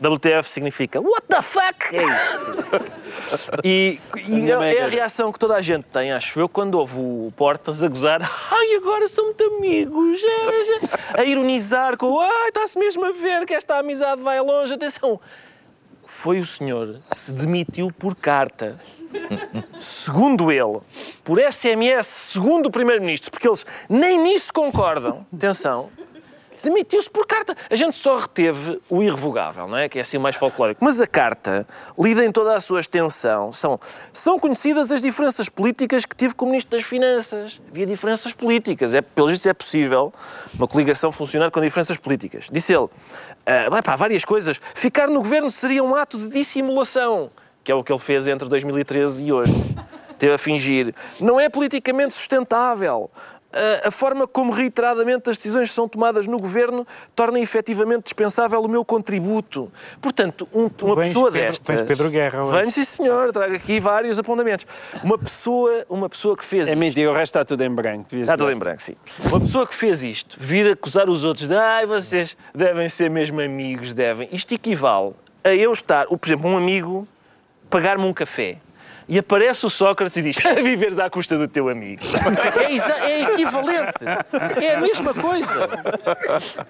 WTF 0.00 0.48
significa 0.48 1.00
What 1.00 1.22
the 1.28 1.42
fuck? 1.42 1.96
É 1.96 2.02
isso. 2.02 3.60
E, 3.62 4.00
e 4.26 4.30
mãe 4.30 4.50
é 4.50 4.54
a 4.54 4.64
era. 4.64 4.88
reação 4.88 5.32
que 5.32 5.38
toda 5.38 5.54
a 5.54 5.60
gente 5.60 5.84
tem, 5.84 6.12
acho 6.12 6.38
eu, 6.38 6.48
quando 6.48 6.74
ouve 6.78 6.98
o 6.98 7.32
Portas 7.36 7.82
a 7.82 7.88
gozar. 7.88 8.20
Ai, 8.50 8.74
agora 8.76 9.06
são 9.08 9.24
muito 9.24 9.44
amigos. 9.44 10.20
é, 10.22 10.64
já." 10.64 11.20
A 11.20 11.24
ironizar 11.24 11.96
com 11.96 12.18
Ai, 12.20 12.48
está-se 12.48 12.78
mesmo 12.78 13.04
a 13.04 13.12
ver 13.12 13.46
que 13.46 13.54
esta 13.54 13.78
amizade 13.78 14.20
vai 14.22 14.40
longe. 14.40 14.74
Atenção. 14.74 15.20
Foi 16.06 16.40
o 16.40 16.46
senhor 16.46 16.98
que 17.10 17.18
se 17.20 17.32
demitiu 17.32 17.90
por 17.92 18.14
carta. 18.14 18.78
Segundo 19.78 20.50
ele, 20.50 20.80
por 21.22 21.38
SMS, 21.40 22.06
segundo 22.06 22.66
o 22.66 22.70
Primeiro-Ministro, 22.70 23.30
porque 23.30 23.46
eles 23.46 23.64
nem 23.88 24.18
nisso 24.20 24.52
concordam. 24.52 25.24
Atenção. 25.32 25.88
Demitiu-se 26.64 27.10
por 27.10 27.26
carta. 27.26 27.54
A 27.68 27.76
gente 27.76 27.94
só 27.98 28.18
reteve 28.18 28.80
o 28.88 29.02
irrevogável, 29.02 29.68
não 29.68 29.76
é? 29.76 29.86
Que 29.86 29.98
é 29.98 30.02
assim 30.02 30.16
mais 30.16 30.34
folclórico. 30.34 30.82
Mas 30.82 30.98
a 30.98 31.06
carta, 31.06 31.66
lida 31.98 32.24
em 32.24 32.32
toda 32.32 32.54
a 32.54 32.60
sua 32.60 32.80
extensão, 32.80 33.52
são, 33.52 33.78
são 34.14 34.38
conhecidas 34.38 34.90
as 34.90 35.02
diferenças 35.02 35.50
políticas 35.50 36.06
que 36.06 36.16
tive 36.16 36.34
com 36.34 36.46
o 36.46 36.48
Ministro 36.48 36.76
das 36.76 36.86
Finanças. 36.86 37.60
Havia 37.70 37.84
diferenças 37.84 38.32
políticas. 38.32 38.94
É, 38.94 39.02
pelo 39.02 39.28
visto 39.28 39.46
é 39.46 39.52
possível 39.52 40.10
uma 40.54 40.66
coligação 40.66 41.12
funcionar 41.12 41.50
com 41.50 41.60
diferenças 41.60 41.98
políticas. 41.98 42.48
Disse 42.50 42.72
ele, 42.72 42.88
ah, 43.44 43.82
pá, 43.82 43.94
várias 43.94 44.24
coisas. 44.24 44.58
Ficar 44.74 45.06
no 45.08 45.20
governo 45.20 45.50
seria 45.50 45.84
um 45.84 45.94
ato 45.94 46.16
de 46.16 46.30
dissimulação, 46.30 47.30
que 47.62 47.70
é 47.70 47.74
o 47.74 47.84
que 47.84 47.92
ele 47.92 47.98
fez 47.98 48.26
entre 48.26 48.48
2013 48.48 49.22
e 49.22 49.32
hoje. 49.32 49.52
Teve 50.18 50.32
a 50.32 50.38
fingir. 50.38 50.94
Não 51.20 51.38
é 51.38 51.50
politicamente 51.50 52.14
sustentável. 52.14 53.10
A- 53.54 53.88
A 53.88 53.90
forma 53.90 54.26
como 54.26 54.52
reiteradamente 54.52 55.30
as 55.30 55.36
decisões 55.36 55.70
são 55.70 55.88
tomadas 55.88 56.26
no 56.26 56.38
governo 56.38 56.86
torna 57.14 57.38
efetivamente 57.38 58.04
dispensável 58.04 58.60
o 58.62 58.68
meu 58.68 58.84
contributo. 58.84 59.70
Portanto, 60.00 60.48
um- 60.52 60.68
uma 60.82 60.94
Vens 60.96 61.08
pessoa 61.08 61.30
Pedro- 61.32 61.48
destas. 61.50 61.76
vens 61.76 61.86
Pedro 61.86 62.10
Guerra 62.10 62.44
hoje. 62.44 62.58
Venho, 62.58 62.70
sim, 62.70 62.84
senhor. 62.84 63.32
Trago 63.32 63.54
aqui 63.54 63.78
vários 63.80 64.18
apontamentos. 64.18 64.66
Uma 65.02 65.18
pessoa, 65.18 65.84
uma 65.88 66.08
pessoa 66.08 66.36
que 66.36 66.44
fez. 66.44 66.66
É 66.68 66.74
mentira, 66.74 67.10
o 67.10 67.14
resto 67.14 67.26
está 67.38 67.44
tudo 67.44 67.62
em 67.62 67.70
branco. 67.70 68.06
Está 68.14 68.36
tudo 68.36 68.50
em 68.50 68.56
branco, 68.56 68.82
sim. 68.82 68.96
Uma 69.26 69.40
pessoa 69.40 69.66
que 69.66 69.74
fez 69.74 70.02
isto, 70.02 70.36
vir 70.40 70.68
acusar 70.70 71.08
os 71.08 71.24
outros 71.24 71.48
de 71.48 71.54
ai, 71.54 71.86
vocês 71.86 72.36
devem 72.54 72.88
ser 72.88 73.08
mesmo 73.10 73.40
amigos, 73.40 73.94
devem. 73.94 74.28
Isto 74.32 74.54
equivale 74.54 75.12
a 75.42 75.54
eu 75.54 75.72
estar, 75.72 76.06
por 76.06 76.18
exemplo, 76.26 76.48
um 76.50 76.56
amigo 76.56 77.06
pagar-me 77.70 78.04
um 78.04 78.12
café. 78.12 78.58
E 79.08 79.18
aparece 79.18 79.66
o 79.66 79.70
Sócrates 79.70 80.16
e 80.16 80.22
diz: 80.22 80.36
viveres 80.62 80.98
à 80.98 81.10
custa 81.10 81.36
do 81.36 81.46
teu 81.46 81.68
amigo. 81.68 82.02
É, 82.58 83.10
é 83.10 83.22
equivalente. 83.22 84.04
É 84.62 84.74
a 84.76 84.80
mesma 84.80 85.12
coisa. 85.12 85.68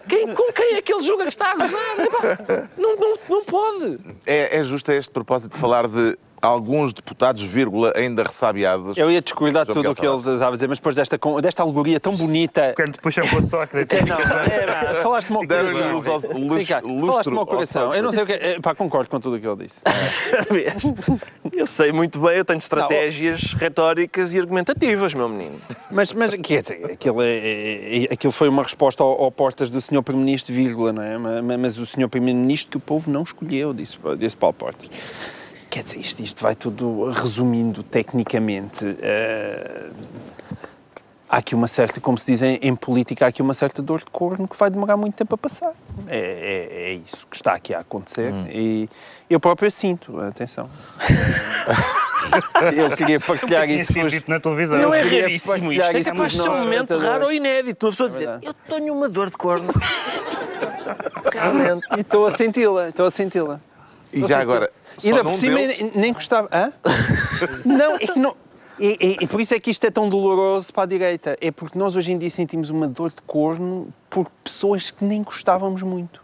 Quem- 0.08 0.34
com 0.34 0.52
quem 0.52 0.74
é 0.76 0.82
que 0.82 0.92
ele 0.92 1.02
julga 1.02 1.24
que 1.24 1.30
está 1.30 1.52
a 1.52 1.54
gozar? 1.54 2.68
Não, 2.76 2.96
não, 2.96 3.16
não 3.28 3.44
pode. 3.44 3.98
É, 4.26 4.58
é 4.58 4.62
justo 4.64 4.90
a 4.90 4.94
este 4.96 5.10
propósito 5.10 5.56
falar 5.56 5.86
de 5.86 6.18
alguns 6.44 6.92
deputados, 6.92 7.42
vírgula, 7.42 7.92
ainda 7.96 8.22
ressabiados. 8.22 8.96
Eu 8.96 9.10
ia 9.10 9.20
discordar 9.20 9.64
de 9.66 9.72
tudo 9.72 9.90
o 9.90 9.94
que 9.94 10.06
ele 10.06 10.16
estava 10.16 10.48
a 10.48 10.52
dizer, 10.52 10.68
mas 10.68 10.78
depois 10.78 10.94
desta, 10.94 11.18
desta 11.40 11.62
alegoria 11.62 11.98
tão 11.98 12.14
bonita. 12.14 12.72
Quando 12.76 13.00
puxam 13.00 13.26
para 13.26 13.38
o 13.38 13.46
Sócrates. 13.48 14.00
Não, 14.00 14.16
é, 14.16 14.66
pá, 14.66 14.94
falaste-me 15.02 15.36
ao 15.36 15.46
coração. 15.46 16.00
Falaste-me 17.06 17.38
ao 17.38 17.46
coração. 17.46 17.94
Eu 17.94 18.02
não 18.02 18.12
sei 18.12 18.22
o 18.22 18.26
que. 18.26 18.32
é- 18.32 18.60
Pá, 18.60 18.74
concordo 18.74 19.10
com 19.10 19.18
tudo 19.20 19.36
o 19.36 19.40
que 19.40 19.46
ele 19.46 19.64
disse. 19.64 19.82
Vês? 20.50 20.74
Eu 21.52 21.66
sei 21.66 21.92
muito 21.92 22.18
bem, 22.18 22.36
eu 22.38 22.44
tenho 22.44 22.58
estratégias 22.58 23.52
retóricas 23.52 24.34
e 24.34 24.40
argumentativas, 24.40 25.14
meu 25.14 25.28
menino. 25.28 25.56
Mas, 25.90 26.12
mas 26.12 26.34
quer 26.34 26.62
dizer, 26.62 26.84
aquilo, 26.92 27.22
é, 27.22 27.28
é- 27.28 28.04
é- 28.04 28.12
aquilo 28.12 28.32
foi 28.32 28.48
uma 28.48 28.62
resposta 28.62 29.02
ao, 29.02 29.22
ao 29.22 29.30
Portas 29.30 29.68
do 29.70 29.80
Sr. 29.80 30.02
Primeiro-Ministro, 30.02 30.52
vírgula, 30.54 30.92
não 30.92 31.02
é? 31.02 31.16
Mas, 31.42 31.60
mas 31.60 31.78
o 31.78 31.86
Sr. 31.86 32.08
Primeiro-Ministro 32.08 32.70
que 32.72 32.76
o 32.78 32.80
povo 32.80 33.10
não 33.10 33.22
escolheu, 33.22 33.72
disse, 33.72 33.98
disse 34.18 34.36
Paulo 34.36 34.54
Portas. 34.54 34.88
Quer 35.74 35.82
dizer, 35.82 35.98
isto, 35.98 36.22
isto 36.22 36.40
vai 36.40 36.54
tudo 36.54 37.10
resumindo 37.10 37.82
tecnicamente. 37.82 38.96
eh, 39.02 39.90
há 41.28 41.38
aqui 41.38 41.52
uma 41.52 41.66
certa, 41.66 42.00
como 42.00 42.16
se 42.16 42.30
diz 42.30 42.42
em, 42.42 42.76
política, 42.76 43.24
há 43.24 43.28
aqui 43.28 43.42
uma 43.42 43.54
certa 43.54 43.82
dor 43.82 43.98
de 43.98 44.04
corno 44.04 44.46
que 44.46 44.56
vai 44.56 44.70
demorar 44.70 44.96
muito 44.96 45.16
tempo 45.16 45.34
a 45.34 45.38
passar. 45.38 45.72
É, 46.06 46.16
é, 46.16 46.90
é 46.90 46.92
isso 46.92 47.26
que 47.28 47.34
está 47.34 47.54
aqui 47.54 47.74
a 47.74 47.80
acontecer 47.80 48.32
e 48.50 48.88
eu 49.28 49.40
próprio 49.40 49.68
sinto, 49.68 50.20
atenção. 50.20 50.70
eu 52.72 52.96
queria 52.96 53.18
partilhar 53.18 53.66
Tinha 53.66 53.80
isso 53.80 53.88
com 53.88 53.94
sido 53.94 54.06
os... 54.06 54.12
dito 54.12 54.30
na 54.30 54.38
televisão. 54.38 54.78
Não 54.78 54.94
é 54.94 55.02
raríssimo 55.02 55.72
isto. 55.72 55.90
É 55.90 55.98
isso 55.98 56.10
capaz 56.10 56.32
de 56.34 56.40
ser 56.40 56.50
um 56.50 56.60
momento 56.60 56.96
raro 56.98 57.24
ou 57.24 57.32
inédito. 57.32 57.86
Uma 57.86 57.90
pessoa 57.90 58.08
dizer, 58.10 58.26
verdade. 58.26 58.46
eu 58.46 58.54
tenho 58.54 58.94
uma 58.94 59.08
dor 59.08 59.28
de 59.28 59.36
corno. 59.36 59.72
Realmente. 61.34 61.84
E 61.96 62.00
estou 62.02 62.28
a 62.28 62.30
senti-la, 62.30 62.90
estou 62.90 63.06
a 63.06 63.10
senti-la. 63.10 63.60
E 64.14 64.26
já 64.28 64.40
agora, 64.40 64.70
só 64.96 65.08
Ainda 65.08 65.24
por 65.24 65.34
cima 65.34 65.56
deles- 65.56 65.80
nem- 65.82 65.92
nem 65.94 66.12
gostava. 66.12 66.48
Hã? 66.52 66.72
não, 67.64 67.94
é 67.96 67.98
que 67.98 68.18
não. 68.18 68.36
E, 68.78 68.96
e- 69.00 69.16
e 69.24 69.26
por 69.28 69.40
isso 69.40 69.54
é 69.54 69.60
que 69.60 69.70
isto 69.70 69.84
é 69.84 69.90
tão 69.90 70.08
doloroso 70.08 70.72
para 70.72 70.82
a 70.82 70.86
direita. 70.86 71.36
É 71.40 71.50
porque 71.52 71.78
nós 71.78 71.94
hoje 71.94 72.10
em 72.12 72.18
dia 72.18 72.30
sentimos 72.30 72.70
uma 72.70 72.88
dor 72.88 73.10
de 73.10 73.22
corno 73.26 73.88
por 74.10 74.28
pessoas 74.42 74.90
que 74.90 75.04
nem 75.04 75.22
gostávamos 75.22 75.82
muito. 75.82 76.20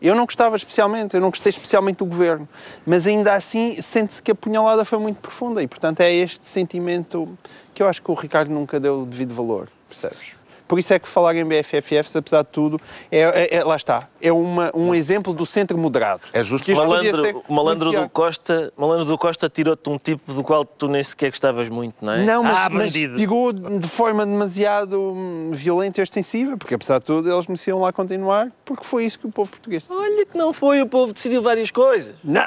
Eu 0.00 0.14
não 0.14 0.24
gostava 0.24 0.56
especialmente, 0.56 1.14
eu 1.14 1.20
não 1.20 1.30
gostei 1.30 1.50
especialmente 1.50 1.98
do 1.98 2.06
governo, 2.06 2.48
mas 2.86 3.06
ainda 3.06 3.32
assim 3.34 3.74
sente-se 3.80 4.22
que 4.22 4.30
a 4.30 4.34
punhalada 4.34 4.84
foi 4.84 4.98
muito 4.98 5.18
profunda 5.20 5.62
e, 5.62 5.66
portanto, 5.66 6.00
é 6.00 6.12
este 6.12 6.46
sentimento 6.46 7.26
que 7.74 7.82
eu 7.82 7.88
acho 7.88 8.02
que 8.02 8.10
o 8.10 8.14
Ricardo 8.14 8.50
nunca 8.50 8.78
deu 8.78 9.02
o 9.02 9.06
devido 9.06 9.34
valor, 9.34 9.68
percebes? 9.88 10.34
Por 10.68 10.78
isso 10.78 10.92
é 10.92 10.98
que 10.98 11.08
falar 11.08 11.34
em 11.36 11.44
BFFFs, 11.44 12.16
apesar 12.16 12.42
de 12.42 12.48
tudo, 12.48 12.80
é, 13.10 13.20
é- 13.20 13.54
é- 13.56 13.64
lá 13.64 13.76
está, 13.76 14.08
é 14.26 14.32
uma, 14.32 14.70
um 14.74 14.94
exemplo 14.94 15.32
do 15.32 15.46
centro 15.46 15.78
moderado. 15.78 16.22
É 16.32 16.42
justo 16.42 16.70
Malandro, 16.74 17.22
ser 17.22 17.36
o 17.48 17.52
malandro 17.52 17.92
do. 17.92 18.08
Costa, 18.08 18.72
malandro 18.76 19.04
do 19.04 19.16
Costa 19.16 19.48
tirou-te 19.48 19.88
um 19.88 19.98
tipo 19.98 20.32
do 20.32 20.42
qual 20.42 20.64
tu 20.64 20.88
nem 20.88 21.02
sequer 21.02 21.30
gostavas 21.30 21.68
muito, 21.68 22.04
não 22.04 22.12
é? 22.12 22.24
Não, 22.24 22.42
mas, 22.42 22.56
ah, 22.56 22.68
mas 22.70 22.92
tirou 22.92 23.52
de 23.52 23.88
forma 23.88 24.26
demasiado 24.26 25.00
hum, 25.00 25.50
violenta 25.52 26.00
e 26.00 26.02
ostensiva, 26.02 26.56
porque 26.56 26.74
apesar 26.74 26.98
de 26.98 27.04
tudo 27.04 27.32
eles 27.32 27.46
mereciam 27.46 27.80
lá 27.80 27.92
continuar, 27.92 28.50
porque 28.64 28.84
foi 28.84 29.04
isso 29.04 29.18
que 29.18 29.26
o 29.26 29.30
povo 29.30 29.50
português 29.50 29.84
decidiu. 29.84 30.02
Olha 30.02 30.26
que 30.26 30.36
não 30.36 30.52
foi, 30.52 30.82
o 30.82 30.86
povo 30.86 31.12
decidiu 31.12 31.40
várias 31.40 31.70
coisas. 31.70 32.14
Não! 32.24 32.46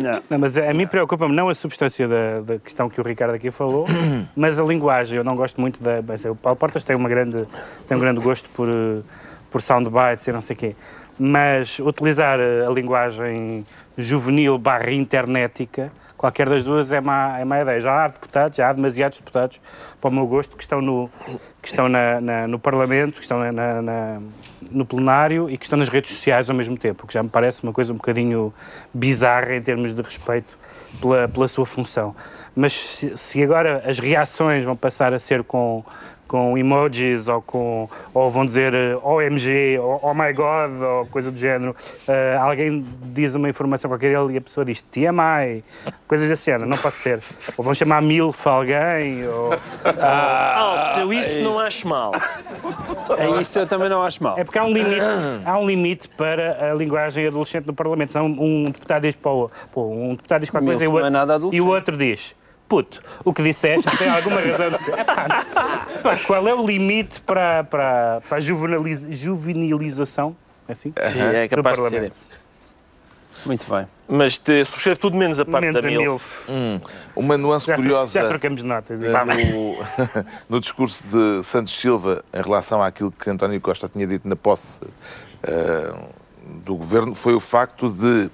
Não. 0.00 0.22
Não, 0.30 0.38
mas 0.38 0.56
a 0.56 0.72
mim 0.72 0.86
preocupa-me 0.86 1.34
não 1.34 1.48
a 1.48 1.54
substância 1.54 2.06
da, 2.06 2.40
da 2.40 2.58
questão 2.58 2.88
que 2.88 3.00
o 3.00 3.04
Ricardo 3.04 3.34
aqui 3.34 3.50
falou, 3.50 3.86
mas 4.36 4.60
a 4.60 4.64
linguagem. 4.64 5.16
Eu 5.16 5.24
não 5.24 5.34
gosto 5.34 5.60
muito 5.60 5.82
da. 5.82 6.02
mas 6.06 6.24
O 6.24 6.34
Paulo 6.34 6.56
Portas 6.56 6.84
tem, 6.84 6.94
uma 6.94 7.08
grande, 7.08 7.46
tem 7.88 7.96
um 7.96 8.00
grande 8.00 8.20
gosto 8.20 8.48
por, 8.50 8.68
eh, 8.68 9.02
por 9.52 9.60
soundbites 9.62 10.26
e 10.26 10.32
não 10.32 10.40
sei 10.40 10.56
o 10.56 10.58
quê. 10.58 10.76
Mas 11.18 11.78
utilizar 11.78 12.40
eh, 12.40 12.66
a 12.66 12.70
linguagem 12.70 13.64
juvenil 13.96 14.56
barra 14.58 14.90
internetica, 14.90 15.92
qualquer 16.16 16.48
das 16.48 16.64
duas 16.64 16.90
é 16.90 17.00
má, 17.00 17.38
é 17.38 17.44
má 17.44 17.60
ideia. 17.60 17.80
Já 17.80 18.04
há 18.04 18.08
deputados, 18.08 18.56
já 18.56 18.70
há 18.70 18.72
demasiados 18.72 19.18
deputados, 19.18 19.60
para 20.00 20.08
o 20.10 20.12
meu 20.12 20.26
gosto, 20.26 20.56
que 20.56 20.62
estão 20.62 20.80
no, 20.80 21.10
que 21.60 21.68
estão 21.68 21.88
na, 21.88 22.20
na- 22.20 22.48
no 22.48 22.58
Parlamento, 22.58 23.14
que 23.16 23.22
estão 23.22 23.38
na- 23.52 23.82
na- 23.82 24.20
no 24.70 24.86
plenário 24.86 25.50
e 25.50 25.58
que 25.58 25.64
estão 25.64 25.78
nas 25.78 25.88
redes 25.88 26.10
sociais 26.12 26.48
ao 26.48 26.56
mesmo 26.56 26.76
tempo, 26.78 27.04
o 27.04 27.06
que 27.06 27.12
já 27.14 27.22
me 27.22 27.28
parece 27.28 27.62
uma 27.62 27.72
coisa 27.72 27.92
um 27.92 27.96
bocadinho 27.96 28.52
bizarra 28.94 29.54
em 29.54 29.62
termos 29.62 29.94
de 29.94 30.00
respeito 30.00 30.56
pela, 31.00 31.28
pela 31.28 31.46
sua 31.46 31.66
função. 31.66 32.16
Mas 32.54 32.72
se, 32.72 33.16
se 33.16 33.42
agora 33.42 33.82
as 33.86 33.98
reações 33.98 34.64
vão 34.64 34.76
passar 34.76 35.12
a 35.14 35.18
ser 35.18 35.42
com, 35.44 35.84
com 36.26 36.56
emojis 36.56 37.28
ou 37.28 37.42
com 37.42 37.88
ou 38.14 38.30
vão 38.30 38.44
dizer 38.44 38.72
eh, 38.74 38.96
OMG 39.02 39.78
ou 39.78 40.00
Oh 40.02 40.14
my 40.14 40.32
God 40.32 40.82
ou 40.82 41.06
coisa 41.06 41.30
do 41.30 41.36
género. 41.36 41.76
Uh, 42.08 42.40
alguém 42.40 42.84
diz 43.02 43.34
uma 43.34 43.48
informação 43.48 43.90
qualquer 43.90 44.12
e 44.30 44.36
a 44.36 44.40
pessoa 44.40 44.64
diz 44.64 44.82
TMI, 44.82 45.62
coisas 46.08 46.28
desse 46.28 46.46
género, 46.46 46.68
não 46.68 46.78
pode 46.78 46.96
ser. 46.96 47.20
Ou 47.56 47.64
vão 47.64 47.74
chamar 47.74 48.02
MILF 48.02 48.46
alguém. 48.48 49.26
Ou... 49.28 49.50
Ah, 50.04 50.92
eu 50.98 51.12
isso 51.12 51.40
não 51.40 51.58
acho 51.58 51.86
mal. 51.86 52.12
É 53.18 53.40
isso 53.40 53.58
eu 53.58 53.66
também 53.66 53.88
não 53.88 54.02
acho 54.02 54.22
mal. 54.22 54.38
É 54.38 54.44
porque 54.44 54.58
há 54.58 54.64
um 54.64 54.72
limite, 54.72 55.00
há 55.44 55.58
um 55.58 55.66
limite 55.66 56.08
para 56.08 56.72
a 56.72 56.74
linguagem 56.74 57.26
adolescente 57.26 57.66
no 57.66 57.74
Parlamento. 57.74 58.18
Um, 58.18 58.64
um 58.64 58.64
deputado 58.64 59.02
diz 59.02 59.14
para 59.14 59.30
o, 59.30 59.50
pô, 59.72 59.86
um 59.86 60.14
deputado 60.14 60.40
diz 60.40 60.50
qualquer 60.50 60.66
coisa 60.66 60.84
e 60.84 60.88
o, 60.88 60.98
é 60.98 61.10
e 61.52 61.60
o 61.60 61.66
outro 61.66 61.96
diz 61.96 62.34
puto, 62.72 63.02
o 63.22 63.34
que 63.34 63.42
disseste 63.42 63.94
tem 63.98 64.08
alguma 64.08 64.40
razão 64.40 64.70
de 64.70 64.78
ser. 64.78 64.98
Epá, 64.98 65.44
pá, 66.02 66.16
qual 66.26 66.48
é 66.48 66.54
o 66.54 66.66
limite 66.66 67.20
para, 67.20 67.64
para, 67.64 68.22
para 68.26 68.38
a 68.38 68.40
juveniliz, 68.40 69.06
juvenilização? 69.10 70.34
É 70.66 70.72
assim? 70.72 70.94
Sim, 71.02 71.20
é 71.20 71.48
capaz 71.48 71.78
de 71.78 71.88
ser. 71.90 72.12
Muito 73.44 73.70
bem. 73.70 73.86
Mas 74.08 74.38
te 74.38 74.64
subscreve 74.64 74.98
tudo 74.98 75.18
menos 75.18 75.38
a 75.38 75.44
parte 75.44 75.66
Menos 75.66 75.82
da 75.82 75.86
a 75.86 75.90
MILF. 75.90 76.50
MILF. 76.50 76.82
Uma 77.14 77.36
nuance 77.36 77.66
Já, 77.66 77.74
curiosa 77.74 78.22
já 78.22 78.26
trocamos 78.26 78.62
notas. 78.62 79.00
no, 79.02 79.76
no 80.48 80.58
discurso 80.58 81.04
de 81.08 81.44
Santos 81.44 81.78
Silva 81.78 82.24
em 82.32 82.40
relação 82.40 82.82
àquilo 82.82 83.12
que 83.12 83.28
António 83.28 83.60
Costa 83.60 83.86
tinha 83.86 84.06
dito 84.06 84.26
na 84.26 84.36
posse 84.36 84.80
eh, 85.42 85.94
do 86.64 86.74
governo 86.76 87.14
foi 87.14 87.34
o 87.34 87.40
facto 87.40 87.90
de 87.90 88.30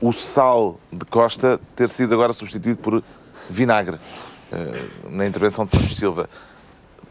o 0.00 0.12
sal 0.12 0.80
de 0.90 1.04
Costa 1.04 1.60
ter 1.76 1.90
sido 1.90 2.14
agora 2.14 2.32
substituído 2.32 2.78
por 2.78 3.02
vinagre 3.48 3.98
eh, 4.52 4.84
na 5.10 5.26
intervenção 5.26 5.64
de 5.64 5.70
Santos 5.70 5.96
Silva. 5.96 6.28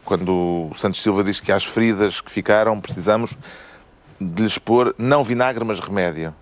Quando 0.04 0.68
o 0.70 0.74
Santos 0.76 1.00
Silva 1.00 1.22
diz 1.22 1.40
que 1.40 1.52
às 1.52 1.64
feridas 1.64 2.20
que 2.20 2.30
ficaram 2.30 2.80
precisamos 2.80 3.36
de 4.20 4.42
lhes 4.42 4.58
pôr 4.58 4.94
não 4.98 5.22
vinagre, 5.24 5.64
mas 5.64 5.80
remédio. 5.80 6.34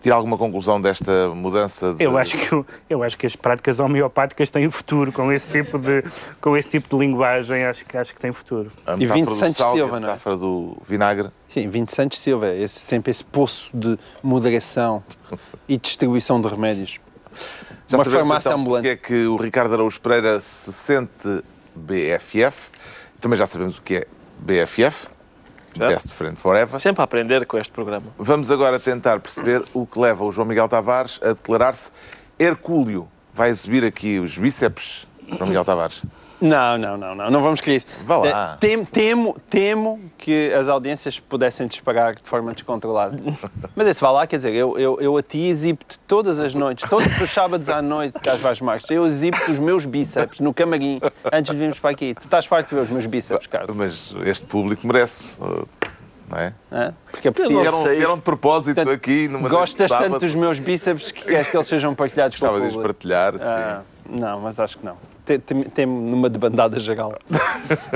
Tira 0.00 0.16
alguma 0.16 0.36
conclusão 0.36 0.78
desta 0.78 1.28
mudança 1.30 1.94
de... 1.94 2.04
Eu 2.04 2.18
acho, 2.18 2.36
que, 2.36 2.64
eu 2.90 3.02
acho 3.02 3.16
que 3.16 3.24
as 3.24 3.34
práticas 3.34 3.80
homeopáticas 3.80 4.50
têm 4.50 4.68
futuro 4.68 5.10
com 5.10 5.32
esse 5.32 5.48
tipo 5.48 5.78
de, 5.78 6.04
com 6.42 6.54
esse 6.54 6.68
tipo 6.68 6.94
de 6.94 7.06
linguagem. 7.06 7.64
Acho 7.64 7.86
que, 7.86 7.96
acho 7.96 8.14
que 8.14 8.20
tem 8.20 8.30
futuro. 8.30 8.70
A 8.86 8.92
E 8.92 8.98
metáfora 8.98 9.20
20 9.20 9.28
do 9.28 9.34
Santos 9.34 9.56
sal 9.56 9.72
e 9.72 9.76
Silva, 9.76 9.96
a 9.96 10.00
não 10.00 10.08
é? 10.08 10.10
metáfora 10.10 10.36
do 10.36 10.76
vinagre. 10.86 11.30
Sim, 11.48 11.70
20 11.70 11.88
Santos 11.88 12.18
Silva, 12.20 12.54
esse, 12.54 12.78
sempre 12.78 13.10
esse 13.10 13.24
poço 13.24 13.74
de 13.74 13.98
moderação 14.22 15.02
e 15.66 15.78
distribuição 15.78 16.38
de 16.38 16.48
remédios. 16.48 17.00
Já 17.94 17.98
Uma 17.98 18.04
sabemos, 18.04 18.28
farmácia 18.28 18.48
então, 18.48 18.60
ambulante. 18.60 18.88
é 18.88 18.96
que 18.96 19.26
o 19.26 19.36
Ricardo 19.36 19.74
Araújo 19.74 20.00
Pereira 20.00 20.40
se 20.40 20.72
sente 20.72 21.42
BFF. 21.74 22.70
Também 23.20 23.38
já 23.38 23.46
sabemos 23.46 23.78
o 23.78 23.82
que 23.82 23.96
é 23.96 24.06
BFF. 24.38 25.08
Certo. 25.76 25.92
Best 25.92 26.12
Friend 26.12 26.36
Forever. 26.38 26.78
Sempre 26.80 27.02
a 27.02 27.04
aprender 27.04 27.44
com 27.46 27.58
este 27.58 27.72
programa. 27.72 28.06
Vamos 28.18 28.50
agora 28.50 28.78
tentar 28.78 29.18
perceber 29.20 29.62
o 29.72 29.84
que 29.86 29.98
leva 29.98 30.24
o 30.24 30.30
João 30.30 30.46
Miguel 30.46 30.68
Tavares 30.68 31.18
a 31.22 31.28
declarar-se 31.32 31.90
Hercúleo. 32.38 33.08
Vai 33.32 33.50
exibir 33.50 33.84
aqui 33.84 34.18
os 34.20 34.38
bíceps, 34.38 35.06
João 35.36 35.46
Miguel 35.48 35.64
Tavares. 35.64 36.02
Não, 36.44 36.76
não, 36.76 36.98
não, 36.98 37.14
não, 37.14 37.30
não 37.30 37.42
vamos 37.42 37.60
querer 37.62 37.76
isso. 37.76 37.86
Vá 38.04 38.18
lá. 38.18 38.52
Eh, 38.52 38.56
Temo, 38.60 38.84
temo, 38.86 39.36
temo 39.48 40.00
que 40.18 40.52
as 40.52 40.68
audiências 40.68 41.18
pudessem 41.18 41.66
disparar 41.66 42.14
de 42.14 42.28
forma 42.28 42.52
descontrolada. 42.52 43.16
Mas 43.74 43.88
esse 43.88 44.00
vá 44.00 44.10
lá, 44.10 44.26
quer 44.26 44.36
dizer, 44.36 44.52
eu, 44.52 44.78
eu, 44.78 45.00
eu 45.00 45.16
a 45.16 45.22
ti 45.22 45.40
exibo-te 45.48 45.98
todas 46.00 46.38
as 46.40 46.54
noites, 46.54 46.86
todos 46.88 47.06
os 47.20 47.30
sábados 47.30 47.70
à 47.70 47.80
noite, 47.80 48.18
Carlos 48.20 48.42
Vaz 48.42 48.60
Marques, 48.60 48.90
eu 48.90 49.06
exibo-te 49.06 49.50
os 49.50 49.58
meus 49.58 49.86
bíceps 49.86 50.38
no 50.40 50.52
camarim 50.52 51.00
antes 51.32 51.50
de 51.50 51.56
virmos 51.56 51.78
para 51.78 51.90
aqui. 51.90 52.14
Tu 52.14 52.24
estás 52.24 52.44
farto 52.44 52.68
de 52.68 52.74
ver 52.74 52.82
os 52.82 52.90
meus 52.90 53.06
bíceps, 53.06 53.46
Carlos, 53.46 53.74
Mas 53.74 54.14
este 54.26 54.44
público 54.44 54.86
merece, 54.86 55.38
não 56.28 56.38
é? 56.38 56.52
hã? 56.70 56.92
porque 57.10 57.28
é 57.28 57.30
preciso. 57.30 57.58
Vieram, 57.58 57.82
sei. 57.82 57.96
vieram 57.96 58.16
de 58.16 58.22
propósito 58.22 58.74
Portanto, 58.76 58.94
aqui 58.94 59.28
numa 59.28 59.48
de 59.48 59.54
Gostas 59.54 59.90
tanto 59.90 60.18
dos 60.18 60.34
meus 60.34 60.58
bíceps 60.58 61.10
que 61.10 61.24
queres 61.24 61.48
que 61.48 61.56
eles 61.56 61.66
sejam 61.66 61.94
partilhados 61.94 62.36
com 62.38 62.46
o 62.46 62.50
de 62.60 62.66
os 62.66 62.74
público. 62.74 62.82
partilhar. 62.82 63.34
Ah, 63.40 63.80
não, 64.06 64.40
mas 64.40 64.60
acho 64.60 64.76
que 64.76 64.84
não. 64.84 64.96
Tem- 65.24 65.40
tem- 65.40 65.62
Temo 65.64 66.00
numa 66.10 66.28
debandada 66.28 66.78
geral. 66.78 67.14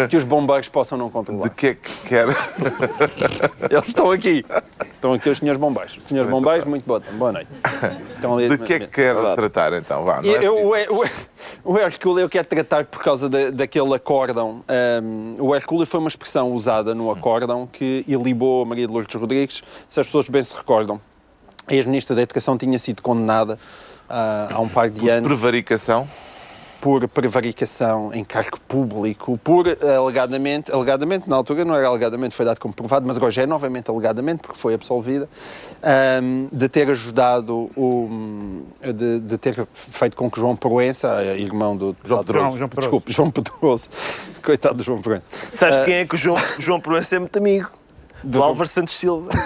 que 0.08 0.16
os 0.16 0.24
bombeiros 0.24 0.68
possam 0.68 0.96
não 0.96 1.10
controlar. 1.10 1.48
De 1.48 1.54
que 1.54 1.66
é 1.68 1.74
que 1.74 2.06
quer? 2.08 2.26
Eles 3.70 3.88
estão 3.88 4.10
aqui. 4.10 4.44
Estão 4.94 5.12
aqui 5.12 5.28
os 5.28 5.38
senhores 5.38 5.60
bombeiros. 5.60 5.98
Senhores 6.00 6.30
bombeiros, 6.30 6.64
muito 6.64 6.84
boa, 6.86 7.00
boa 7.12 7.32
noite. 7.32 7.48
Ali. 8.24 8.48
De 8.48 8.58
que 8.58 8.72
é 8.72 8.78
que 8.80 8.86
quer 8.86 9.14
tratar 9.34 9.72
então? 9.74 10.04
Vá, 10.04 10.20
é 10.24 10.46
eu, 10.46 10.56
o, 10.56 10.72
o, 10.72 11.72
o 11.74 11.78
Hercúleo 11.78 12.24
eu 12.24 12.28
quero 12.28 12.46
tratar 12.48 12.84
por 12.86 13.02
causa 13.02 13.28
da- 13.28 13.50
daquele 13.50 13.94
acórdão. 13.94 14.64
Um, 15.02 15.34
o 15.38 15.54
Hercúleo 15.54 15.86
foi 15.86 16.00
uma 16.00 16.08
expressão 16.08 16.50
usada 16.52 16.94
no 16.94 17.10
acórdão 17.10 17.66
que 17.70 18.04
ilibou 18.08 18.62
a 18.62 18.64
Maria 18.66 18.86
de 18.86 18.92
Lourdes 18.92 19.14
Rodrigues, 19.14 19.62
se 19.88 20.00
as 20.00 20.06
pessoas 20.06 20.28
bem 20.28 20.42
se 20.42 20.56
recordam. 20.56 21.00
A 21.66 21.74
ex-ministra 21.74 22.16
da 22.16 22.22
Educação 22.22 22.56
tinha 22.56 22.78
sido 22.78 23.02
condenada 23.02 23.58
ah, 24.08 24.48
há 24.50 24.58
um 24.60 24.68
par 24.68 24.88
de 24.88 25.08
anos 25.10 25.28
Prevaricação. 25.28 26.08
Por 26.80 27.06
prevaricação 27.08 28.12
em 28.14 28.24
cargo 28.24 28.58
público, 28.66 29.38
por 29.42 29.66
alegadamente, 29.82 30.72
alegadamente, 30.72 31.28
na 31.28 31.36
altura 31.36 31.64
não 31.64 31.74
era 31.74 31.88
alegadamente, 31.88 32.34
foi 32.34 32.44
dado 32.44 32.60
como 32.60 32.72
provado, 32.72 33.06
mas 33.06 33.16
agora 33.16 33.32
já 33.32 33.42
é 33.42 33.46
novamente 33.46 33.90
alegadamente, 33.90 34.42
porque 34.42 34.58
foi 34.58 34.74
absolvida, 34.74 35.28
ahm, 35.82 36.46
de 36.52 36.68
ter 36.68 36.88
ajudado, 36.90 37.70
o, 37.76 38.62
de, 38.80 39.20
de 39.20 39.38
ter 39.38 39.66
feito 39.72 40.16
com 40.16 40.30
que 40.30 40.38
João 40.38 40.56
Proença, 40.56 41.22
eh, 41.22 41.38
irmão 41.38 41.76
do... 41.76 41.96
João 42.04 42.22
Pedroso. 42.22 42.58
João 42.58 42.68
Pedroso. 42.68 42.88
Desculpe, 42.88 43.12
João 43.12 43.30
Pedroso. 43.30 43.88
Coitado 44.42 44.76
do 44.76 44.82
João 44.82 45.00
Proença. 45.00 45.26
Sabes 45.48 45.80
quem 45.80 45.94
é 45.94 46.06
que 46.06 46.14
o 46.14 46.18
João, 46.18 46.36
João 46.58 46.80
Proença 46.80 47.16
é 47.16 47.18
muito 47.18 47.36
amigo? 47.38 47.68
Do 48.22 48.42
Álvaro 48.42 48.68
Santos 48.68 48.94
Silva. 48.94 49.28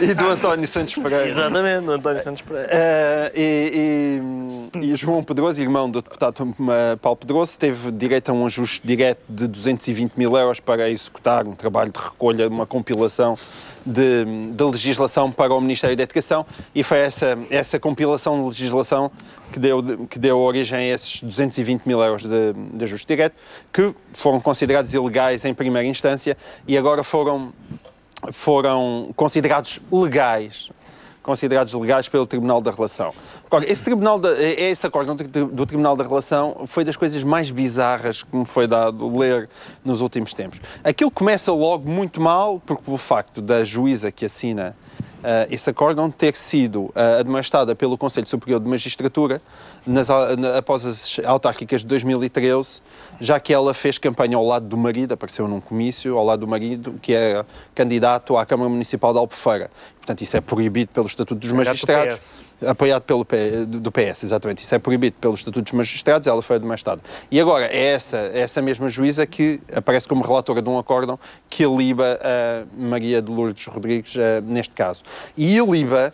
E 0.00 0.14
do 0.14 0.28
António 0.28 0.66
Santos 0.66 0.94
Pereira. 0.94 1.26
Exatamente, 1.26 1.84
do 1.86 1.92
António 1.92 2.22
Santos 2.22 2.42
Pereira. 2.42 2.68
Eh, 2.70 3.32
e, 3.34 4.80
e- 4.82 4.92
e 4.92 4.96
João 4.96 5.22
Pedroso, 5.22 5.60
irmão 5.60 5.88
do 5.90 6.02
deputado 6.02 6.54
eh, 6.70 6.96
Paulo 6.96 7.16
Pedroso, 7.16 7.58
teve 7.58 7.90
direito 7.92 8.30
a 8.30 8.32
um 8.32 8.46
ajuste 8.46 8.80
direto 8.84 9.20
de 9.28 9.46
220 9.46 10.12
mil 10.16 10.36
euros 10.36 10.60
para 10.60 10.90
executar 10.90 11.46
um 11.46 11.52
trabalho 11.54 11.92
de 11.92 11.98
recolha, 11.98 12.48
uma 12.48 12.66
compilação 12.66 13.34
de, 13.86 14.24
de 14.50 14.64
legislação 14.64 15.30
para 15.30 15.54
o 15.54 15.60
Ministério 15.60 15.96
da 15.96 16.02
Educação 16.02 16.44
e 16.74 16.82
foi 16.82 16.98
essa, 16.98 17.38
essa 17.50 17.78
compilação 17.78 18.38
de 18.42 18.48
legislação 18.48 19.10
que 19.54 19.60
deu, 19.60 19.82
que 20.10 20.18
deu 20.18 20.36
origem 20.40 20.90
a 20.90 20.94
esses 20.94 21.22
220 21.22 21.86
mil 21.86 22.02
euros 22.02 22.24
de, 22.24 22.52
de 22.72 22.84
ajuste 22.84 23.06
direto, 23.06 23.36
que 23.72 23.94
foram 24.12 24.40
considerados 24.40 24.92
ilegais 24.92 25.44
em 25.44 25.54
primeira 25.54 25.86
instância 25.86 26.36
e 26.66 26.76
agora 26.76 27.04
foram 27.04 27.52
foram 28.32 29.10
considerados 29.14 29.80
legais 29.92 30.70
considerados 31.22 31.72
legais 31.72 32.06
pelo 32.06 32.26
Tribunal 32.26 32.60
da 32.60 32.70
Relação. 32.70 33.14
Agora, 33.46 33.64
esse, 33.70 33.82
tribunal 33.82 34.18
da, 34.18 34.30
esse 34.42 34.86
acordo 34.86 35.14
do, 35.14 35.64
Tribunal 35.64 35.96
da 35.96 36.04
Relação 36.04 36.66
foi 36.66 36.84
das 36.84 36.96
coisas 36.96 37.22
mais 37.22 37.50
bizarras 37.50 38.22
que 38.22 38.36
me 38.36 38.44
foi 38.44 38.66
dado 38.66 39.08
ler 39.16 39.48
nos 39.82 40.02
últimos 40.02 40.34
tempos. 40.34 40.60
Aquilo 40.84 41.10
começa 41.10 41.50
logo 41.50 41.88
muito 41.88 42.20
mal, 42.20 42.60
porque 42.66 42.82
pelo 42.82 42.98
facto 42.98 43.40
da 43.40 43.64
juíza 43.64 44.12
que 44.12 44.26
assina 44.26 44.76
esse 45.50 45.70
acórdão 45.70 46.10
ter 46.10 46.34
sido 46.34 46.90
ah, 46.94 47.18
admoestada 47.18 47.74
pelo 47.74 47.96
Conselho 47.96 48.28
Superior 48.28 48.60
de 48.60 48.68
Magistratura 48.68 49.40
nas, 49.86 50.08
na- 50.08 50.58
após 50.58 50.84
as 50.84 51.20
autárquicas 51.24 51.80
de 51.82 51.86
2013, 51.86 52.80
já 53.20 53.38
que 53.38 53.52
ela 53.52 53.72
fez 53.74 53.98
campanha 53.98 54.36
ao 54.36 54.44
lado 54.44 54.66
do 54.66 54.76
marido, 54.76 55.12
apareceu 55.12 55.46
num 55.48 55.60
comício 55.60 56.16
ao 56.18 56.24
lado 56.24 56.40
do 56.40 56.46
marido, 56.48 56.94
que 57.02 57.14
é 57.14 57.44
candidato 57.74 58.36
à 58.36 58.44
Câmara 58.46 58.68
Municipal 58.68 59.12
de 59.12 59.18
Albufeira. 59.18 59.70
Portanto, 59.98 60.20
isso 60.22 60.36
é 60.36 60.40
proibido 60.40 60.90
pelo 60.92 61.06
Estatuto 61.06 61.34
dos 61.40 61.50
Candidato 61.50 61.64
do 61.64 61.68
Magistrados. 61.92 62.14
PS. 62.60 62.68
Apoiado 62.68 63.02
pelo 63.02 63.24
P, 63.24 63.66
do 63.66 63.90
PS, 63.92 64.22
exatamente. 64.24 64.62
Isso 64.62 64.74
é 64.74 64.78
proibido 64.78 65.16
pelo 65.20 65.34
Estatuto 65.34 65.62
dos 65.62 65.72
Magistrados, 65.72 66.26
ela 66.28 66.40
foi 66.42 66.56
admoestada. 66.56 67.02
E 67.30 67.40
agora, 67.40 67.66
é 67.66 67.84
essa, 67.92 68.16
é 68.18 68.40
essa 68.40 68.60
mesma 68.62 68.88
juíza 68.88 69.26
que 69.26 69.60
aparece 69.74 70.06
como 70.08 70.22
relatora 70.22 70.60
de 70.62 70.68
um 70.68 70.78
acórdão 70.78 71.18
que 71.48 71.64
aliba 71.64 72.18
a 72.22 72.64
Maria 72.76 73.20
de 73.22 73.30
Lourdes 73.30 73.66
Rodrigues, 73.66 74.14
eh, 74.16 74.40
neste 74.42 74.74
caso. 74.74 75.02
E 75.36 75.58
aliba 75.58 76.12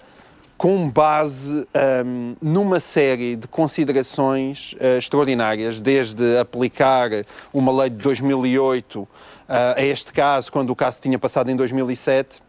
com 0.61 0.91
base 0.91 1.67
ahm, 1.73 2.35
numa 2.39 2.79
série 2.79 3.35
de 3.35 3.49
considerações 3.49 4.75
eh, 4.79 4.99
extraordinárias, 4.99 5.81
desde 5.81 6.37
aplicar 6.37 7.09
uma 7.51 7.73
lei 7.73 7.89
de 7.89 7.97
2008 7.97 9.09
ah, 9.49 9.75
a 9.79 9.83
este 9.83 10.13
caso, 10.13 10.53
quando 10.53 10.69
o 10.69 10.77
caso 10.77 11.01
tinha 11.01 11.19
passado 11.19 11.51
em 11.51 11.57
2007, 11.57 12.43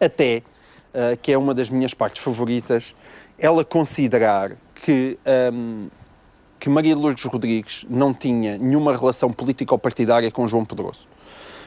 até, 0.00 0.42
ah, 0.92 1.16
que 1.22 1.30
é 1.30 1.38
uma 1.38 1.54
das 1.54 1.70
minhas 1.70 1.94
partes 1.94 2.20
favoritas, 2.20 2.96
ela 3.38 3.64
considerar 3.64 4.56
que, 4.74 5.16
ahm, 5.24 5.86
que 6.58 6.68
Maria 6.68 6.96
de 6.96 7.00
Lourdes 7.00 7.22
Rodrigues 7.26 7.86
não 7.88 8.12
tinha 8.12 8.58
nenhuma 8.58 8.92
relação 8.92 9.32
político-partidária 9.32 10.32
com 10.32 10.48
João 10.48 10.64
Pedroso. 10.64 11.06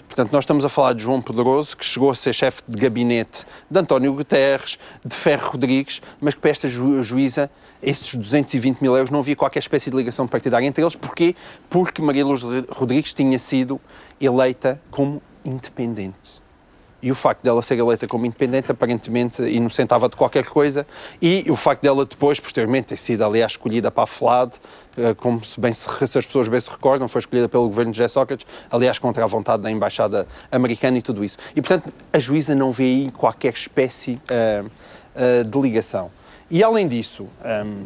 Portanto, 0.08 0.32
nós 0.32 0.43
estamos 0.43 0.64
a 0.64 0.70
falar 0.70 0.93
de 0.93 1.04
João 1.04 1.22
Pedroso, 1.22 1.76
que 1.76 1.84
chegou 1.84 2.12
a 2.12 2.16
ser 2.16 2.34
chefe 2.34 2.62
de 2.68 2.78
gabinete 2.78 3.45
de 3.70 3.80
António 3.80 4.14
Guterres, 4.14 4.78
de 5.04 5.16
Ferro 5.16 5.51
Rodrigues, 5.51 6.01
mas 6.22 6.36
que 6.36 6.41
para 6.41 6.51
esta 6.51 6.68
ju 6.68 7.01
juíza, 7.04 7.49
esses 7.82 8.14
220 8.14 8.82
mil 8.82 8.95
euros, 8.95 9.10
não 9.10 9.20
havia 9.20 9.36
qualquer 9.36 9.60
espécie 9.60 9.89
de 9.89 9.97
ligação 9.97 10.28
partidária 10.28 10.68
entre 10.68 10.84
eles. 10.84 10.95
Porquê? 10.95 11.36
Porque 11.70 12.01
Maria 12.01 12.26
Luz 12.26 12.43
Rodrigues 12.70 13.14
tinha 13.14 13.39
sido 13.39 13.82
eleita 14.22 14.80
como 14.91 15.22
independente 15.43 16.42
e 17.04 17.12
o 17.12 17.16
facto 17.16 17.43
dela 17.43 17.62
ser 17.62 17.78
eleita 17.78 18.08
como 18.08 18.26
independente 18.26 18.72
aparentemente 18.72 19.43
inocentava 19.43 20.08
de 20.08 20.16
qualquer 20.16 20.45
coisa 20.45 20.88
e 21.22 21.45
o 21.49 21.56
facto 21.56 21.82
dela 21.82 22.06
depois, 22.06 22.39
posteriormente, 22.39 22.88
ter 22.88 22.97
sido 22.97 23.26
aliás 23.26 23.51
escolhida 23.51 23.91
para 23.91 24.06
a 24.06 24.08
FLAD, 24.08 24.56
eh, 24.95 25.14
como 25.14 25.43
se, 25.43 25.60
bem 25.60 25.74
se, 25.74 25.86
se, 26.08 26.18
as 26.18 26.26
pessoas 26.26 26.47
bem 26.47 26.60
se 26.62 26.72
recordam, 26.72 27.06
foi 27.10 27.20
escolhida 27.20 27.49
pelo 27.49 27.68
governo 27.68 27.91
de 27.91 27.97
José 27.97 28.08
Sócrates, 28.08 28.47
aliás 28.72 28.97
contra 28.97 29.26
a 29.26 29.28
vontade 29.28 29.62
da 29.62 29.70
embaixada 29.70 30.26
americana 30.49 30.97
e 30.97 31.01
tudo 31.01 31.26
isso. 31.26 31.38
E 31.54 31.62
portanto 31.62 31.93
a 32.14 32.20
juíza 32.20 32.56
não 32.56 32.72
vê 32.72 32.84
aí 32.84 33.12
qualquer 33.12 33.51
espécie 33.51 34.14
uh, 34.14 34.66
uh, 34.66 35.43
de 35.43 35.60
ligação. 35.60 36.10
E 36.49 36.64
além 36.64 36.88
disso, 36.88 37.28
um, 37.66 37.86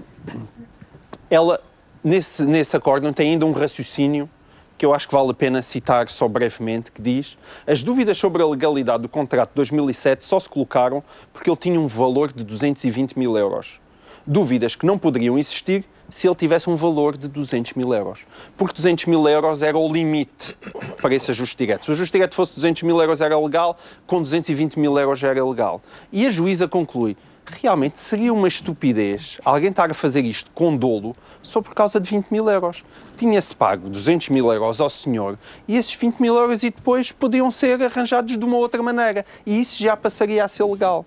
ela 1.27 1.59
nesse, 2.03 2.43
nesse 2.43 2.77
acordo 2.77 3.11
tem 3.13 3.31
ainda 3.31 3.47
um 3.47 3.51
raciocínio 3.51 4.29
que 4.77 4.85
eu 4.85 4.93
acho 4.93 5.07
que 5.07 5.13
vale 5.13 5.31
a 5.31 5.33
pena 5.33 5.61
citar 5.61 6.07
só 6.09 6.27
brevemente, 6.27 6.91
que 6.91 7.01
diz 7.01 7.37
as 7.65 7.83
dúvidas 7.83 8.17
sobre 8.17 8.43
a 8.43 8.47
legalidade 8.47 9.03
do 9.03 9.09
contrato 9.09 9.49
de 9.49 9.55
2007 9.55 10.23
só 10.23 10.39
se 10.39 10.47
colocaram 10.47 11.03
porque 11.33 11.49
ele 11.49 11.57
tinha 11.57 11.79
um 11.79 11.87
valor 11.87 12.31
de 12.31 12.43
220 12.43 13.17
mil 13.17 13.37
euros. 13.37 13.79
Dúvidas 14.25 14.75
que 14.75 14.85
não 14.85 14.97
poderiam 14.97 15.37
existir 15.37 15.85
se 16.09 16.27
ele 16.27 16.35
tivesse 16.35 16.69
um 16.69 16.75
valor 16.75 17.17
de 17.17 17.27
200 17.27 17.73
mil 17.73 17.93
euros. 17.93 18.19
Porque 18.55 18.73
200 18.73 19.05
mil 19.05 19.27
euros 19.27 19.61
era 19.61 19.77
o 19.77 19.91
limite 19.91 20.57
para 21.01 21.13
esse 21.15 21.31
ajuste 21.31 21.57
direto. 21.57 21.85
Se 21.85 21.91
o 21.91 21.93
ajuste 21.93 22.13
direto 22.13 22.35
fosse 22.35 22.55
200 22.55 22.83
mil 22.83 22.99
euros 23.01 23.21
era 23.21 23.39
legal, 23.39 23.77
com 24.05 24.21
220 24.21 24.79
mil 24.79 24.97
euros 24.97 25.19
já 25.19 25.29
era 25.29 25.45
legal. 25.45 25.81
E 26.11 26.25
a 26.25 26.29
juíza 26.29 26.67
conclui, 26.67 27.17
realmente 27.47 27.99
seria 27.99 28.33
uma 28.33 28.47
estupidez 28.47 29.39
alguém 29.43 29.69
estar 29.69 29.89
a 29.89 29.93
fazer 29.93 30.25
isto 30.25 30.51
com 30.51 30.75
dolo 30.75 31.15
só 31.41 31.61
por 31.61 31.73
causa 31.73 31.99
de 31.99 32.09
20 32.09 32.29
mil 32.29 32.49
euros. 32.49 32.83
Tinha-se 33.15 33.55
pago 33.55 33.89
200 33.89 34.29
mil 34.29 34.51
euros 34.51 34.81
ao 34.81 34.89
senhor 34.89 35.37
e 35.67 35.77
esses 35.77 35.93
20 35.93 36.19
mil 36.19 36.35
euros 36.35 36.63
e 36.63 36.69
depois 36.69 37.11
podiam 37.11 37.49
ser 37.49 37.81
arranjados 37.81 38.37
de 38.37 38.43
uma 38.43 38.57
outra 38.57 38.83
maneira 38.83 39.25
e 39.45 39.59
isso 39.59 39.81
já 39.81 39.95
passaria 39.95 40.43
a 40.43 40.47
ser 40.47 40.63
legal. 40.65 41.05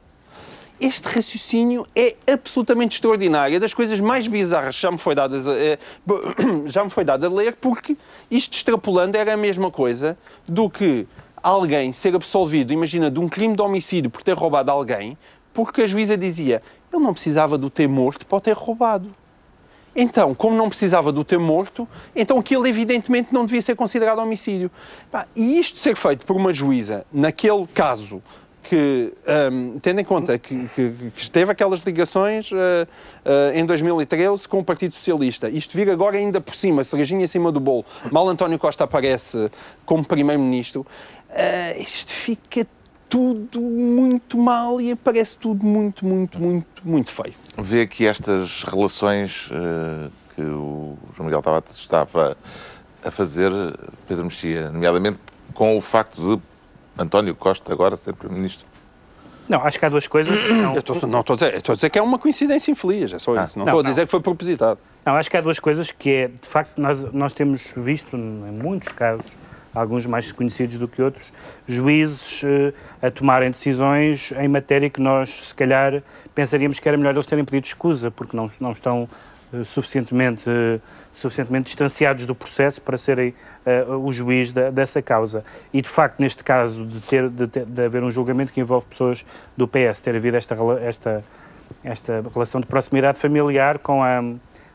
Este 0.80 1.07
raciocínio 1.09 1.86
é 1.95 2.16
absolutamente 2.26 2.97
extraordinário, 2.97 3.57
é 3.57 3.59
das 3.59 3.74
coisas 3.74 4.01
mais 4.01 4.26
bizarras 4.26 4.76
que 4.76 4.82
já 4.82 4.91
me 4.91 4.97
foi 4.97 5.14
dado 5.14 5.36
a, 5.36 5.55
eh, 5.55 5.78
já 6.64 6.82
me 6.82 6.88
foi 6.88 7.05
dado 7.05 7.26
a 7.26 7.28
ler, 7.28 7.55
porque 7.57 7.95
isto 8.30 8.55
extrapolando 8.55 9.14
era 9.14 9.34
a 9.34 9.36
mesma 9.36 9.70
coisa 9.70 10.16
do 10.49 10.70
que 10.70 11.07
alguém 11.43 11.93
ser 11.93 12.14
absolvido, 12.14 12.72
imagina, 12.72 13.11
de 13.11 13.18
um 13.18 13.28
crime 13.28 13.55
de 13.55 13.61
homicídio 13.61 14.11
por 14.11 14.22
ter 14.22 14.32
roubado 14.32 14.70
alguém, 14.70 15.18
porque 15.53 15.82
a 15.82 15.86
juíza 15.86 16.16
dizia 16.16 16.62
ele 16.92 17.03
não 17.03 17.12
precisava 17.12 17.57
do 17.57 17.70
ter 17.70 17.88
morto 17.88 18.26
para 18.26 18.38
o 18.38 18.40
ter 18.40 18.57
roubado. 18.57 19.14
Então, 19.94 20.34
como 20.34 20.57
não 20.57 20.68
precisava 20.68 21.11
do 21.11 21.24
ter 21.24 21.38
morto, 21.38 21.86
então 22.14 22.38
aquilo 22.38 22.66
evidentemente 22.66 23.32
não 23.32 23.44
devia 23.44 23.61
ser 23.61 23.74
considerado 23.74 24.20
homicídio. 24.20 24.70
E 25.34 25.59
isto 25.59 25.78
ser 25.78 25.96
feito 25.96 26.24
por 26.24 26.36
uma 26.36 26.53
juíza, 26.53 27.05
naquele 27.12 27.66
caso, 27.66 28.22
que, 28.62 29.12
um, 29.53 29.78
tendo 29.80 30.01
em 30.01 30.05
conta 30.05 30.38
que, 30.38 30.68
que, 30.68 31.11
que 31.11 31.20
esteve 31.20 31.51
aquelas 31.51 31.80
ligações 31.80 32.53
uh, 32.53 32.57
uh, 32.57 33.53
em 33.53 33.64
2013 33.66 34.46
com 34.46 34.61
o 34.61 34.64
Partido 34.64 34.94
Socialista, 34.94 35.48
isto 35.48 35.76
vir 35.76 35.90
agora 35.90 36.16
ainda 36.16 36.40
por 36.40 36.55
cima, 36.55 36.84
cerejinha 36.84 37.24
em 37.24 37.26
cima 37.26 37.51
do 37.51 37.59
bolo, 37.59 37.84
mal 38.12 38.28
António 38.28 38.59
Costa 38.59 38.84
aparece 38.84 39.51
como 39.84 40.05
Primeiro-Ministro, 40.05 40.86
uh, 41.30 41.82
isto 41.82 42.12
fica 42.12 42.64
tudo 43.11 43.61
muito 43.61 44.39
mal 44.39 44.81
e 44.81 44.95
parece 44.95 45.37
tudo 45.37 45.67
muito, 45.67 46.07
muito, 46.07 46.39
muito, 46.39 46.67
muito 46.85 47.11
feio. 47.11 47.35
Vê 47.59 47.83
aqui 47.83 48.07
estas 48.07 48.63
relações 48.63 49.51
uh, 49.51 50.11
que 50.35 50.43
o 50.43 50.97
João 51.13 51.27
Miguel 51.27 51.43
Tavares 51.43 51.75
estava 51.75 52.37
a 53.05 53.11
fazer, 53.11 53.51
Pedro 54.07 54.25
Mexia, 54.25 54.71
nomeadamente 54.71 55.19
com 55.53 55.77
o 55.77 55.81
facto 55.81 56.37
de 56.37 57.03
António 57.03 57.35
Costa 57.35 57.73
agora 57.73 57.97
ser 57.97 58.13
Primeiro-Ministro. 58.13 58.69
Não, 59.49 59.61
acho 59.65 59.81
que 59.81 59.85
há 59.85 59.89
duas 59.89 60.07
coisas. 60.07 60.33
Não, 60.49 60.79
estou, 60.79 61.09
não 61.09 61.21
estou, 61.21 61.35
a 61.35 61.37
dizer, 61.37 61.55
estou 61.57 61.73
a 61.73 61.75
dizer 61.75 61.91
que 61.91 61.99
é 61.99 62.03
uma 62.03 62.21
coincidência 62.21 62.71
infeliz, 62.71 63.13
é 63.13 63.19
só 63.19 63.37
ah, 63.37 63.43
isso. 63.43 63.59
Não, 63.59 63.67
não 63.67 63.73
estou 63.73 63.81
a 63.81 63.83
dizer 63.83 64.03
não. 64.03 64.07
que 64.07 64.11
foi 64.13 64.21
propositado. 64.21 64.79
Não, 65.05 65.17
acho 65.17 65.29
que 65.29 65.37
há 65.37 65.41
duas 65.41 65.59
coisas 65.59 65.91
que 65.91 66.09
é, 66.09 66.29
de 66.29 66.47
facto, 66.47 66.81
nós, 66.81 67.03
nós 67.13 67.35
temos 67.35 67.73
visto 67.77 68.17
em 68.17 68.53
muitos 68.53 68.93
casos 68.93 69.27
alguns 69.75 70.07
mais 70.07 70.33
conhecidos 70.33 70.79
do 70.79 70.89
que 70.89 71.01
outros, 71.01 71.33
juízes 71.66 72.43
uh, 72.43 72.75
a 73.01 73.11
tomarem 73.11 73.51
decisões 73.51 74.33
em 74.39 74.49
matéria 74.49 74.91
que 74.91 75.01
nós, 75.01 75.49
se 75.49 75.55
calhar, 75.55 76.03
pensaríamos 76.35 76.81
que 76.81 76.89
era 76.89 76.97
melhor 76.97 77.14
eles 77.14 77.27
terem 77.27 77.45
pedido 77.45 77.66
escusa, 77.66 78.11
porque 78.11 78.37
não, 78.37 78.51
não 78.61 78.73
estão 78.73 79.09
uh, 79.53 79.64
suficientemente, 79.64 80.49
uh, 80.51 80.81
suficientemente 81.12 81.66
distanciados 81.66 82.27
do 82.27 82.35
processo 82.35 82.83
para 82.83 82.97
serem 82.97 83.35
o 84.03 84.12
juiz 84.12 84.53
da, 84.53 84.71
dessa 84.71 85.01
causa. 85.01 85.45
E, 85.73 85.81
de 85.81 85.89
facto, 85.89 86.18
neste 86.21 86.43
caso 86.43 86.85
de, 86.85 87.01
ter, 87.01 87.29
de, 87.29 87.47
ter, 87.47 87.64
de 87.64 87.85
haver 87.85 88.03
um 88.03 88.11
julgamento 88.11 88.53
que 88.53 88.61
envolve 88.61 88.87
pessoas 88.87 89.25
do 89.57 89.68
PS, 89.68 90.01
ter 90.03 90.16
havido 90.16 90.37
esta, 90.37 90.57
esta, 90.83 91.25
esta 91.85 92.25
relação 92.33 92.61
de 92.61 92.66
proximidade 92.66 93.18
familiar 93.18 93.79
com 93.79 94.03
a, 94.03 94.23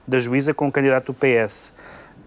da 0.07 0.19
juíza 0.19 0.53
com 0.53 0.67
o 0.67 0.71
candidato 0.71 1.07
do 1.07 1.13
PS 1.13 1.73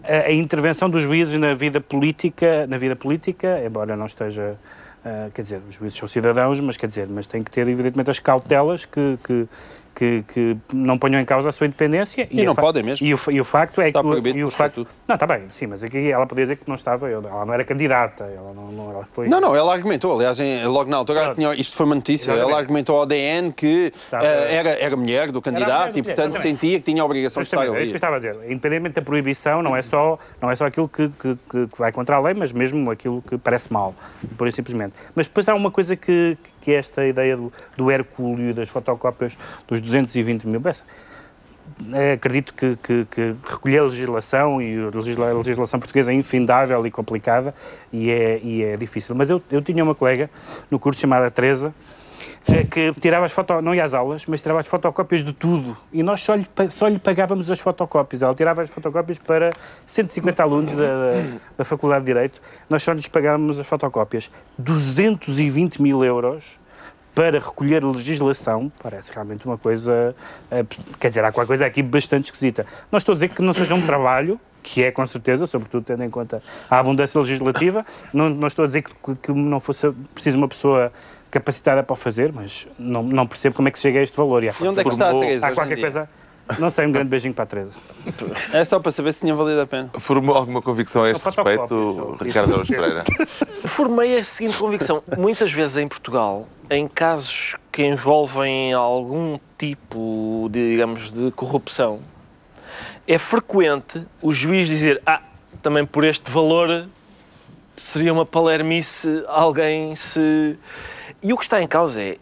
a, 0.05 0.30
intervenção 0.32 0.88
dos 0.88 1.03
juízes 1.03 1.38
na 1.38 1.55
vida 1.55 1.80
política, 1.80 2.66
na 2.66 2.78
vida 2.78 2.96
política, 2.96 3.62
embora 3.64 3.96
não 3.96 4.07
esteja, 4.07 4.57
uh, 5.05 5.30
quer 5.32 5.42
dizer, 5.42 5.61
os 5.68 5.74
juízes 5.74 5.99
são 5.99 6.09
cidadãos, 6.09 6.61
mas 6.61 6.76
quer 6.76 6.86
dizer, 6.86 7.09
mas 7.09 7.26
tem 7.26 7.42
que 7.42 7.51
ter 7.51 7.66
evidentemente 7.68 8.11
as 8.11 8.18
cautelas 8.18 8.84
que, 8.84 9.18
que 9.24 9.49
que, 9.99 10.22
que, 10.32 10.57
não 10.72 10.96
ponham 10.96 11.20
em 11.20 11.24
causa 11.24 11.49
a 11.49 11.53
sua 11.53 11.66
independência. 11.66 12.28
E, 12.30 12.42
e 12.42 12.44
não 12.44 12.55
podem 12.55 12.84
mesmo. 12.84 13.05
E 13.05 13.12
o, 13.12 13.18
e 13.30 13.40
o 13.40 13.44
facto 13.44 13.80
é 13.80 13.88
está 13.88 14.01
que... 14.01 14.07
Proibido 14.07 14.38
e 14.38 14.44
o 14.44 14.51
facto, 14.51 14.86
não, 15.09 15.14
está 15.14 15.26
bem, 15.26 15.42
sim, 15.51 15.66
mas 15.66 15.82
aqui 15.82 16.09
ela 16.09 16.24
podia 16.24 16.44
dizer 16.44 16.57
que 16.57 16.68
não 16.68 16.76
estava, 16.76 17.11
ela 17.11 17.44
não 17.44 17.53
era 17.53 17.64
candidata, 17.64 18.22
ela 18.22 18.53
não, 18.55 18.70
não 18.70 18.90
ela 18.92 19.05
foi... 19.11 19.28
Não, 19.28 19.40
não, 19.40 19.57
ela 19.57 19.72
argumentou, 19.72 20.14
aliás, 20.14 20.38
em, 20.38 20.64
logo 20.66 20.88
na 20.88 20.99
altura, 20.99 21.34
tinha, 21.34 21.53
isto 21.55 21.74
foi 21.74 21.84
uma 21.84 21.96
notícia, 21.96 22.30
Exatamente. 22.30 22.49
ela 22.49 22.61
argumentou 22.61 22.96
ao 22.96 23.07
DN 23.07 23.53
que 23.53 23.92
uh, 24.12 24.16
era, 24.16 24.70
era 24.70 24.96
mulher 24.96 25.32
do 25.32 25.42
candidato 25.42 25.88
mulher, 25.88 25.99
e, 25.99 26.03
portanto, 26.05 26.38
sentia 26.38 26.78
que 26.78 26.84
tinha 26.84 27.03
a 27.03 27.05
obrigação 27.05 27.42
de 27.42 27.49
estar 27.49 27.61
ali. 27.62 27.70
É 27.70 27.82
isso 27.82 27.90
que 27.90 27.94
eu 27.94 27.96
estava 27.96 28.14
a 28.14 28.18
dizer, 28.18 28.36
independentemente 28.49 28.94
da 28.94 29.03
proibição, 29.03 29.62
não 29.62 29.76
é 29.76 29.82
só, 29.82 30.16
não 30.40 30.49
é 30.49 30.55
só 30.55 30.66
aquilo 30.66 30.88
que, 30.88 31.09
que, 31.09 31.36
que 31.51 31.68
vai 31.76 31.90
contra 31.90 32.14
a 32.14 32.20
lei, 32.20 32.34
mas 32.34 32.53
mesmo 32.53 32.88
aquilo 32.88 33.20
que 33.22 33.36
parece 33.36 33.72
mal, 33.72 33.96
por 34.36 34.46
e 34.46 34.53
simplesmente. 34.53 34.94
Mas 35.12 35.26
depois 35.26 35.49
há 35.49 35.57
uma 35.57 35.72
coisa 35.72 35.96
que, 35.96 36.38
que 36.69 36.75
esta 36.75 37.07
ideia 37.07 37.35
do, 37.35 37.51
do 37.79 37.91
Hercúleo, 37.91 38.53
das 38.53 38.69
fotocópias 38.69 39.39
dos 39.66 39.81
220 39.81 40.47
mil. 40.47 40.61
Bessa, 40.61 40.85
é, 41.95 42.12
acredito 42.12 42.53
que, 42.53 42.77
que, 42.77 43.07
que, 43.11 43.35
recolher 43.43 43.83
legislação 43.85 44.61
e 44.61 44.77
a 44.77 45.35
legislação 45.35 45.81
portuguesa 45.81 46.12
é 46.12 46.14
infindável 46.14 46.87
e 46.87 46.91
complicada 46.91 47.55
e 47.91 48.11
é, 48.11 48.39
e 48.43 48.62
é 48.62 48.77
difícil. 48.77 49.14
Mas 49.14 49.31
eu, 49.31 49.41
eu 49.51 49.62
tinha 49.62 49.83
uma 49.83 49.95
colega 49.95 50.29
no 50.71 50.79
curso 50.79 51.01
chamada 51.01 51.31
Teresa 51.31 51.73
que 52.70 52.92
tirava 53.01 53.26
as 53.26 53.34
não 53.62 53.74
ia 53.74 53.84
às 53.84 53.94
aulas, 53.94 54.26
mas 54.26 54.42
tirava 54.42 54.61
as 54.61 54.66
fotocópias 54.66 55.24
de 55.24 55.32
tudo. 55.32 55.76
E 55.92 56.03
nós 56.03 56.22
só 56.22 56.34
lhe, 56.34 56.46
só 56.70 56.88
lhe 56.88 56.99
pagávamos 56.99 57.51
as 57.51 57.61
fotocópias. 57.61 58.22
Ela 58.22 58.34
tirava 58.34 58.62
as 58.62 58.70
fotocópias 58.70 59.18
para 59.18 59.51
150 59.84 60.42
alunos 60.42 60.76
da, 60.76 61.12
da 61.57 61.64
Faculdade 61.64 62.05
de 62.05 62.12
Direito. 62.12 62.40
Nós 62.68 62.82
só 62.82 62.92
lhes 62.92 63.09
pagávamos 63.09 63.59
as 63.61 63.66
fotocópias. 63.66 64.30
220 64.59 65.82
mil 65.82 66.05
euros 66.05 66.44
para 67.14 67.40
recolher 67.40 67.84
legislação, 67.84 68.70
parece 68.80 69.12
realmente 69.12 69.44
uma 69.44 69.59
coisa. 69.59 70.14
Eh, 70.51 70.64
quer 71.01 71.09
dizer, 71.09 71.24
há 71.24 71.32
qualquer 71.32 71.49
coisa 71.49 71.66
aqui 71.66 71.82
bastante 71.82 72.26
esquisita. 72.26 72.64
Não 72.92 72.96
estou 72.96 73.12
a 73.12 73.14
dizer 73.14 73.28
que 73.30 73.42
não 73.42 73.53
seja 73.53 73.74
um 73.74 73.84
trabalho, 73.84 74.40
que 74.63 74.83
é 74.83 74.91
com 74.91 75.05
certeza, 75.07 75.47
sobretudo 75.47 75.85
tendo 75.85 76.05
em 76.05 76.11
conta 76.11 76.43
a 76.71 76.79
abundância 76.79 77.21
legislativa, 77.21 77.85
não, 78.13 78.29
não 78.29 78.47
estou 78.47 78.63
a 78.63 78.67
dizer 78.67 78.83
que, 78.83 79.15
que 79.17 79.33
não 79.33 79.61
fosse 79.61 79.91
preciso 80.15 80.39
uma 80.39 80.49
pessoa 80.49 80.93
capacitada 81.31 81.83
para 81.83 81.93
o 81.93 81.97
fazer, 81.97 82.33
mas 82.33 82.67
não, 82.79 83.03
não 83.03 83.27
percebo 83.27 83.55
como 83.55 83.69
é 83.69 83.71
que 83.71 83.79
chega 83.79 84.01
a 84.01 84.03
este 84.03 84.17
valor. 84.17 84.43
E, 84.43 84.47
e 84.47 84.51
onde 84.67 84.81
é 84.81 84.83
que 84.83 84.89
está 84.89 85.11
a 85.11 85.13
Teresa 85.13 85.47
Há 85.47 85.53
qualquer 85.53 85.81
coisa... 85.81 86.09
Não 86.59 86.71
sei, 86.71 86.87
um 86.87 86.93
grande 86.93 87.11
beijinho 87.11 87.35
para 87.35 87.45
a 87.45 87.47
Teresa. 87.47 87.77
É 88.55 88.65
só 88.65 88.81
para 88.81 88.91
saber 88.91 89.13
se 89.13 89.21
tinha 89.21 89.35
valido 89.35 89.61
a 89.61 89.67
pena. 89.67 89.91
Formou 89.99 90.35
alguma 90.35 90.63
convicção 90.63 91.05
a 91.05 91.11
este 91.11 91.23
respeito, 91.23 92.17
Ricardo 92.21 92.55
Araújo 92.55 92.73
Pereira? 92.73 93.05
Formei 93.67 94.19
a 94.19 94.25
seguinte 94.25 94.57
convicção. 94.57 95.03
Muitas 95.19 95.53
vezes 95.53 95.77
em 95.77 95.87
Portugal, 95.87 96.49
em 96.71 96.87
casos 96.87 97.57
que 97.71 97.85
envolvem 97.85 98.73
algum 98.73 99.39
tipo, 99.59 100.49
de, 100.51 100.71
digamos, 100.71 101.11
de 101.11 101.31
corrupção, 101.33 102.01
é 103.09 103.19
frequente 103.19 104.07
o 104.23 104.33
juiz 104.33 104.69
dizer 104.69 105.03
ah, 105.05 105.23
também 105.63 105.85
por 105.85 106.05
este 106.05 106.31
valor 106.31 106.87
seria 107.77 108.13
uma 108.13 108.27
palermice 108.27 109.25
alguém 109.27 109.95
se 109.95 110.57
e 111.23 111.33
o 111.33 111.37
que 111.37 111.43
está 111.43 111.61
em 111.61 111.67
causa 111.67 112.01
é 112.01 112.19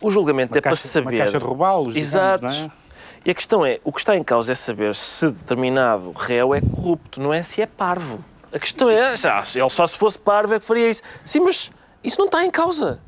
o 0.00 0.10
julgamento 0.10 0.52
uma 0.52 0.58
é 0.58 0.60
caixa, 0.62 0.82
para 0.82 0.90
saber. 0.90 1.16
Uma 1.16 1.18
caixa 1.18 1.38
de 1.38 1.44
roubá-los. 1.44 1.96
Exato. 1.96 2.46
Digamos, 2.46 2.72
é? 2.74 2.80
E 3.24 3.30
a 3.30 3.34
questão 3.34 3.66
é: 3.66 3.78
o 3.84 3.92
que 3.92 3.98
está 3.98 4.16
em 4.16 4.22
causa 4.22 4.52
é 4.52 4.54
saber 4.54 4.94
se 4.94 5.30
determinado 5.30 6.12
réu 6.12 6.54
é 6.54 6.60
corrupto, 6.60 7.20
não 7.20 7.32
é 7.32 7.42
se 7.42 7.60
é 7.60 7.66
parvo. 7.66 8.24
A 8.52 8.58
questão 8.58 8.90
é, 8.90 9.14
ele 9.54 9.70
só 9.70 9.86
se 9.86 9.96
fosse 9.96 10.18
parvo 10.18 10.54
é 10.54 10.58
que 10.58 10.64
faria 10.64 10.90
isso. 10.90 11.02
Sim, 11.24 11.40
mas 11.40 11.70
isso 12.02 12.18
não 12.18 12.26
está 12.26 12.44
em 12.44 12.50
causa. 12.50 13.00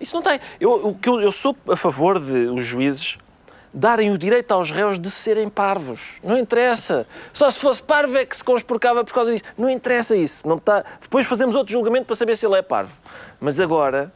Isso 0.00 0.14
não 0.14 0.22
tem. 0.22 0.40
Eu, 0.60 0.96
eu, 1.04 1.20
eu 1.20 1.32
sou 1.32 1.54
a 1.68 1.76
favor 1.76 2.18
de 2.18 2.46
os 2.46 2.64
juízes 2.64 3.18
darem 3.76 4.10
o 4.10 4.16
direito 4.16 4.52
aos 4.52 4.70
réus 4.70 4.98
de 4.98 5.10
serem 5.10 5.50
parvos. 5.50 6.00
Não 6.24 6.38
interessa. 6.38 7.06
Só 7.30 7.50
se 7.50 7.60
fosse 7.60 7.82
parvo 7.82 8.16
é 8.16 8.24
que 8.24 8.34
se 8.34 8.42
conspurcava 8.42 9.04
por 9.04 9.12
causa 9.12 9.32
disso. 9.32 9.44
Não 9.56 9.68
interessa 9.68 10.16
isso. 10.16 10.48
Não 10.48 10.56
está... 10.56 10.82
Depois 10.98 11.26
fazemos 11.26 11.54
outro 11.54 11.72
julgamento 11.72 12.06
para 12.06 12.16
saber 12.16 12.36
se 12.38 12.46
ele 12.46 12.56
é 12.56 12.62
parvo. 12.62 12.94
Mas 13.38 13.60
agora, 13.60 14.10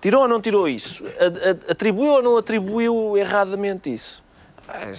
tirou 0.00 0.22
ou 0.22 0.28
não 0.28 0.40
tirou 0.40 0.68
isso? 0.68 1.04
Atribuiu 1.70 2.14
ou 2.14 2.22
não 2.22 2.36
atribuiu 2.36 3.16
erradamente 3.16 3.94
isso? 3.94 4.20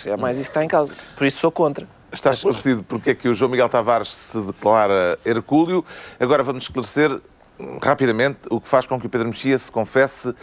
É 0.06 0.16
mais 0.16 0.38
isso 0.38 0.50
que 0.50 0.52
está 0.52 0.64
em 0.64 0.70
causa. 0.70 0.96
Por 1.18 1.28
isso 1.28 1.40
sou 1.42 1.52
contra. 1.52 1.86
Está 2.10 2.32
esclarecido 2.32 2.84
porque 2.86 3.10
é 3.10 3.16
que 3.16 3.28
o 3.28 3.36
João 3.36 3.52
Miguel 3.52 3.68
Tavares 3.68 4.16
se 4.16 4.40
declara 4.40 5.20
Hercúleo. 5.26 5.84
Agora 6.18 6.42
vamos 6.44 6.64
esclarecer 6.64 7.12
hum, 7.60 7.78
rapidamente 7.84 8.40
o 8.50 8.62
que 8.62 8.70
faz 8.70 8.86
com 8.86 8.98
que 8.98 9.06
o 9.06 9.10
Pedro 9.10 9.28
Mexia 9.28 9.60
se 9.60 9.70
confesse 9.70 10.34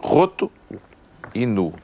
roto 0.00 0.50
e 1.34 1.44
nu. 1.44 1.74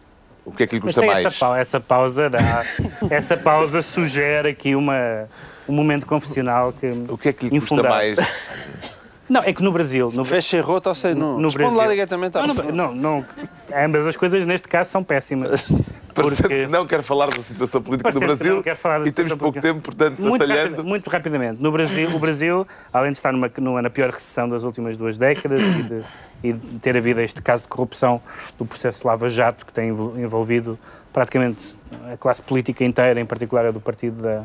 O 0.44 0.52
que 0.52 0.62
é 0.62 0.66
que 0.66 0.74
lhe 0.76 0.80
custa 0.80 1.02
mais? 1.02 1.24
essa, 1.24 1.58
essa 1.58 1.80
pausa 1.80 2.30
dá, 2.30 2.38
essa 3.10 3.36
pausa 3.36 3.82
sugere 3.82 4.48
aqui 4.50 4.74
uma, 4.74 5.28
um 5.68 5.72
momento 5.72 6.06
confessional 6.06 6.72
que 6.72 6.86
O 7.08 7.18
que 7.18 7.28
é 7.28 7.32
que 7.32 7.44
lhe 7.44 7.60
custa 7.60 7.74
infundado. 7.74 7.94
mais? 7.94 8.18
Não, 9.28 9.42
é 9.44 9.52
que 9.52 9.62
no 9.62 9.70
Brasil, 9.70 10.10
no, 10.16 10.24
Fecha 10.24 10.56
em 10.56 10.60
roto 10.60 10.88
ou 10.88 10.94
sei, 10.94 11.14
não. 11.14 11.38
no 11.38 11.44
Responde 11.44 11.58
Brasil, 11.58 11.78
lá 11.78 11.86
diretamente 11.86 12.36
à 12.36 12.44
não, 12.44 12.52
não, 12.52 12.72
não, 12.72 12.94
não, 12.96 13.24
ambas 13.72 14.04
as 14.04 14.16
coisas 14.16 14.44
neste 14.44 14.66
caso 14.66 14.90
são 14.90 15.04
péssimas. 15.04 15.64
Parecendo 16.22 16.48
Porque 16.48 16.64
que 16.66 16.70
não 16.70 16.86
quer 16.86 17.02
falar 17.02 17.30
da 17.30 17.38
situação 17.42 17.82
política 17.82 18.10
do 18.10 18.20
Brasil 18.20 18.62
e 19.06 19.12
temos 19.12 19.32
pouco 19.32 19.38
política. 19.38 19.60
tempo, 19.60 19.80
portanto, 19.80 20.20
muito, 20.22 20.42
atalhando. 20.44 20.84
muito 20.84 21.08
rapidamente. 21.10 21.62
No 21.62 21.70
Brasil, 21.72 22.08
o 22.14 22.18
Brasil, 22.18 22.66
além 22.92 23.10
de 23.12 23.16
estar 23.18 23.32
numa, 23.32 23.50
numa, 23.58 23.82
na 23.82 23.90
pior 23.90 24.10
recessão 24.10 24.48
das 24.48 24.62
últimas 24.64 24.96
duas 24.96 25.16
décadas 25.18 25.60
e 25.60 25.82
de, 25.82 26.02
e 26.44 26.52
de 26.52 26.78
ter 26.78 26.96
havido 26.96 27.20
este 27.20 27.40
caso 27.42 27.64
de 27.64 27.68
corrupção 27.68 28.20
do 28.58 28.64
processo 28.64 29.06
Lava 29.06 29.28
Jato, 29.28 29.64
que 29.66 29.72
tem 29.72 29.88
envol- 29.90 30.18
envolvido 30.18 30.78
praticamente 31.12 31.74
a 32.12 32.16
classe 32.16 32.40
política 32.42 32.84
inteira, 32.84 33.20
em 33.20 33.26
particular 33.26 33.66
a 33.66 33.70
do 33.70 33.80
partido 33.80 34.22
da, 34.22 34.44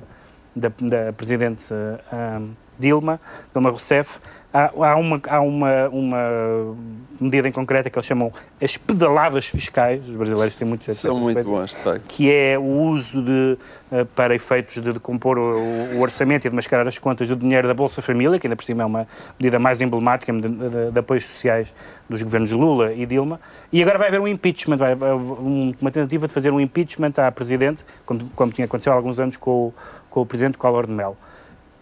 da, 0.55 0.71
da 0.79 1.13
presidente 1.13 1.65
eh, 1.71 2.41
Dilma, 2.79 3.19
Dilma 3.53 3.69
Rousseff, 3.69 4.19
há, 4.57 4.71
há, 4.91 4.95
uma, 4.95 5.21
há 5.27 5.41
uma, 5.41 5.89
uma 5.89 6.75
medida 7.19 7.47
em 7.47 7.51
concreto 7.51 7.89
que 7.89 7.97
eles 7.97 8.05
chamam 8.05 8.31
as 8.61 8.75
pedaladas 8.77 9.45
fiscais, 9.47 10.07
os 10.07 10.15
brasileiros 10.15 10.55
têm 10.55 10.67
muito 10.67 10.83
jeito 10.85 10.97
São 10.99 11.15
muito 11.19 11.35
coisas, 11.35 11.49
bons, 11.49 11.73
facto. 11.73 12.03
que 12.07 12.31
é 12.31 12.57
o 12.57 12.63
uso 12.63 13.21
de, 13.21 13.57
eh, 13.91 14.05
para 14.15 14.35
efeitos 14.35 14.81
de 14.81 14.91
decompor 14.93 15.37
o, 15.37 15.95
o 15.95 16.01
orçamento 16.01 16.45
e 16.45 16.49
de 16.49 16.55
mascarar 16.55 16.87
as 16.87 16.97
contas 16.97 17.29
do 17.29 17.35
dinheiro 17.35 17.67
da 17.67 17.73
Bolsa 17.73 18.01
Família, 18.01 18.37
que 18.37 18.47
ainda 18.47 18.55
por 18.55 18.63
cima 18.65 18.83
é 18.83 18.85
uma 18.85 19.07
medida 19.39 19.57
mais 19.59 19.81
emblemática 19.81 20.31
de, 20.33 20.41
de- 20.47 20.91
de 20.91 20.99
apoios 20.99 21.25
sociais 21.25 21.73
dos 22.09 22.21
governos 22.21 22.51
Lula 22.51 22.93
e 22.93 23.05
Dilma. 23.05 23.39
E 23.71 23.81
agora 23.81 23.97
vai 23.97 24.07
haver 24.09 24.19
um 24.19 24.27
impeachment, 24.27 24.77
vai 24.77 24.91
haver 24.91 25.13
um- 25.13 25.73
uma 25.81 25.91
tentativa 25.91 26.27
de 26.27 26.33
fazer 26.33 26.51
um 26.51 26.59
impeachment 26.59 27.13
à 27.17 27.31
Presidente, 27.31 27.85
como, 28.05 28.19
como 28.35 28.51
tinha 28.51 28.65
acontecido 28.65 28.91
há 28.93 28.95
alguns 28.95 29.19
anos 29.19 29.37
com 29.37 29.51
o, 29.67 29.73
com 30.09 30.21
o 30.21 30.25
Presidente 30.25 30.57
Collor 30.57 30.85
de 30.85 30.91
Mello. 30.91 31.15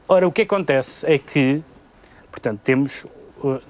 Ora, 0.08 0.28
o 0.28 0.32
que 0.32 0.44
acontece 0.44 1.06
é 1.12 1.18
que, 1.18 1.64
portanto, 2.34 2.60
temos, 2.64 3.06
uh, 3.44 3.62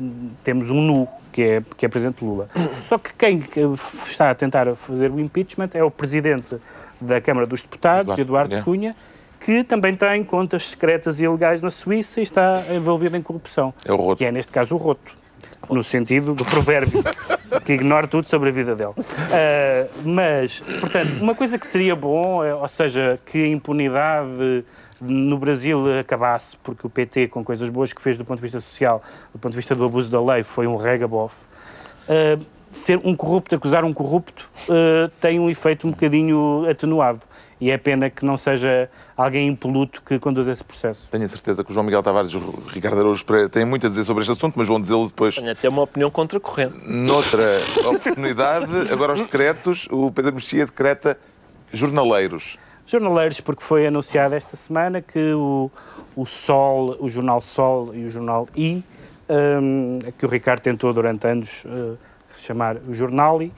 temos 0.43 0.70
um 0.70 0.82
nu, 0.82 1.07
que 1.32 1.43
é, 1.43 1.64
que 1.76 1.86
é 1.86 1.89
Presidente 1.89 2.24
Lula. 2.24 2.49
Só 2.80 2.97
que 2.97 3.14
quem 3.14 3.39
que 3.39 3.59
está 3.59 4.30
a 4.30 4.36
tentar 4.36 4.74
fazer 4.76 5.11
o 5.11 5.20
impeachment 5.20 5.70
é 5.74 5.84
o 5.84 5.91
Presidente 5.91 6.55
da 7.01 7.20
Câmara 7.20 7.45
dos 7.45 7.61
Deputados, 7.61 8.18
Eduardo 8.18 8.53
Eduardo 8.53 8.66
Cunha. 8.66 8.95
Que 9.39 9.61
também 9.61 9.93
tem 9.93 10.24
contas 10.24 10.70
secretas 10.70 11.20
e 11.20 11.26
ilegais 11.26 11.61
na 11.61 11.70
Suíça 11.70 12.22
e 12.22 12.24
está 12.24 12.64
envolvido 12.74 13.18
em 13.18 13.22
corrupção. 13.22 13.74
É 13.84 13.91
o 13.91 13.97
roto. 13.97 14.20
Que 14.20 14.26
é, 14.26 14.32
neste 14.32 14.53
caso, 14.53 14.74
o 14.74 14.78
roto. 14.78 15.11
No 15.70 15.84
sentido 15.84 16.34
do 16.34 16.45
provérbio, 16.45 17.03
que 17.66 17.74
ignora 17.74 18.07
tudo 18.07 18.28
sobre 18.28 18.49
a 18.49 18.51
vida 18.51 18.74
dele. 18.76 18.93
Ah, 19.32 19.88
mas, 20.05 20.61
portanto, 20.80 21.22
uma 21.22 21.36
coisa 21.36 21.57
que 21.57 21.68
seria 21.68 21.95
bom, 21.95 22.43
é, 22.43 22.53
ou 22.55 22.68
seja, 22.68 23.20
que 23.26 23.43
a 23.43 23.47
impunidade 23.47 24.64
no 25.04 25.38
Brasil 25.38 25.99
acabasse, 25.99 26.58
porque 26.64 26.86
o 26.88 26.89
PT, 26.89 27.28
com 27.28 27.43
coisas 27.43 27.70
boas 27.70 27.91
que 27.93 28.01
fez 28.01 28.18
do 28.18 28.26
ponto 28.26 28.38
de 28.38 28.43
vista 28.43 28.60
social, 28.60 29.01
do 29.34 29.39
ponto 29.39 29.51
de 29.51 29.58
vista 29.58 29.76
do 29.76 29.84
abuso 29.86 30.12
da 30.12 30.22
lei, 30.22 30.43
foi 30.43 30.68
um 30.68 30.76
regabof. 30.76 31.34
Ah, 32.08 32.39
ser 32.72 32.99
um 33.04 33.16
corrupto, 33.16 33.54
acusar 33.56 33.84
um 33.86 33.93
corrupto, 33.93 34.49
ah, 34.70 35.10
tem 35.20 35.39
um 35.39 35.49
efeito 35.49 35.88
um 35.88 35.91
bocadinho 35.91 36.66
atenuado. 36.70 37.22
E 37.62 37.72
é 37.72 37.78
pena 37.78 38.10
que 38.10 38.26
não 38.26 38.36
seja 38.36 38.89
alguém 39.16 39.47
impoluto 39.47 40.01
que 40.01 40.20
conduz 40.20 40.47
esse 40.49 40.62
processo. 40.62 41.08
Tenho 41.10 41.24
a 41.24 41.30
certeza 41.30 41.64
que 41.64 41.72
o 41.72 41.74
João 41.74 41.86
Miguel 41.86 42.04
Tavares 42.04 42.30
e 42.32 42.36
o 42.36 42.62
Ricardo 42.68 42.99
Araújo 42.99 43.24
Pereira 43.24 43.47
têm 43.47 43.64
muito 43.64 43.86
a 43.88 43.89
dizer 43.89 44.04
sobre 44.04 44.22
este 44.22 44.34
assunto, 44.34 44.56
mas 44.58 44.68
vão 44.68 44.82
dizê-lo 44.82 45.08
depois 45.08 45.36
Tenho 45.36 45.49
até 45.49 45.70
uma 45.70 45.84
opinião 45.84 46.12
contracorrente. 46.12 46.76
noutra 46.86 47.45
oportunidade. 47.86 48.91
Agora, 48.91 49.14
os 49.14 49.22
decretos, 49.22 49.88
o 49.89 50.12
Pedro 50.12 50.34
Mexia 50.34 50.66
decreta 50.66 51.18
jornaleiros. 51.72 52.58
Jornaleiros, 52.86 53.42
porque 53.42 53.64
foi 53.64 53.88
anunciado 53.88 54.36
esta 54.36 54.56
semana 54.56 55.02
que 55.02 55.34
o, 55.34 55.72
o 56.16 56.26
Sol, 56.26 56.98
o 57.00 57.08
jornal 57.08 57.42
Sol 57.42 57.94
e 57.96 58.06
o 58.06 58.12
jornal 58.12 58.48
I, 58.56 58.84
hum, 59.30 60.00
que 60.18 60.26
o 60.26 60.30
Ricardo 60.30 60.62
tentou 60.62 60.94
durante 60.94 61.28
anos 61.28 61.64
uh, 61.66 61.98
chamar 62.34 62.78
o 62.88 62.94
Jornali, 62.94 63.52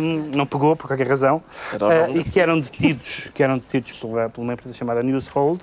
hum, 0.00 0.30
não 0.34 0.46
pegou 0.46 0.74
por 0.76 0.86
qualquer 0.88 1.06
razão, 1.08 1.42
uh, 1.74 2.16
e 2.18 2.24
que 2.24 2.40
eram 2.40 2.58
detidos, 2.58 3.30
que 3.34 3.42
eram 3.42 3.58
detidos 3.58 3.92
pela, 3.92 4.28
por 4.28 4.42
uma 4.42 4.52
empresa 4.52 4.74
chamada 4.74 5.02
Newshold, 5.02 5.60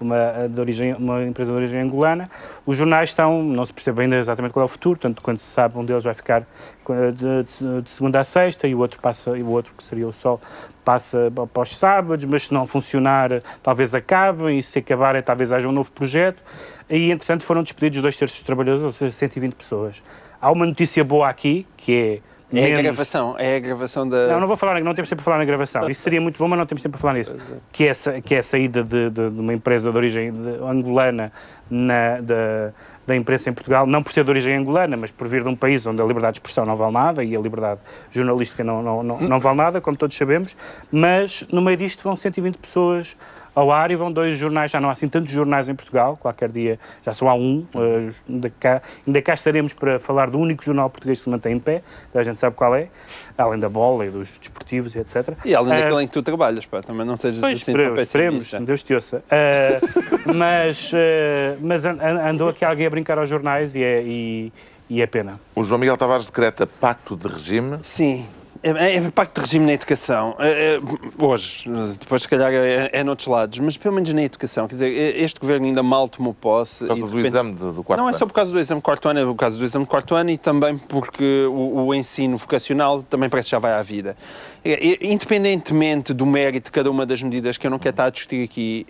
uma, 0.00 0.16
uh, 0.16 0.48
de 0.48 0.60
origem, 0.60 0.94
uma 0.94 1.22
empresa 1.22 1.52
de 1.52 1.56
origem 1.58 1.80
angolana. 1.80 2.28
Os 2.64 2.76
jornais 2.76 3.10
estão, 3.10 3.42
não 3.42 3.64
se 3.66 3.72
percebe 3.72 4.02
ainda 4.02 4.16
exatamente 4.16 4.52
qual 4.52 4.62
é 4.62 4.66
o 4.66 4.68
futuro, 4.68 4.98
tanto 4.98 5.22
quando 5.22 5.38
se 5.38 5.46
sabe, 5.46 5.78
um 5.78 5.84
deles 5.84 6.04
vai 6.04 6.14
ficar 6.14 6.42
uh, 6.42 7.12
de, 7.12 7.44
de- 7.44 7.82
de 7.82 7.90
segunda 7.90 8.20
a 8.20 8.24
sexta 8.24 8.66
e 8.66 8.74
o 8.74 8.78
outro 8.78 9.00
passa, 9.00 9.36
e 9.36 9.42
o 9.42 9.48
outro 9.50 9.74
que 9.74 9.82
seria 9.82 10.06
o 10.06 10.12
Sol 10.12 10.40
passa 10.84 11.32
para 11.52 11.62
os 11.62 11.76
sábados, 11.76 12.24
mas 12.24 12.46
se 12.48 12.54
não 12.54 12.66
funcionar, 12.66 13.30
talvez 13.62 13.94
acabe, 13.94 14.52
e 14.56 14.62
se 14.62 14.80
acabar, 14.80 15.20
talvez 15.22 15.52
haja 15.52 15.68
um 15.68 15.72
novo 15.72 15.90
projeto. 15.92 16.42
E, 16.90 17.10
entretanto, 17.10 17.44
foram 17.44 17.62
despedidos 17.62 18.02
dois 18.02 18.16
terços 18.18 18.38
dos 18.38 18.44
trabalhadores, 18.44 18.82
ou 18.84 18.92
seja, 18.92 19.12
120 19.12 19.54
pessoas. 19.54 20.02
Há 20.42 20.50
uma 20.50 20.66
notícia 20.66 21.02
boa 21.04 21.28
aqui, 21.28 21.66
que 21.76 22.20
é... 22.20 22.32
É 22.54 22.58
a 22.58 22.68
menos- 22.68 22.82
gravação, 22.82 23.34
é 23.38 23.56
a 23.56 23.60
gravação 23.60 24.06
da. 24.06 24.26
não, 24.26 24.40
não 24.40 24.46
vou 24.46 24.58
falar, 24.58 24.78
não 24.82 24.92
temos 24.92 25.08
tempo 25.08 25.22
para 25.22 25.24
falar 25.24 25.38
na 25.38 25.44
gravação. 25.46 25.88
Isso 25.88 26.02
seria 26.02 26.20
muito 26.20 26.36
bom, 26.36 26.46
mas 26.48 26.58
não 26.58 26.66
temos 26.66 26.82
tempo 26.82 26.92
para 26.92 27.00
falar 27.00 27.14
nisso. 27.14 27.34
Que 27.72 27.84
é, 27.88 28.20
que 28.20 28.34
é 28.34 28.38
a 28.38 28.42
saída 28.42 28.84
de, 28.84 29.08
de- 29.08 29.30
de 29.30 29.40
uma 29.40 29.54
empresa 29.54 29.90
de 29.90 29.96
origem 29.96 30.30
de- 30.30 30.62
angolana 30.62 31.32
na, 31.70 32.20
da, 32.20 32.72
da 33.06 33.16
imprensa 33.16 33.48
em 33.48 33.54
Portugal, 33.54 33.86
não 33.86 34.02
por 34.02 34.12
ser 34.12 34.22
de 34.22 34.28
origem 34.30 34.54
angolana, 34.54 34.98
mas 34.98 35.10
por 35.10 35.26
vir 35.28 35.42
de 35.42 35.48
um 35.48 35.56
país 35.56 35.86
onde 35.86 36.02
a 36.02 36.04
liberdade 36.04 36.34
de 36.34 36.40
expressão 36.40 36.66
não 36.66 36.76
vale 36.76 36.92
nada 36.92 37.24
e 37.24 37.34
a 37.34 37.40
liberdade 37.40 37.80
jornalística 38.10 38.62
não, 38.62 38.82
não, 38.82 39.02
não, 39.02 39.18
não 39.18 39.38
vale 39.38 39.56
nada, 39.56 39.80
como 39.80 39.96
todos 39.96 40.14
sabemos. 40.14 40.54
Mas 40.90 41.46
no 41.50 41.62
meio 41.62 41.78
disto 41.78 42.02
vão 42.02 42.14
120 42.14 42.58
pessoas 42.58 43.16
ao 43.54 43.70
ar 43.70 43.90
e 43.90 43.96
vão 43.96 44.10
dois 44.10 44.36
jornais, 44.38 44.70
já 44.70 44.80
não 44.80 44.88
há 44.88 44.92
assim 44.92 45.08
tantos 45.08 45.32
jornais 45.32 45.68
em 45.68 45.74
Portugal, 45.74 46.16
qualquer 46.16 46.48
dia 46.48 46.78
já 47.04 47.12
só 47.12 47.28
há 47.28 47.34
um, 47.34 47.66
eh, 47.74 48.10
ainda, 48.28 48.50
cá, 48.58 48.82
ainda 49.06 49.20
cá 49.22 49.34
estaremos 49.34 49.72
para 49.74 49.98
falar 50.00 50.30
do 50.30 50.38
único 50.38 50.64
jornal 50.64 50.88
português 50.88 51.18
que 51.18 51.24
se 51.24 51.30
mantém 51.30 51.54
em 51.56 51.58
pé, 51.58 51.82
a 52.14 52.22
gente 52.22 52.38
sabe 52.38 52.56
qual 52.56 52.74
é, 52.74 52.88
além 53.36 53.58
da 53.60 53.68
bola 53.68 54.06
e 54.06 54.10
dos 54.10 54.30
desportivos 54.38 54.94
e 54.94 54.98
etc. 55.00 55.34
E 55.44 55.54
além 55.54 55.72
Ah, 55.74 55.80
daquele 55.82 56.02
em 56.02 56.06
que 56.06 56.12
tu 56.12 56.22
trabalhas, 56.22 56.64
pá, 56.66 56.80
também 56.80 57.06
não 57.06 57.16
sejas 57.16 57.40
Pois, 57.40 57.60
assim 57.60 57.70
esperemos, 57.72 57.94
tão 57.94 58.02
esperemos. 58.02 58.50
Deus 58.66 58.82
te 58.82 58.94
ouça. 58.94 59.22
Ah, 59.30 59.80
mas 60.34 60.92
ah, 60.94 61.56
mas 61.60 61.84
an- 61.84 61.98
an- 62.00 62.30
andou 62.30 62.48
aqui 62.48 62.64
alguém 62.64 62.86
a 62.86 62.90
brincar 62.90 63.18
aos 63.18 63.28
jornais 63.28 63.74
e 63.76 63.82
é, 63.82 64.02
e, 64.02 64.52
e 64.88 65.02
é 65.02 65.06
pena. 65.06 65.38
O 65.54 65.62
João 65.62 65.78
Miguel 65.78 65.96
Tavares 65.96 66.26
decreta 66.26 66.66
pacto 66.66 67.16
de 67.16 67.28
regime. 67.28 67.78
Sim. 67.82 68.26
É, 68.62 68.94
é 68.96 69.10
pacto 69.10 69.40
de 69.40 69.46
regime 69.46 69.66
na 69.66 69.72
educação. 69.72 70.36
É, 70.38 70.76
é, 70.76 70.80
hoje, 71.24 71.68
depois 71.98 72.22
se 72.22 72.28
calhar 72.28 72.52
é, 72.52 72.90
é 72.92 73.02
noutros 73.02 73.26
lados, 73.26 73.58
mas 73.58 73.76
pelo 73.76 73.94
menos 73.96 74.12
na 74.14 74.22
educação. 74.22 74.68
Quer 74.68 74.74
dizer, 74.74 74.86
é- 74.96 75.20
este 75.22 75.40
governo 75.40 75.66
ainda 75.66 75.82
mal 75.82 76.08
tomou 76.08 76.32
posse. 76.32 76.80
Por 76.80 76.88
causa 76.88 77.02
do 77.02 77.08
repente- 77.08 77.26
exame 77.26 77.54
de- 77.54 77.72
do 77.72 77.82
quarto 77.82 77.98
Não 78.00 78.06
é 78.06 78.10
ano. 78.10 78.18
só 78.18 78.24
por 78.26 78.32
causa 78.32 78.52
do 78.52 78.60
exame 78.60 78.80
de 78.80 78.84
quarto 78.84 79.08
ano, 79.08 79.18
é 79.20 79.24
por 79.24 79.34
causa 79.34 79.58
do 79.58 79.64
exame 79.64 79.84
de 79.84 79.90
quarto 79.90 80.14
ano 80.14 80.30
e 80.30 80.38
também 80.38 80.78
porque 80.78 81.44
o, 81.50 81.86
o 81.86 81.94
ensino 81.94 82.36
vocacional 82.36 83.02
também 83.02 83.28
parece 83.28 83.46
que 83.48 83.50
já 83.50 83.58
vai 83.58 83.72
à 83.72 83.82
vida. 83.82 84.16
É, 84.64 84.72
é, 84.92 84.98
Independentemente 85.12 86.12
do 86.14 86.24
mérito 86.24 86.66
de 86.66 86.70
cada 86.70 86.88
uma 86.88 87.04
das 87.04 87.20
medidas 87.20 87.56
que 87.58 87.66
eu 87.66 87.70
não 87.70 87.80
quero 87.80 87.94
estar 87.94 88.04
a 88.06 88.10
discutir 88.10 88.44
aqui, 88.44 88.86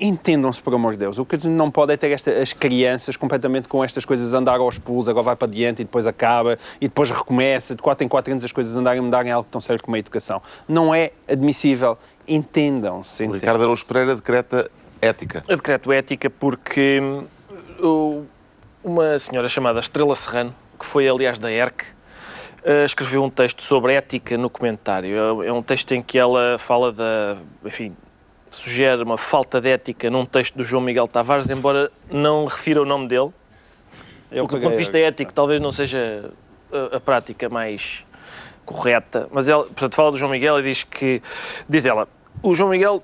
entendam-se, 0.00 0.60
por 0.62 0.74
amor 0.74 0.92
de 0.92 0.98
Deus. 0.98 1.18
O 1.18 1.24
que 1.24 1.34
a 1.36 1.38
gente 1.38 1.50
não 1.52 1.70
pode 1.70 1.92
é 1.92 1.96
ter 1.96 2.10
esta- 2.12 2.30
as 2.30 2.52
crianças 2.52 3.16
completamente 3.16 3.68
com 3.68 3.82
estas 3.82 4.04
coisas 4.04 4.32
andar 4.32 4.58
aos 4.60 4.78
pulos, 4.78 5.08
agora 5.08 5.24
vai 5.24 5.36
para 5.36 5.48
diante 5.48 5.82
e 5.82 5.84
depois 5.84 6.06
acaba 6.06 6.58
e 6.80 6.86
depois 6.88 7.10
recomeça. 7.10 7.74
De 7.74 7.82
4 7.82 8.04
em 8.04 8.08
4 8.08 8.32
anos 8.32 8.44
as 8.44 8.52
coisas 8.52 8.76
andarem 8.76 9.00
a 9.00 9.02
mudarem 9.02 9.32
algo 9.32 9.48
tão 9.50 9.60
sério 9.60 9.82
como 9.82 9.96
a 9.96 9.98
educação. 9.98 10.40
Não 10.68 10.94
é 10.94 11.10
admissível. 11.28 11.98
Entendam-se. 12.28 13.22
O 13.22 13.24
entendam-se. 13.24 13.40
Ricardo 13.40 13.62
Araújo 13.62 13.84
Pereira 13.86 14.14
decreta 14.14 14.70
ética. 15.00 15.42
Eu 15.48 15.56
decreto 15.56 15.90
ética 15.92 16.30
porque 16.30 17.00
hum, 17.82 18.24
uma 18.84 19.18
senhora 19.18 19.48
chamada 19.48 19.80
Estrela 19.80 20.14
Serrano, 20.14 20.54
que 20.78 20.86
foi 20.86 21.08
aliás 21.08 21.38
da 21.38 21.50
ERC, 21.50 21.84
eh, 22.64 22.84
escreveu 22.84 23.22
um 23.22 23.30
texto 23.30 23.62
sobre 23.62 23.94
ética 23.94 24.36
no 24.38 24.48
comentário. 24.50 25.42
É- 25.42 25.48
É 25.48 25.52
um 25.52 25.62
texto 25.62 25.92
em 25.92 26.00
que 26.02 26.18
ela 26.18 26.56
fala 26.58 26.92
da, 26.92 27.36
enfim, 27.64 27.96
sugere 28.56 29.02
uma 29.02 29.18
falta 29.18 29.60
de 29.60 29.70
ética 29.70 30.10
num 30.10 30.24
texto 30.24 30.56
do 30.56 30.64
João 30.64 30.82
Miguel 30.82 31.08
Tavares, 31.08 31.48
embora 31.50 31.90
não 32.10 32.44
refira 32.44 32.82
o 32.82 32.84
nome 32.84 33.08
dele. 33.08 33.30
Eu, 34.30 34.46
do 34.46 34.58
ponto 34.58 34.72
de 34.72 34.78
vista 34.78 34.98
ético, 34.98 35.32
talvez 35.32 35.60
não 35.60 35.72
seja 35.72 36.30
a, 36.72 36.96
a 36.96 37.00
prática 37.00 37.48
mais 37.48 38.06
correta, 38.64 39.28
mas 39.30 39.48
ela, 39.48 39.64
portanto, 39.64 39.94
fala 39.94 40.10
do 40.10 40.16
João 40.16 40.30
Miguel 40.30 40.60
e 40.60 40.62
diz 40.62 40.84
que, 40.84 41.20
diz 41.68 41.84
ela, 41.84 42.08
o 42.42 42.54
João 42.54 42.70
Miguel 42.70 43.02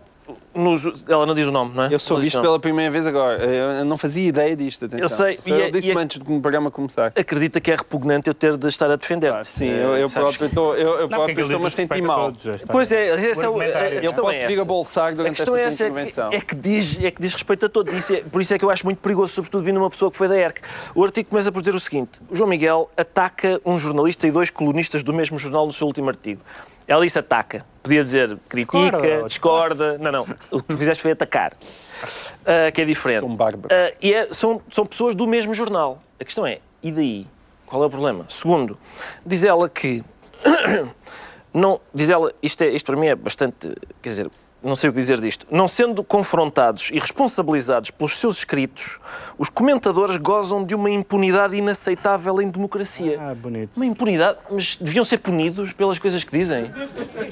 nos, 0.59 1.05
ela 1.09 1.25
não 1.25 1.35
diz 1.35 1.47
o 1.47 1.53
nome, 1.53 1.75
não 1.75 1.85
é? 1.85 1.95
Eu 1.95 1.99
soube 1.99 2.27
isto 2.27 2.41
pela 2.41 2.59
primeira 2.59 2.91
vez 2.91 3.07
agora. 3.07 3.45
Eu 3.45 3.85
não 3.85 3.97
fazia 3.97 4.27
ideia 4.27 4.57
disto, 4.57 4.85
atenção. 4.85 5.05
Eu 5.05 5.09
sei. 5.09 5.39
Só 5.41 5.51
eu 5.51 5.65
é, 5.65 5.71
disse 5.71 5.91
é, 5.91 5.97
antes 5.97 6.19
do 6.19 6.41
programa 6.41 6.71
começar. 6.71 7.13
Acredita 7.17 7.61
que 7.61 7.71
é 7.71 7.77
repugnante 7.77 8.29
eu 8.29 8.35
ter 8.35 8.57
de 8.57 8.69
estar 8.69 8.91
a 8.91 8.97
defender-te. 8.97 9.39
Ah, 9.39 9.45
sim, 9.45 9.69
eu, 9.69 9.97
eu 9.97 10.09
próprio 10.09 10.47
estou, 10.47 10.77
eu, 10.77 11.01
eu 11.01 11.09
próprio 11.09 11.41
estou-me 11.41 11.67
a 11.67 11.71
sentir 11.71 12.03
mal. 12.03 12.33
Pois 12.71 12.93
é, 12.93 13.31
esse 13.31 13.45
é 13.45 13.49
o, 13.49 13.61
a, 13.61 13.65
eu 13.65 14.13
posso 14.15 14.39
é 14.39 14.47
vir 14.47 14.61
a 14.61 14.65
bolsar 14.65 15.15
durante 15.15 15.41
esta 15.41 15.59
é 15.59 15.63
essa, 15.63 15.89
intervenção. 15.89 16.33
É 16.33 16.41
que, 16.41 16.55
diz, 16.55 17.03
é 17.03 17.11
que 17.11 17.21
diz 17.23 17.33
respeito 17.33 17.67
a 17.67 17.69
todos. 17.69 17.93
Isso 17.93 18.15
é, 18.15 18.23
por 18.23 18.41
isso 18.41 18.53
é 18.55 18.59
que 18.59 18.65
eu 18.65 18.71
acho 18.71 18.85
muito 18.85 18.99
perigoso, 18.99 19.33
sobretudo 19.33 19.63
vindo 19.63 19.79
uma 19.79 19.91
pessoa 19.91 20.11
que 20.11 20.17
foi 20.17 20.29
da 20.29 20.37
ERC. 20.37 20.61
O 20.95 21.05
artigo 21.05 21.31
começa 21.31 21.53
por 21.53 21.61
dizer 21.61 21.75
o 21.75 21.81
seguinte. 21.81 22.21
O 22.29 22.37
João 22.37 22.49
Miguel 22.49 22.91
ataca 22.97 23.61
um 23.65 23.79
jornalista 23.79 24.27
e 24.27 24.31
dois 24.31 24.51
colunistas 24.51 25.03
do 25.03 25.13
mesmo 25.13 25.39
jornal 25.39 25.67
no 25.67 25.73
seu 25.73 25.87
último 25.87 26.09
artigo. 26.09 26.41
Ela 26.89 27.05
disse 27.05 27.19
ataca. 27.19 27.65
Podia 27.83 28.03
dizer 28.03 28.39
critica, 28.49 28.91
discorda. 28.91 29.23
discorda. 29.29 29.99
Não, 29.99 30.11
não. 30.11 30.23
O 30.51 30.63
que 30.63 30.69
tu 30.69 30.77
fizeste 30.77 31.03
foi 31.03 31.13
atacar. 31.13 31.53
Uh, 31.53 32.73
que 32.73 32.81
é 32.81 32.85
diferente. 32.87 33.21
São 33.21 33.37
bárbaros. 33.37 33.77
Uh, 33.77 33.97
e 34.01 34.15
é, 34.15 34.33
são, 34.33 34.61
são 34.71 34.87
pessoas 34.87 35.15
do 35.15 35.27
mesmo 35.27 35.55
jornal. 35.55 35.99
A 36.19 36.25
questão 36.25 36.47
é, 36.47 36.61
e 36.83 36.91
daí? 36.91 37.27
Qual 37.67 37.83
é 37.83 37.87
o 37.87 37.91
problema? 37.91 38.25
Segundo, 38.29 38.79
diz 39.25 39.45
ela 39.45 39.69
que. 39.69 40.03
não, 41.53 41.79
diz 41.95 42.09
ela, 42.09 42.33
isto, 42.43 42.63
é, 42.63 42.69
isto 42.69 42.87
para 42.87 42.97
mim 42.97 43.09
é 43.09 43.15
bastante. 43.15 43.69
Quer 44.01 44.09
dizer, 44.09 44.31
não 44.63 44.75
sei 44.75 44.91
o 44.91 44.93
que 44.93 44.99
dizer 44.99 45.21
disto, 45.21 45.47
não 45.51 45.69
sendo 45.69 46.03
confrontados 46.03 46.91
e 46.93 46.99
responsabilizados 46.99 47.91
pelos 47.91 48.19
seus 48.19 48.39
escritos, 48.39 48.99
os 49.39 49.49
comentadores 49.49 50.17
gozam 50.17 50.65
de 50.65 50.75
uma 50.75 50.91
impunidade 50.91 51.57
inaceitável 51.57 52.41
em 52.43 52.49
democracia. 52.49 53.19
Ah, 53.21 53.35
bonito. 53.35 53.77
Uma 53.77 53.87
impunidade, 53.87 54.39
mas 54.51 54.77
deviam 54.77 55.05
ser 55.05 55.19
punidos 55.19 55.73
pelas 55.73 55.99
coisas 55.99 56.25
que 56.25 56.37
dizem. 56.37 56.71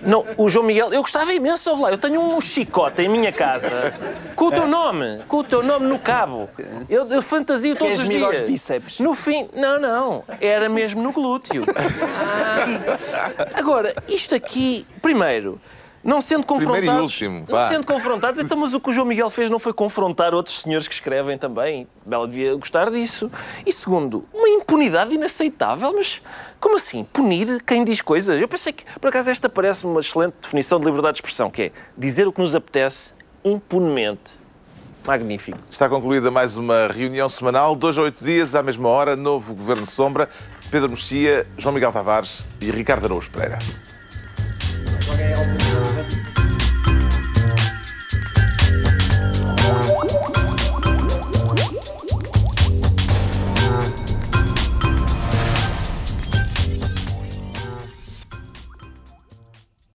Não, 0.03 0.25
o 0.37 0.49
João 0.49 0.65
Miguel, 0.65 0.93
eu 0.93 1.01
gostava 1.01 1.33
imenso, 1.33 1.69
ouve 1.71 1.83
lá, 1.83 1.91
eu 1.91 1.99
tenho 1.99 2.21
um 2.21 2.41
chicote 2.41 3.03
em 3.03 3.09
minha 3.09 3.33
casa 3.33 3.93
com 4.37 4.47
o 4.47 4.53
teu 4.53 4.69
nome, 4.69 5.21
com 5.27 5.39
o 5.39 5.45
teu 5.45 5.63
nome 5.63 5.87
no 5.87 5.99
cabo. 5.99 6.49
Eu, 6.89 7.09
eu 7.09 7.23
fantasio 7.23 7.75
todos 7.75 8.01
os 8.01 8.09
dias. 8.09 8.41
bíceps. 8.43 9.01
No 9.01 9.15
fim, 9.15 9.49
não, 9.55 9.81
não, 9.81 10.25
era 10.41 10.69
mesmo 10.69 11.03
no 11.03 11.13
glúteo. 11.13 11.65
Ah. 11.67 13.47
Agora, 13.59 13.95
isto 14.09 14.35
aqui, 14.35 14.87
primeiro, 15.03 15.61
não 16.07 16.21
sendo 16.21 16.47
confrontados. 16.47 16.79
Primeiro 16.79 17.01
e 17.01 17.03
último. 17.03 17.45
Não 17.49 17.69
sendo 17.69 17.87
confrontados, 17.87 18.41
então, 18.41 18.57
mas 18.57 18.73
o 18.73 18.81
que 18.81 18.91
o 18.91 18.93
João 18.93 19.07
Miguel 19.07 19.29
fez 19.29 19.51
não 19.51 19.59
foi 19.59 19.75
confrontar 19.75 20.33
outros 20.33 20.63
senhores 20.63 20.87
que 20.87 20.95
escrevem 20.95 21.37
também. 21.37 21.87
Ela 22.09 22.29
devia 22.29 22.55
gostar 22.55 22.91
disso. 22.91 23.31
E 23.67 23.73
segundo, 23.73 24.25
uma 24.33 24.49
impunidade 24.49 25.13
inaceitável. 25.13 25.93
Mas 25.93 26.23
como 26.61 26.77
assim? 26.77 27.05
Punir 27.05 27.63
quem 27.65 27.85
diz 27.85 28.01
coisas? 28.01 28.41
Eu 28.41 28.47
pensei 28.47 28.73
que, 28.73 28.85
por 29.01 29.09
acaso, 29.09 29.31
esta 29.31 29.49
parece 29.49 29.85
uma 29.85 30.01
excelente 30.01 30.35
definição 30.41 30.79
de 30.79 30.87
liberdade 30.87 31.15
de 31.15 31.19
expressão, 31.19 31.51
que 31.51 31.63
é 31.63 31.73
dizer 31.99 32.29
o 32.29 32.33
que 32.33 32.41
nos 32.41 32.55
apetece 32.55 33.11
impunemente. 33.45 34.47
Magnífico. 35.05 35.59
Está 35.71 35.89
concluída 35.89 36.31
mais 36.31 36.57
uma 36.57 36.89
reunião 36.89 37.29
semanal, 37.29 37.77
dois 37.77 37.97
a 37.99 38.03
oito 38.03 38.25
dias, 38.25 38.55
à 38.55 38.63
mesma 38.63 38.89
hora, 38.89 39.15
novo 39.15 39.55
Governo 39.55 39.87
Sombra, 39.87 40.29
Pedro 40.71 40.91
Mexia, 40.91 41.47
João 41.57 41.73
Miguel 41.73 41.93
Tavares 41.93 42.43
e 42.61 42.71
Ricardo 42.73 43.07
Araújo 43.07 43.31
Pereira. 43.31 43.59
Okay, 45.19 46.26